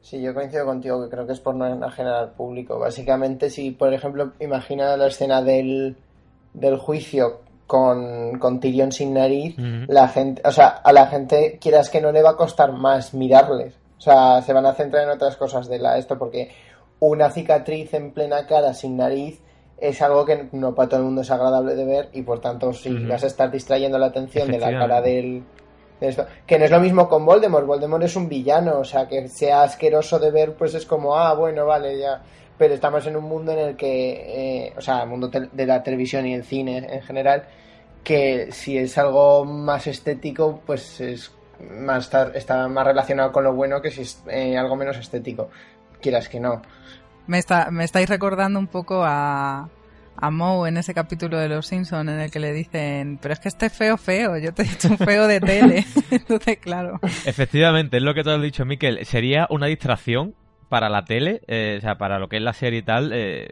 [0.02, 2.78] Sí, yo coincido contigo que creo que es por no enajenar al público.
[2.78, 5.96] Básicamente, si por ejemplo, imagina la escena del,
[6.54, 9.56] del juicio con, con Tyrion sin nariz,
[9.88, 13.16] la gente, o sea, a la gente, quieras que no le va a costar más
[13.16, 13.74] mirarles.
[13.98, 16.52] O sea, se van a centrar en otras cosas de la esto, porque
[17.00, 19.42] una cicatriz en plena cara sin nariz
[19.78, 22.72] es algo que no para todo el mundo es agradable de ver y por tanto
[22.74, 25.44] si vas a estar distrayendo la atención de la cara del
[26.00, 26.26] de esto.
[26.46, 27.66] que no es lo mismo con Voldemort.
[27.66, 31.34] Voldemort es un villano o sea que sea asqueroso de ver pues es como ah
[31.34, 32.22] bueno vale ya
[32.58, 35.84] pero estamos en un mundo en el que eh, o sea el mundo de la
[35.84, 37.44] televisión y el cine en general
[38.04, 43.54] que si es algo más estético pues es más está, está más relacionado con lo
[43.54, 45.50] bueno que si es eh, algo menos estético.
[46.02, 46.62] Quieras que no
[47.28, 49.70] Me, está, me estáis recordando un poco a,
[50.18, 53.40] a Moe en ese capítulo de Los Simpsons en el que le dicen, pero es
[53.40, 55.86] que este es feo, feo, yo te he dicho un feo de tele.
[56.12, 57.00] Entonces, claro.
[57.26, 59.06] Efectivamente, es lo que tú has dicho, Miquel.
[59.06, 60.36] Sería una distracción
[60.70, 63.48] para la tele, eh, o sea, para lo que es la serie y tal, eh,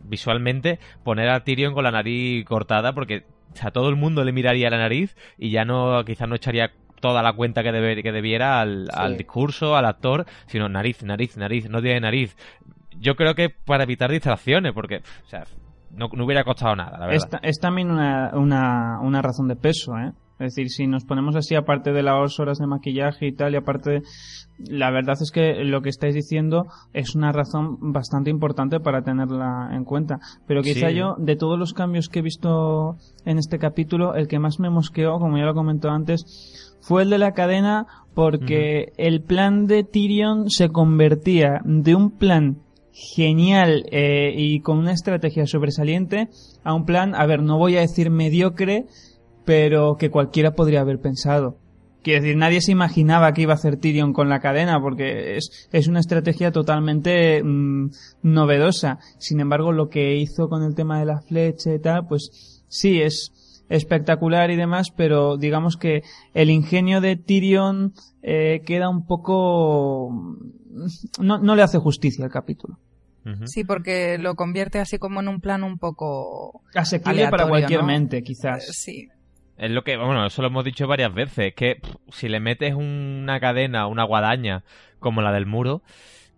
[0.00, 4.32] visualmente, poner a Tyrion con la nariz cortada, porque o sea, todo el mundo le
[4.32, 8.12] miraría la nariz y ya no, quizás no echaría toda la cuenta que, debe- que
[8.12, 12.36] debiera al, al discurso, al actor, sino nariz, nariz, nariz, no tiene nariz.
[12.98, 15.44] Yo creo que para evitar distracciones, porque, o sea,
[15.90, 17.14] no, no hubiera costado nada, la verdad.
[17.16, 20.12] Es, ta- es también una, una, una razón de peso, ¿eh?
[20.38, 23.56] Es decir, si nos ponemos así, aparte de las horas de maquillaje y tal, y
[23.58, 24.00] aparte,
[24.58, 26.64] la verdad es que lo que estáis diciendo
[26.94, 30.16] es una razón bastante importante para tenerla en cuenta.
[30.46, 30.94] Pero quizá Sí.
[30.94, 32.96] yo, de todos los cambios que he visto
[33.26, 37.10] en este capítulo, el que más me mosqueó, como ya lo comentó antes, fue el
[37.10, 42.58] de la cadena, porque el plan de Tyrion se convertía de un plan
[42.92, 46.28] genial eh, y con una estrategia sobresaliente
[46.64, 48.86] a un plan, a ver, no voy a decir mediocre,
[49.44, 51.56] pero que cualquiera podría haber pensado.
[52.02, 55.68] Quiero decir, nadie se imaginaba que iba a hacer Tyrion con la cadena, porque es,
[55.70, 57.90] es una estrategia totalmente mm,
[58.22, 58.98] novedosa.
[59.18, 63.02] Sin embargo, lo que hizo con el tema de la flecha y tal, pues sí,
[63.02, 63.32] es
[63.70, 66.02] espectacular y demás, pero digamos que
[66.34, 70.36] el ingenio de Tyrion eh, queda un poco...
[71.18, 72.78] No, no le hace justicia al capítulo.
[73.44, 76.62] Sí, porque lo convierte así como en un plan un poco...
[76.74, 77.86] Asequible para cualquier ¿no?
[77.86, 78.68] mente, quizás.
[78.68, 79.08] Eh, Sí.
[79.56, 82.40] Es lo que, bueno, eso lo hemos dicho varias veces, es que pff, si le
[82.40, 84.64] metes una cadena, una guadaña
[84.98, 85.82] como la del muro,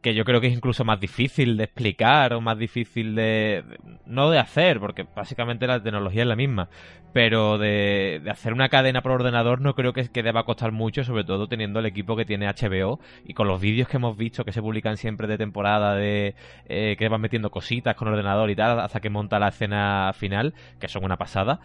[0.03, 3.65] que yo creo que es incluso más difícil de explicar o más difícil de...
[4.05, 6.69] no de hacer, porque básicamente la tecnología es la misma,
[7.13, 11.05] pero de, de hacer una cadena por ordenador no creo que, que deba costar mucho,
[11.05, 14.45] sobre todo teniendo el equipo que tiene HBO y con los vídeos que hemos visto
[14.45, 16.35] que se publican siempre de temporada, de
[16.67, 20.53] eh, que van metiendo cositas con ordenador y tal, hasta que monta la escena final,
[20.81, 21.61] que son una pasada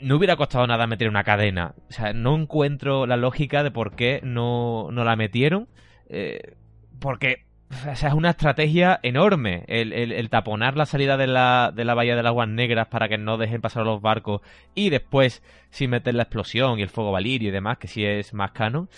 [0.00, 1.74] no hubiera costado nada meter una cadena.
[1.88, 5.66] O sea, no encuentro la lógica de por qué no, no la metieron.
[6.08, 6.54] Eh,
[7.00, 11.84] porque o sea, es una estrategia enorme el, el- taponar la salida de la, de
[11.84, 14.40] la bahía de las aguas negras para que no dejen pasar los barcos
[14.74, 18.32] y después sin meter la explosión y el fuego valirio y demás, que sí es
[18.34, 18.88] más canon.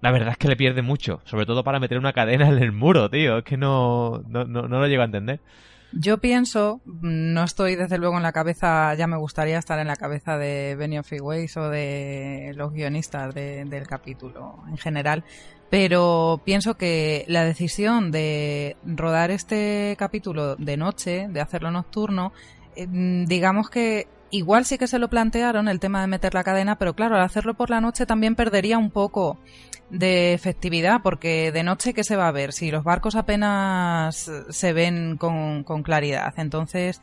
[0.00, 2.72] La verdad es que le pierde mucho, sobre todo para meter una cadena en el
[2.72, 3.38] muro, tío.
[3.38, 5.40] Es que no, no, no, no lo llego a entender.
[5.90, 9.96] Yo pienso, no estoy desde luego en la cabeza, ya me gustaría estar en la
[9.96, 15.24] cabeza de Benioff y Weiss o de los guionistas de- del capítulo en general,
[15.70, 22.32] pero pienso que la decisión de rodar este capítulo de noche, de hacerlo nocturno,
[22.76, 26.44] eh, mm, digamos que igual sí que se lo plantearon el tema de meter la
[26.44, 29.38] cadena, pero claro, al hacerlo por la noche también perdería un poco
[29.90, 32.52] de efectividad, porque de noche, ¿qué se va a ver?
[32.52, 36.34] Si los barcos apenas se ven con, con claridad.
[36.36, 37.00] Entonces,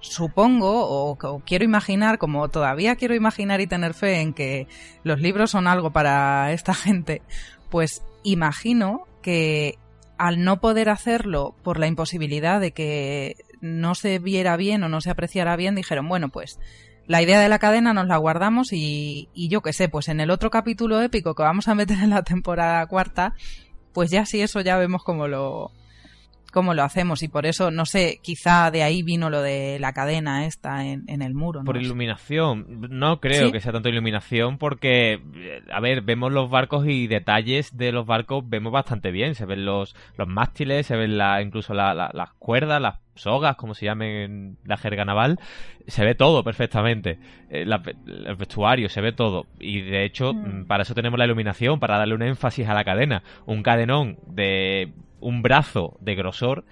[0.00, 4.68] supongo, o, o quiero imaginar, como todavía quiero imaginar y tener fe en que
[5.02, 7.22] los libros son algo para esta gente,
[7.70, 9.78] pues imagino que
[10.18, 15.00] al no poder hacerlo por la imposibilidad de que no se viera bien o no
[15.00, 16.58] se apreciara bien, dijeron, bueno, pues
[17.06, 20.20] la idea de la cadena nos la guardamos y, y yo qué sé, pues en
[20.20, 23.34] el otro capítulo épico que vamos a meter en la temporada cuarta,
[23.92, 25.72] pues ya sí eso ya vemos cómo lo
[26.58, 29.92] cómo lo hacemos y por eso no sé quizá de ahí vino lo de la
[29.92, 32.66] cadena esta en, en el muro Por iluminación.
[32.90, 33.52] No creo ¿Sí?
[33.52, 38.06] que sea tanto iluminación porque, eh, a ver, vemos los barcos y detalles de los
[38.06, 39.36] barcos vemos bastante bien.
[39.36, 43.56] Se ven los, los mástiles, se ven la, incluso la- la- las cuerdas, las sogas,
[43.56, 45.38] como se llamen en la jerga naval.
[45.86, 47.18] Se ve todo perfectamente.
[47.50, 47.64] Eh,
[48.06, 49.46] el vestuario, se ve todo.
[49.60, 52.84] Y de hecho, mm, para eso tenemos la iluminación, para darle un énfasis a la
[52.84, 53.22] cadena.
[53.46, 56.64] Un cadenón de un brazo de grosor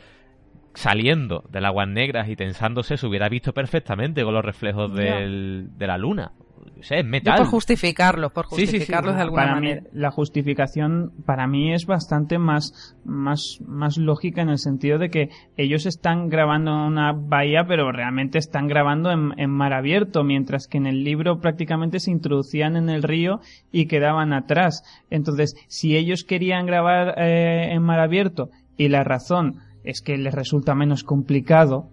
[0.77, 5.71] saliendo de las aguas negras y tensándose se hubiera visto perfectamente con los reflejos del-
[5.77, 6.33] de la luna.
[6.79, 7.39] O sea, es Yo metal.
[7.39, 8.73] por justificarlos, por Sí, sí, sí.
[8.73, 9.81] justificarlos de alguna para manera.
[9.83, 15.09] mí la justificación para mí es bastante más más más lógica en el sentido de
[15.09, 20.23] que ellos están grabando en una bahía pero realmente están grabando en, en mar abierto
[20.23, 23.41] mientras que en el libro prácticamente se introducían en el río
[23.73, 29.61] y quedaban atrás entonces si ellos querían grabar eh, en mar abierto y la razón
[29.87, 31.89] es que les resulta menos complicado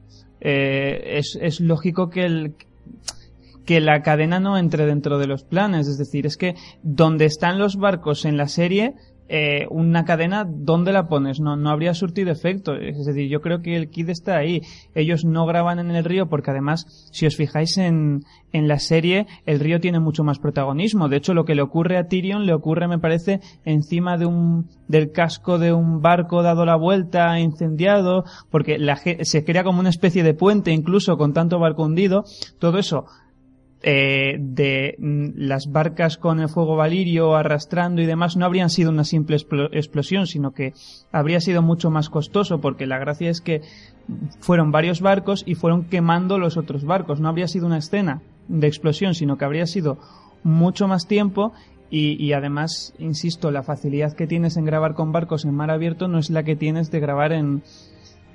[0.45, 2.55] eh, es, es lógico que el
[3.65, 5.87] que la cadena no entre dentro de los planes.
[5.87, 8.95] Es decir, es que donde están los barcos en la serie,
[9.29, 11.39] eh, una cadena, ¿dónde la pones?
[11.39, 12.75] No, no habría surtido efecto.
[12.75, 14.61] Es decir, yo creo que el kit está ahí.
[14.95, 18.21] Ellos no graban en el río porque además, si os fijáis en,
[18.51, 21.09] en la serie, el río tiene mucho más protagonismo.
[21.09, 24.69] De hecho, lo que le ocurre a Tyrion le ocurre, me parece, encima de un,
[24.87, 29.89] del casco de un barco dado la vuelta, incendiado, porque la, se crea como una
[29.89, 32.23] especie de puente incluso con tanto barco hundido.
[32.59, 33.05] Todo eso
[33.83, 38.89] eh, de mm, las barcas con el fuego valirio arrastrando y demás no habrían sido
[38.89, 40.71] una simple explo- explosión, sino que
[41.11, 43.61] habría sido mucho más costoso, porque la gracia es que
[44.39, 47.19] fueron varios barcos y fueron quemando los otros barcos.
[47.19, 49.97] No habría sido una escena de explosión, sino que habría sido
[50.43, 51.53] mucho más tiempo
[51.89, 56.07] y, y además, insisto, la facilidad que tienes en grabar con barcos en mar abierto
[56.07, 57.63] no es la que tienes de grabar en,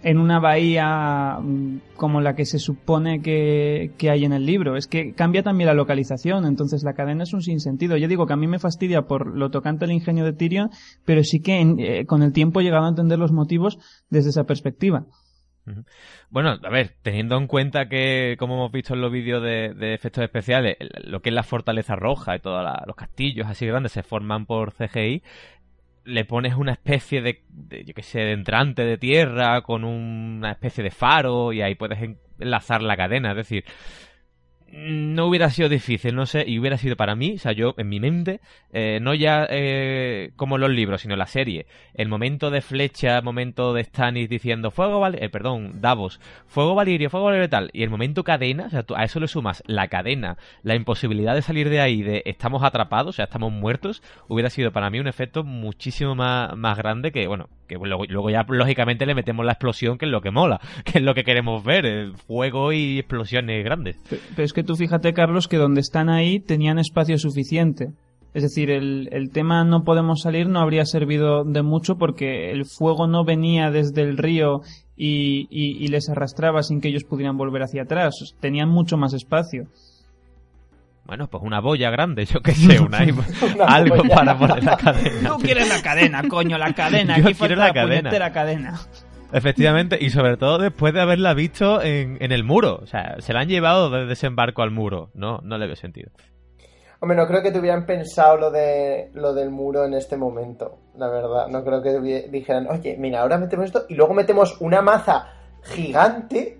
[0.02, 4.76] en una bahía mm, como la que se supone que, que hay en el libro.
[4.76, 7.96] Es que cambia también la localización, entonces la cadena es un sinsentido.
[7.96, 10.70] Yo digo que a mí me fastidia por lo tocante al ingenio de Tyrion,
[11.04, 13.78] pero sí que en- eh, con el tiempo he llegado a entender los motivos
[14.10, 15.06] desde esa perspectiva.
[16.30, 19.92] Bueno, a ver, teniendo en cuenta que, como hemos visto en los vídeos de, de
[19.92, 24.02] efectos especiales, lo que es la fortaleza roja y todos los castillos así grandes se
[24.02, 25.22] forman por CGI,
[26.08, 27.42] le pones una especie de,
[27.84, 32.00] yo qué sé, de entrante de tierra con una especie de faro y ahí puedes
[32.02, 33.30] en- enlazar la cadena.
[33.32, 33.64] Es decir,
[34.72, 37.88] no hubiera sido difícil, no sé, y hubiera sido para mí, o sea, yo en
[37.88, 38.40] mi mente,
[38.72, 43.72] eh, no ya eh, como los libros, sino la serie, el momento de flecha, momento
[43.72, 47.90] de Stannis diciendo fuego, Val eh, perdón, Davos, fuego Valirio, fuego Valirio tal, y el
[47.90, 51.70] momento cadena, o sea, tú a eso le sumas la cadena, la imposibilidad de salir
[51.70, 55.44] de ahí, de estamos atrapados, o sea, estamos muertos, hubiera sido para mí un efecto
[55.44, 59.98] muchísimo más, más grande que, bueno, que luego, luego ya lógicamente le metemos la explosión,
[59.98, 63.64] que es lo que mola, que es lo que queremos ver, el fuego y explosiones
[63.64, 63.96] grandes.
[64.08, 67.88] Pero es que tú fíjate, Carlos, que donde están ahí tenían espacio suficiente.
[68.34, 72.66] Es decir, el, el, tema no podemos salir no habría servido de mucho porque el
[72.66, 74.60] fuego no venía desde el río
[74.96, 78.14] y, y, y les arrastraba sin que ellos pudieran volver hacia atrás.
[78.40, 79.64] Tenían mucho más espacio.
[81.08, 82.98] Bueno, pues una boya grande, yo qué sé, una,
[83.54, 84.14] una algo boya.
[84.14, 85.30] para poner la cadena.
[85.30, 87.16] Tú quieres la cadena, coño, la cadena.
[87.18, 88.18] Yo Aquí quiero falta la cadena.
[88.18, 88.80] la cadena.
[89.32, 92.80] Efectivamente, y sobre todo después de haberla visto en, en, el muro.
[92.82, 95.10] O sea, se la han llevado de desembarco al muro.
[95.14, 96.10] No, no le veo sentido.
[97.00, 101.08] Hombre, no creo que tuvieran pensado lo de lo del muro en este momento, la
[101.08, 101.46] verdad.
[101.48, 105.28] No creo que dijeran, oye, mira, ahora metemos esto y luego metemos una maza
[105.62, 106.58] gigante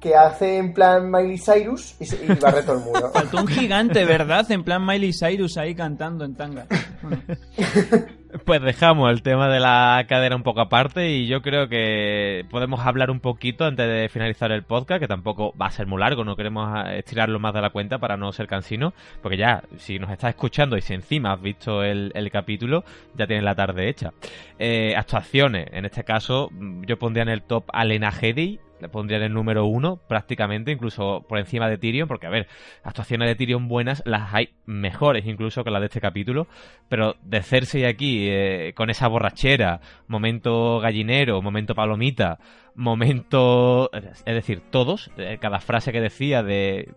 [0.00, 3.10] que hace en plan Miley Cyrus y, y barre todo el muro.
[3.14, 4.50] Faltó un gigante, ¿verdad?
[4.50, 6.66] En plan Miley Cyrus ahí cantando en tanga.
[7.02, 7.22] Bueno.
[8.44, 12.78] Pues dejamos el tema de la cadera un poco aparte y yo creo que podemos
[12.86, 16.24] hablar un poquito antes de finalizar el podcast, que tampoco va a ser muy largo,
[16.24, 20.10] no queremos estirarlo más de la cuenta para no ser cansino, porque ya, si nos
[20.10, 22.84] estás escuchando y si encima has visto el, el capítulo,
[23.16, 24.12] ya tienes la tarde hecha.
[24.60, 26.50] Eh, actuaciones, en este caso
[26.86, 30.72] yo pondría en el top a Lena Headey, le pondría en el número uno prácticamente,
[30.72, 32.46] incluso por encima de Tyrion, porque a ver,
[32.82, 36.46] actuaciones de Tyrion buenas las hay mejores incluso que las de este capítulo,
[36.88, 42.38] pero de Cersei aquí eh, con esa borrachera, momento gallinero, momento palomita,
[42.74, 46.94] momento, es decir, todos, eh, cada frase que decía de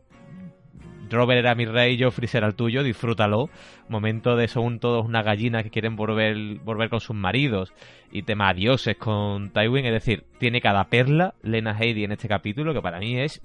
[1.14, 3.50] Robert era mi rey, Joffrey será el tuyo, disfrútalo.
[3.88, 7.74] Momento de son todos una gallina que quieren volver, volver con sus maridos.
[8.12, 12.74] Y tema dioses con Tywin, es decir, tiene cada perla Lena Headey en este capítulo
[12.74, 13.42] que para mí es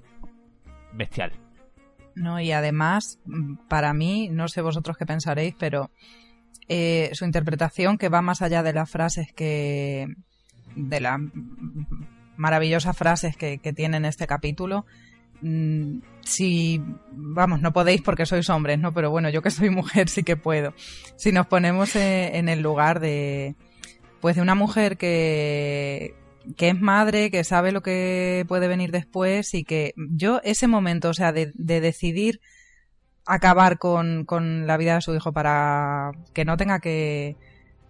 [0.93, 1.31] bestial.
[2.15, 3.19] No, y además,
[3.67, 5.91] para mí, no sé vosotros qué pensaréis, pero
[6.67, 10.07] eh, su interpretación que va más allá de las frases que.
[10.75, 11.19] de las
[12.35, 14.85] maravillosas frases que, que tiene en este capítulo,
[15.41, 18.93] Mm, si, vamos, no podéis porque sois hombres, ¿no?
[18.93, 20.73] Pero bueno, yo que soy mujer sí que puedo.
[21.15, 23.55] Si nos ponemos en el lugar de,
[24.21, 26.15] pues de una mujer que,
[26.57, 31.09] que es madre, que sabe lo que puede venir después y que yo ese momento,
[31.09, 32.41] o sea, de, de decidir
[33.25, 37.35] acabar con, con, la vida de su hijo para que no tenga que,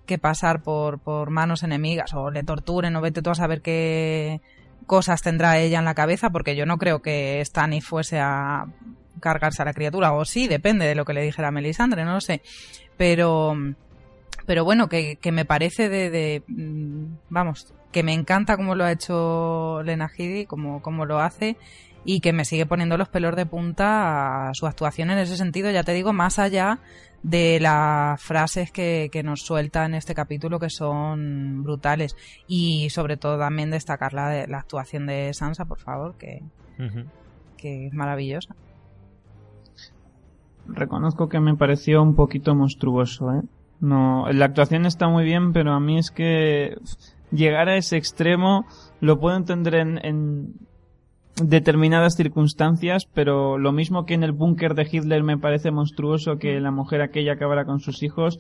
[0.06, 4.42] que pasar por, por manos enemigas o le torturen o vete tú a saber qué
[4.90, 8.66] cosas tendrá ella en la cabeza, porque yo no creo que Stannis fuese a
[9.22, 12.22] cargarse a la criatura, o sí, depende de lo que le dijera Melisandre, no lo
[12.22, 12.42] sé.
[12.98, 13.56] Pero,
[14.48, 16.44] pero bueno, que, que me parece de, de,
[17.30, 21.56] vamos, que me encanta cómo lo ha hecho Lena Headey, como, como lo hace,
[22.06, 25.70] y que me sigue poniendo los pelos de punta a su actuación en ese sentido,
[25.72, 26.80] ya te digo, más allá
[27.24, 32.16] de las frases que, que, nos suelta en este capítulo que son brutales
[32.48, 36.42] y sobre todo también destacar la, la actuación de Sansa por favor que,
[36.80, 37.06] uh -huh.
[37.58, 38.56] que es maravillosa
[40.68, 43.42] reconozco que me pareció un poquito monstruoso ¿eh?
[43.82, 46.78] no la actuación está muy bien pero a mí es que
[47.32, 48.66] llegar a ese extremo
[49.02, 50.54] lo puedo entender en, en
[51.44, 56.60] determinadas circunstancias, pero lo mismo que en el búnker de Hitler me parece monstruoso que
[56.60, 58.40] la mujer aquella acabara con sus hijos.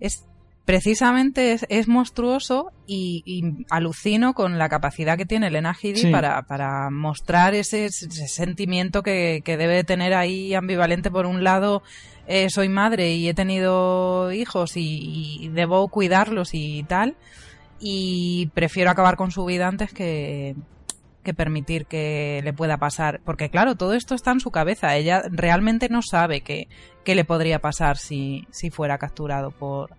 [0.00, 0.24] Es
[0.68, 5.94] precisamente es, es monstruoso y, y, alucino con la capacidad que tiene Elena sí.
[6.12, 11.82] para, para, mostrar ese, ese sentimiento que, que, debe tener ahí ambivalente por un lado
[12.26, 17.16] eh, soy madre y he tenido hijos y, y debo cuidarlos y tal
[17.80, 20.54] y prefiero acabar con su vida antes que,
[21.28, 23.20] que permitir que le pueda pasar.
[23.22, 24.96] Porque claro, todo esto está en su cabeza.
[24.96, 26.68] Ella realmente no sabe qué,
[27.04, 29.90] qué le podría pasar si, si fuera capturado por,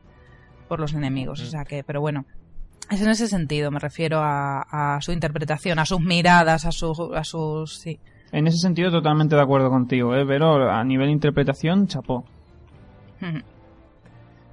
[0.68, 1.40] por los enemigos.
[1.40, 1.44] Mm.
[1.44, 2.26] O sea que, pero bueno.
[2.90, 7.14] Es en ese sentido, me refiero a, a su interpretación, a sus miradas, a, su,
[7.14, 7.78] a sus...
[7.78, 8.00] Sí.
[8.32, 10.26] En ese sentido, totalmente de acuerdo contigo, ¿eh?
[10.26, 12.26] pero a nivel de interpretación, chapó.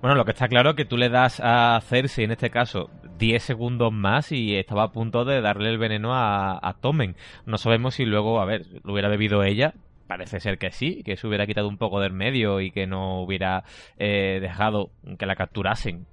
[0.03, 2.91] Bueno, lo que está claro es que tú le das a Cersei, en este caso,
[3.19, 7.17] 10 segundos más y estaba a punto de darle el veneno a, a Tommen.
[7.45, 9.75] No sabemos si luego, a ver, lo hubiera bebido ella,
[10.07, 13.21] parece ser que sí, que se hubiera quitado un poco del medio y que no
[13.23, 13.65] hubiera
[13.99, 16.07] eh, dejado que la capturasen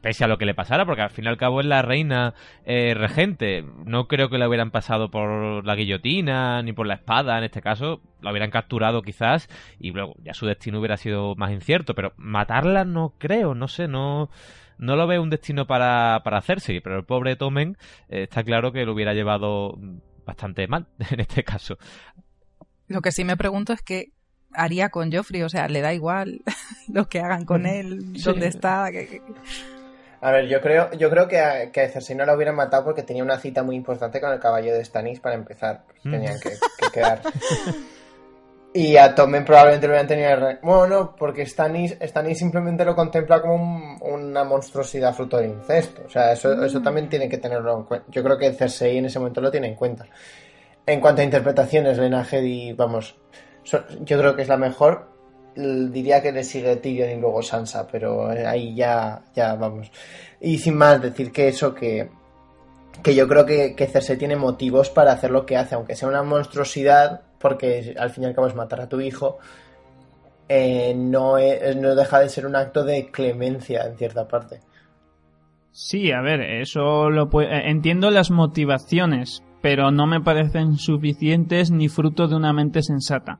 [0.00, 2.34] pese a lo que le pasara, porque al fin y al cabo es la reina
[2.64, 3.64] eh, regente.
[3.84, 7.60] No creo que la hubieran pasado por la guillotina ni por la espada, en este
[7.60, 9.48] caso la hubieran capturado quizás
[9.78, 13.88] y luego ya su destino hubiera sido más incierto, pero matarla no creo, no sé,
[13.88, 14.30] no
[14.80, 17.76] no lo veo un destino para, para hacerse, pero el pobre Tomen
[18.08, 19.78] eh, está claro que lo hubiera llevado
[20.24, 21.76] bastante mal en este caso.
[22.88, 24.12] Lo que sí me pregunto es qué
[24.52, 26.40] haría con Joffrey, o sea, le da igual
[26.88, 28.90] lo que hagan con él, dónde está.
[28.90, 29.22] Que,
[30.22, 32.84] A ver, yo creo, yo creo que a, que a Cersei no la hubieran matado
[32.84, 35.84] porque tenía una cita muy importante con el caballo de Stannis para empezar.
[35.86, 37.20] Pues tenían que, que quedar.
[38.72, 40.58] Y a Tommen probablemente lo hubieran tenido.
[40.62, 46.02] Bueno, no, porque Stannis, Stannis simplemente lo contempla como un- una monstruosidad fruto del incesto.
[46.06, 48.06] O sea, eso, eso también tiene que tenerlo en cuenta.
[48.10, 50.06] Yo creo que Cersei en ese momento lo tiene en cuenta.
[50.86, 53.16] En cuanto a interpretaciones, Lena Headey, vamos,
[53.64, 55.08] so- yo creo que es la mejor.
[55.56, 59.90] Diría que le sigue Tyrion y luego Sansa, pero eh, ahí ya, ya vamos.
[60.40, 62.08] Y sin más, decir que eso que,
[63.02, 66.08] que yo creo que, que Cersei tiene motivos para hacer lo que hace, aunque sea
[66.08, 69.38] una monstruosidad, porque al fin y al cabo es matar a tu hijo,
[70.48, 74.60] eh, no, es- no deja de ser un acto de clemencia en cierta parte.
[75.72, 81.70] Sí, a ver, eso lo pue- eh, entiendo las motivaciones, pero no me parecen suficientes
[81.70, 83.38] ni fruto de una mente sensata.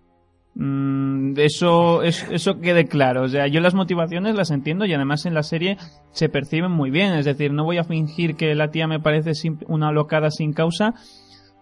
[0.54, 3.22] Mm, eso, es- eso quede claro.
[3.22, 5.76] O sea, yo las motivaciones las entiendo y además en la serie
[6.12, 7.12] se perciben muy bien.
[7.14, 9.32] Es decir, no voy a fingir que la tía me parece
[9.66, 10.94] una locada sin causa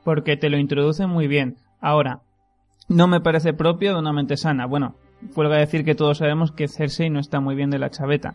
[0.04, 1.56] porque te lo introduce muy bien.
[1.80, 2.20] Ahora,
[2.88, 4.66] no me parece propio de una mente sana.
[4.66, 4.94] Bueno,
[5.34, 8.34] vuelvo a decir que todos sabemos que Cersei no está muy bien de la chaveta.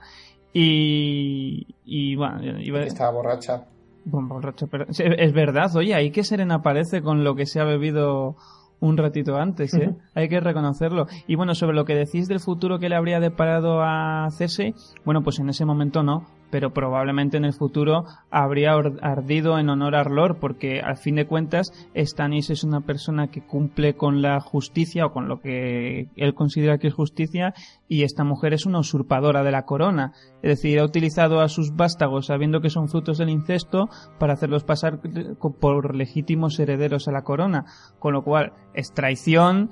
[0.53, 3.65] Y, y bueno, iba- Estaba borracha.
[4.05, 4.39] Bueno,
[4.69, 8.35] pero es verdad, oye, ahí que Serena aparece con lo que se ha bebido
[8.81, 9.95] un ratito antes, ¿eh?
[10.13, 11.07] Hay que reconocerlo.
[11.25, 14.75] Y bueno, sobre lo que decís del futuro que le habría deparado a Cersei,
[15.05, 19.95] bueno, pues en ese momento no, pero probablemente en el futuro habría ardido en honor
[19.95, 24.39] a Arlor, porque al fin de cuentas Stannis es una persona que cumple con la
[24.39, 27.55] justicia o con lo que él considera que es justicia
[27.87, 30.11] y esta mujer es una usurpadora de la corona.
[30.43, 33.89] Es decir, ha utilizado a sus vástagos sabiendo que son frutos del incesto
[34.19, 34.99] para hacerlos pasar
[35.59, 37.65] por legítimos herederos a la corona.
[37.97, 39.71] Con lo cual, es traición,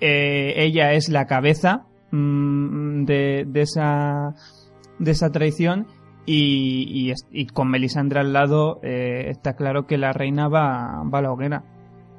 [0.00, 4.34] eh, ella es la cabeza mm, de, de esa
[5.02, 5.86] de esa traición
[6.26, 11.22] y, y con Melisandre al lado eh, está claro que la reina va, va a
[11.22, 11.64] la hoguera.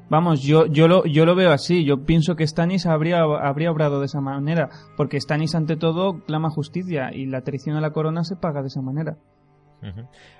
[0.09, 1.85] Vamos, yo, yo, lo, yo lo veo así.
[1.85, 4.69] Yo pienso que Stannis habría, habría obrado de esa manera.
[4.95, 7.11] Porque Stannis, ante todo, clama justicia.
[7.13, 9.17] Y la traición a la corona se paga de esa manera.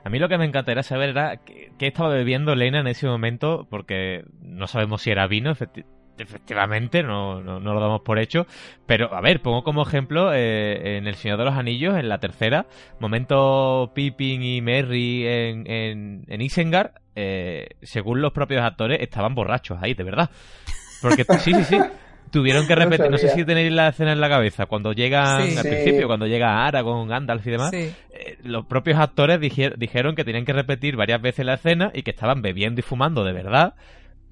[0.05, 3.07] A mí lo que me encantaría saber era qué, qué estaba bebiendo Lena en ese
[3.07, 5.85] momento, porque no sabemos si era vino, efecti-
[6.17, 8.45] efectivamente, no, no, no lo damos por hecho.
[8.85, 12.19] Pero, a ver, pongo como ejemplo eh, en El Señor de los Anillos, en la
[12.19, 12.65] tercera,
[12.99, 19.77] momento Pippin y Merry en, en, en Isengard, eh, según los propios actores, estaban borrachos
[19.81, 20.29] ahí, de verdad.
[21.01, 21.77] Porque, sí, sí, sí.
[22.31, 25.57] Tuvieron que repetir, no sé si tenéis la escena en la cabeza, cuando llegan Sí.
[25.57, 25.69] al Sí.
[25.69, 27.93] principio, cuando llega Aragorn, Gandalf y demás, Sí.
[28.11, 32.01] eh, los propios actores dijer- dijeron que tenían que repetir varias veces la escena y
[32.01, 33.75] que estaban bebiendo y fumando de verdad.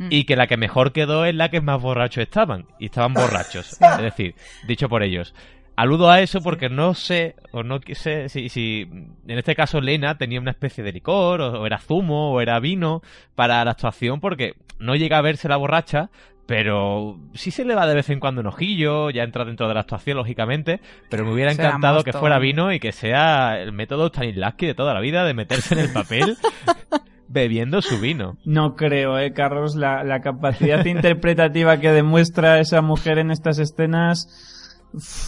[0.09, 3.77] Y que la que mejor quedó es la que más borrachos estaban y estaban borrachos.
[3.81, 4.35] Es decir
[4.67, 5.33] dicho por ellos.
[5.75, 10.17] Aludo a eso porque no sé o no sé si, si en este caso Lena
[10.17, 13.01] tenía una especie de licor o, o era zumo o era vino
[13.35, 16.09] para la actuación porque no llega a verse la borracha
[16.51, 19.73] pero sí se le va de vez en cuando un ojillo, ya entra dentro de
[19.73, 24.07] la actuación, lógicamente, pero me hubiera encantado que fuera vino y que sea el método
[24.07, 26.35] Stanislavski de toda la vida de meterse en el papel
[27.31, 28.37] bebiendo su vino.
[28.45, 34.27] No creo, eh, Carlos, la, la capacidad interpretativa que demuestra esa mujer en estas escenas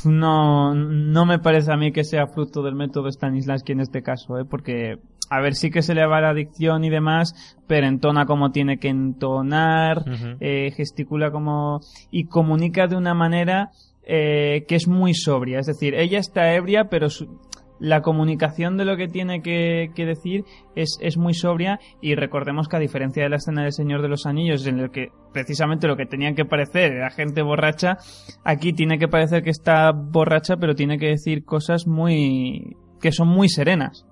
[0.03, 4.37] no, no me parece a mí que sea fruto del método Stanislavski en este caso,
[4.37, 4.97] eh, porque
[5.29, 8.77] a ver, sí que se le va la adicción y demás, pero entona como tiene
[8.77, 10.03] que entonar,
[10.41, 11.79] eh, gesticula como
[12.11, 13.71] y comunica de una manera
[14.05, 17.39] eh, que es muy sobria, es decir, ella está ebria, pero su-
[17.83, 22.77] la comunicación de lo que tiene que, decir es, es muy sobria y recordemos que
[22.77, 25.97] a diferencia de la escena del Señor de los Anillos en el que precisamente lo
[25.97, 27.97] que tenía que parecer era gente borracha,
[28.45, 33.27] aquí tiene que parecer que está borracha pero tiene que decir cosas muy que son
[33.27, 34.05] muy serenas.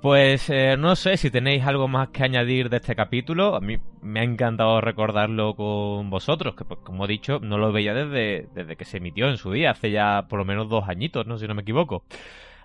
[0.00, 3.56] Pues eh, no sé si tenéis algo más que añadir de este capítulo.
[3.56, 7.72] A mí me ha encantado recordarlo con vosotros, que pues, como he dicho, no lo
[7.72, 10.88] veía desde, desde que se emitió en su día, hace ya por lo menos dos
[10.88, 11.36] añitos, ¿no?
[11.36, 12.04] si no me equivoco.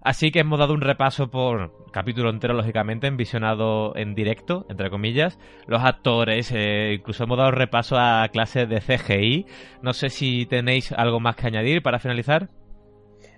[0.04, 4.92] Así que hemos dado un repaso por capítulo entero, lógicamente, en visionado en directo, entre
[4.92, 5.40] comillas.
[5.66, 9.46] Los actores, eh, incluso hemos dado repaso a clases de CGI.
[9.82, 12.50] No sé si tenéis algo más que añadir para finalizar.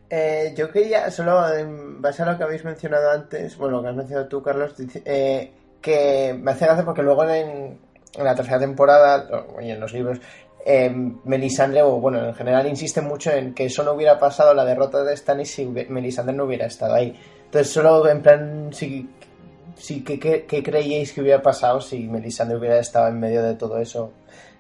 [0.10, 3.90] Eh, yo quería, solo en base a lo que habéis mencionado antes, bueno, lo que
[3.90, 4.74] has mencionado tú, Carlos,
[5.04, 5.52] eh,
[5.82, 7.80] que me hace gracia porque luego en,
[8.18, 9.28] la tercera temporada,
[9.62, 10.20] y en los libros,
[10.66, 10.90] eh,
[11.26, 15.04] Melisandre, o bueno, en general insiste mucho en que eso no hubiera pasado la derrota
[15.04, 17.16] de Stannis si Melisandre no hubiera estado ahí.
[17.46, 19.10] Entonces, solo en plan, si,
[19.76, 23.80] si ¿qué, qué, creíais que hubiera pasado si Melisandre hubiera estado en medio de todo
[23.80, 24.12] eso?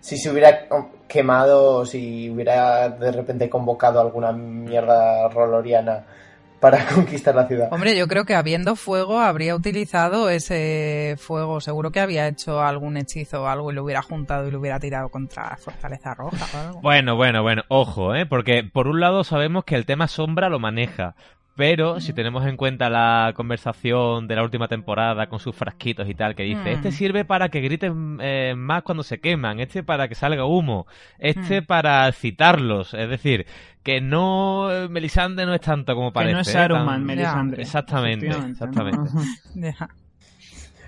[0.05, 0.67] Si se hubiera
[1.07, 6.03] quemado o si hubiera de repente convocado alguna mierda roloriana
[6.59, 7.69] para conquistar la ciudad.
[7.71, 11.59] Hombre, yo creo que habiendo fuego habría utilizado ese fuego.
[11.59, 14.79] Seguro que había hecho algún hechizo o algo y lo hubiera juntado y lo hubiera
[14.79, 16.81] tirado contra Fortaleza Roja o algo.
[16.81, 18.27] Bueno, bueno, bueno, ojo, ¿eh?
[18.27, 21.15] Porque por un lado sabemos que el tema sombra lo maneja.
[21.55, 26.13] Pero si tenemos en cuenta la conversación de la última temporada con sus frasquitos y
[26.13, 26.91] tal, que dice, este mm.
[26.91, 30.85] sirve para que griten eh, más cuando se queman, este para que salga humo,
[31.17, 31.65] este mm.
[31.65, 33.45] para citarlos, es decir,
[33.83, 36.31] que no, Melisandre no es tanto como parece.
[36.31, 37.05] Que no es Saruman, ¿eh?
[37.05, 37.61] Melisandre.
[37.61, 39.11] Exactamente, exactamente.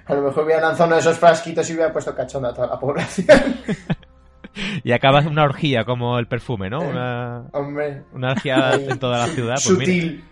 [0.08, 2.68] A lo mejor hubiera lanzado uno de esos frasquitos y hubiera puesto cachonda a toda
[2.68, 3.28] la población.
[4.84, 6.82] y acabas una orgía como el perfume, ¿no?
[6.82, 8.04] Eh, una, Hombre.
[8.14, 9.56] Una orgía en toda la ciudad.
[9.56, 10.24] Pues Sutil.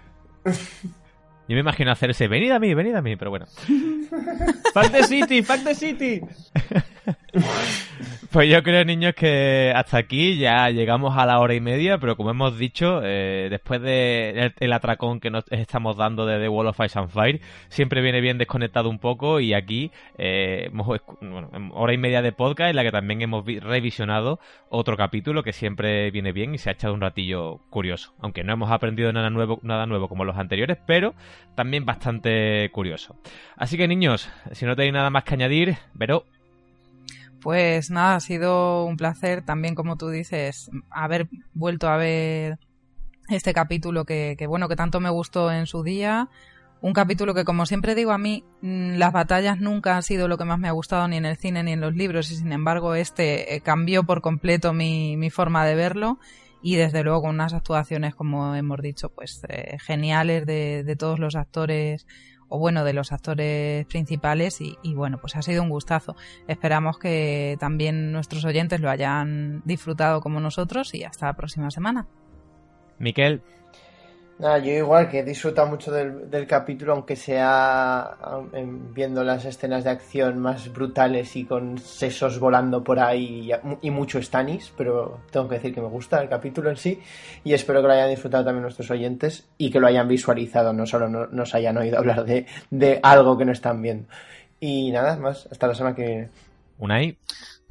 [1.48, 3.46] Yo me imagino hacer ese, venid a mí, venid a mí, pero bueno.
[4.74, 6.22] ¡Fuck the city, fuck the city!
[8.36, 12.18] Pues yo creo, niños, que hasta aquí ya llegamos a la hora y media, pero
[12.18, 16.68] como hemos dicho, eh, después del el atracón que nos estamos dando de The Wall
[16.68, 17.40] of Ice and Fire,
[17.70, 22.72] siempre viene bien desconectado un poco y aquí eh, bueno, hora y media de podcast
[22.72, 26.74] en la que también hemos revisionado otro capítulo que siempre viene bien y se ha
[26.74, 30.78] echado un ratillo curioso, aunque no hemos aprendido nada nuevo, nada nuevo como los anteriores,
[30.86, 31.14] pero
[31.56, 33.16] también bastante curioso.
[33.56, 36.26] Así que niños, si no tenéis nada más que añadir, pero
[37.46, 42.58] pues nada, ha sido un placer también, como tú dices, haber vuelto a ver
[43.30, 46.28] este capítulo que, bueno, que tanto me gustó en su día.
[46.82, 50.40] Un capítulo que, como siempre digo a mí, mm, las batallas nunca han sido lo
[50.40, 52.52] que más me ha gustado ni en el cine ni en los libros y sin
[52.52, 56.18] embargo este eh, cambió por completo mi, mi forma de verlo
[56.64, 62.08] y desde luego unas actuaciones, como hemos dicho, pues eh, geniales de todos los actores
[62.58, 66.16] bueno, de los actores principales y, bueno, pues ha sido un gustazo.
[66.48, 72.08] Esperamos que también nuestros oyentes lo hayan disfrutado como nosotros y hasta la próxima semana.
[73.00, 73.42] Miquel.
[74.38, 78.18] Nada, yo igual que he disfrutado mucho del, capítulo, aunque sea
[78.94, 83.50] viendo las escenas de acción más brutales y con sesos volando por ahí
[83.82, 87.00] y, mucho Stanis, pero tengo que decir que me gusta el capítulo en sí
[87.46, 90.86] y espero que lo hayan disfrutado también nuestros oyentes y que lo hayan visualizado, no
[90.86, 94.10] solo nos hayan oído hablar de, de algo que no están viendo.
[94.60, 96.30] Y nada más, hasta la semana que viene.
[96.78, 97.18] Unai.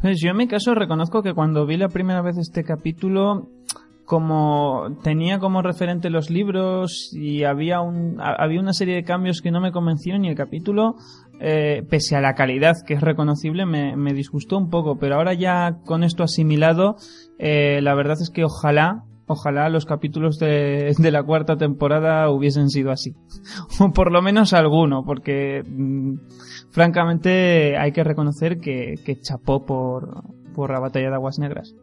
[0.00, 3.48] Pues yo en mi caso reconozco que cuando vi la primera vez este capítulo
[4.04, 9.50] como tenía como referente los libros y había un había una serie de cambios que
[9.50, 10.96] no me convencieron y el capítulo
[11.40, 15.32] eh, pese a la calidad que es reconocible me, me, disgustó un poco pero ahora
[15.34, 16.96] ya con esto asimilado
[17.38, 22.68] eh, la verdad es que ojalá ojalá los capítulos de, de, la cuarta temporada hubiesen
[22.68, 23.14] sido así.
[23.80, 26.16] O por lo menos alguno porque mm,
[26.70, 30.24] francamente hay que reconocer que, que chapó por
[30.54, 31.74] por la batalla de aguas negras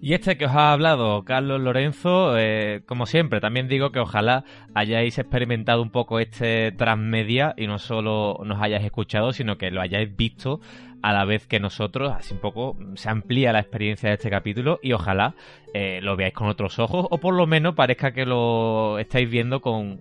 [0.00, 4.44] y este que os ha hablado Carlos Lorenzo, eh, como siempre, también digo que ojalá
[4.74, 9.80] hayáis experimentado un poco este transmedia y no solo nos hayáis escuchado, sino que lo
[9.80, 10.60] hayáis visto
[11.02, 14.78] a la vez que nosotros, así un poco se amplía la experiencia de este capítulo
[14.82, 15.34] y ojalá
[15.74, 19.60] eh, lo veáis con otros ojos o por lo menos parezca que lo estáis viendo
[19.60, 20.00] con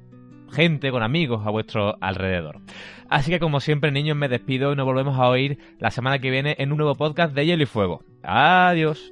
[0.52, 2.60] gente, con amigos a vuestro alrededor.
[3.10, 6.32] Así que como siempre niños me despido y nos volvemos a oír la semana que
[6.32, 8.04] viene en un nuevo podcast de Hielo y Fuego.
[8.24, 9.12] Adiós.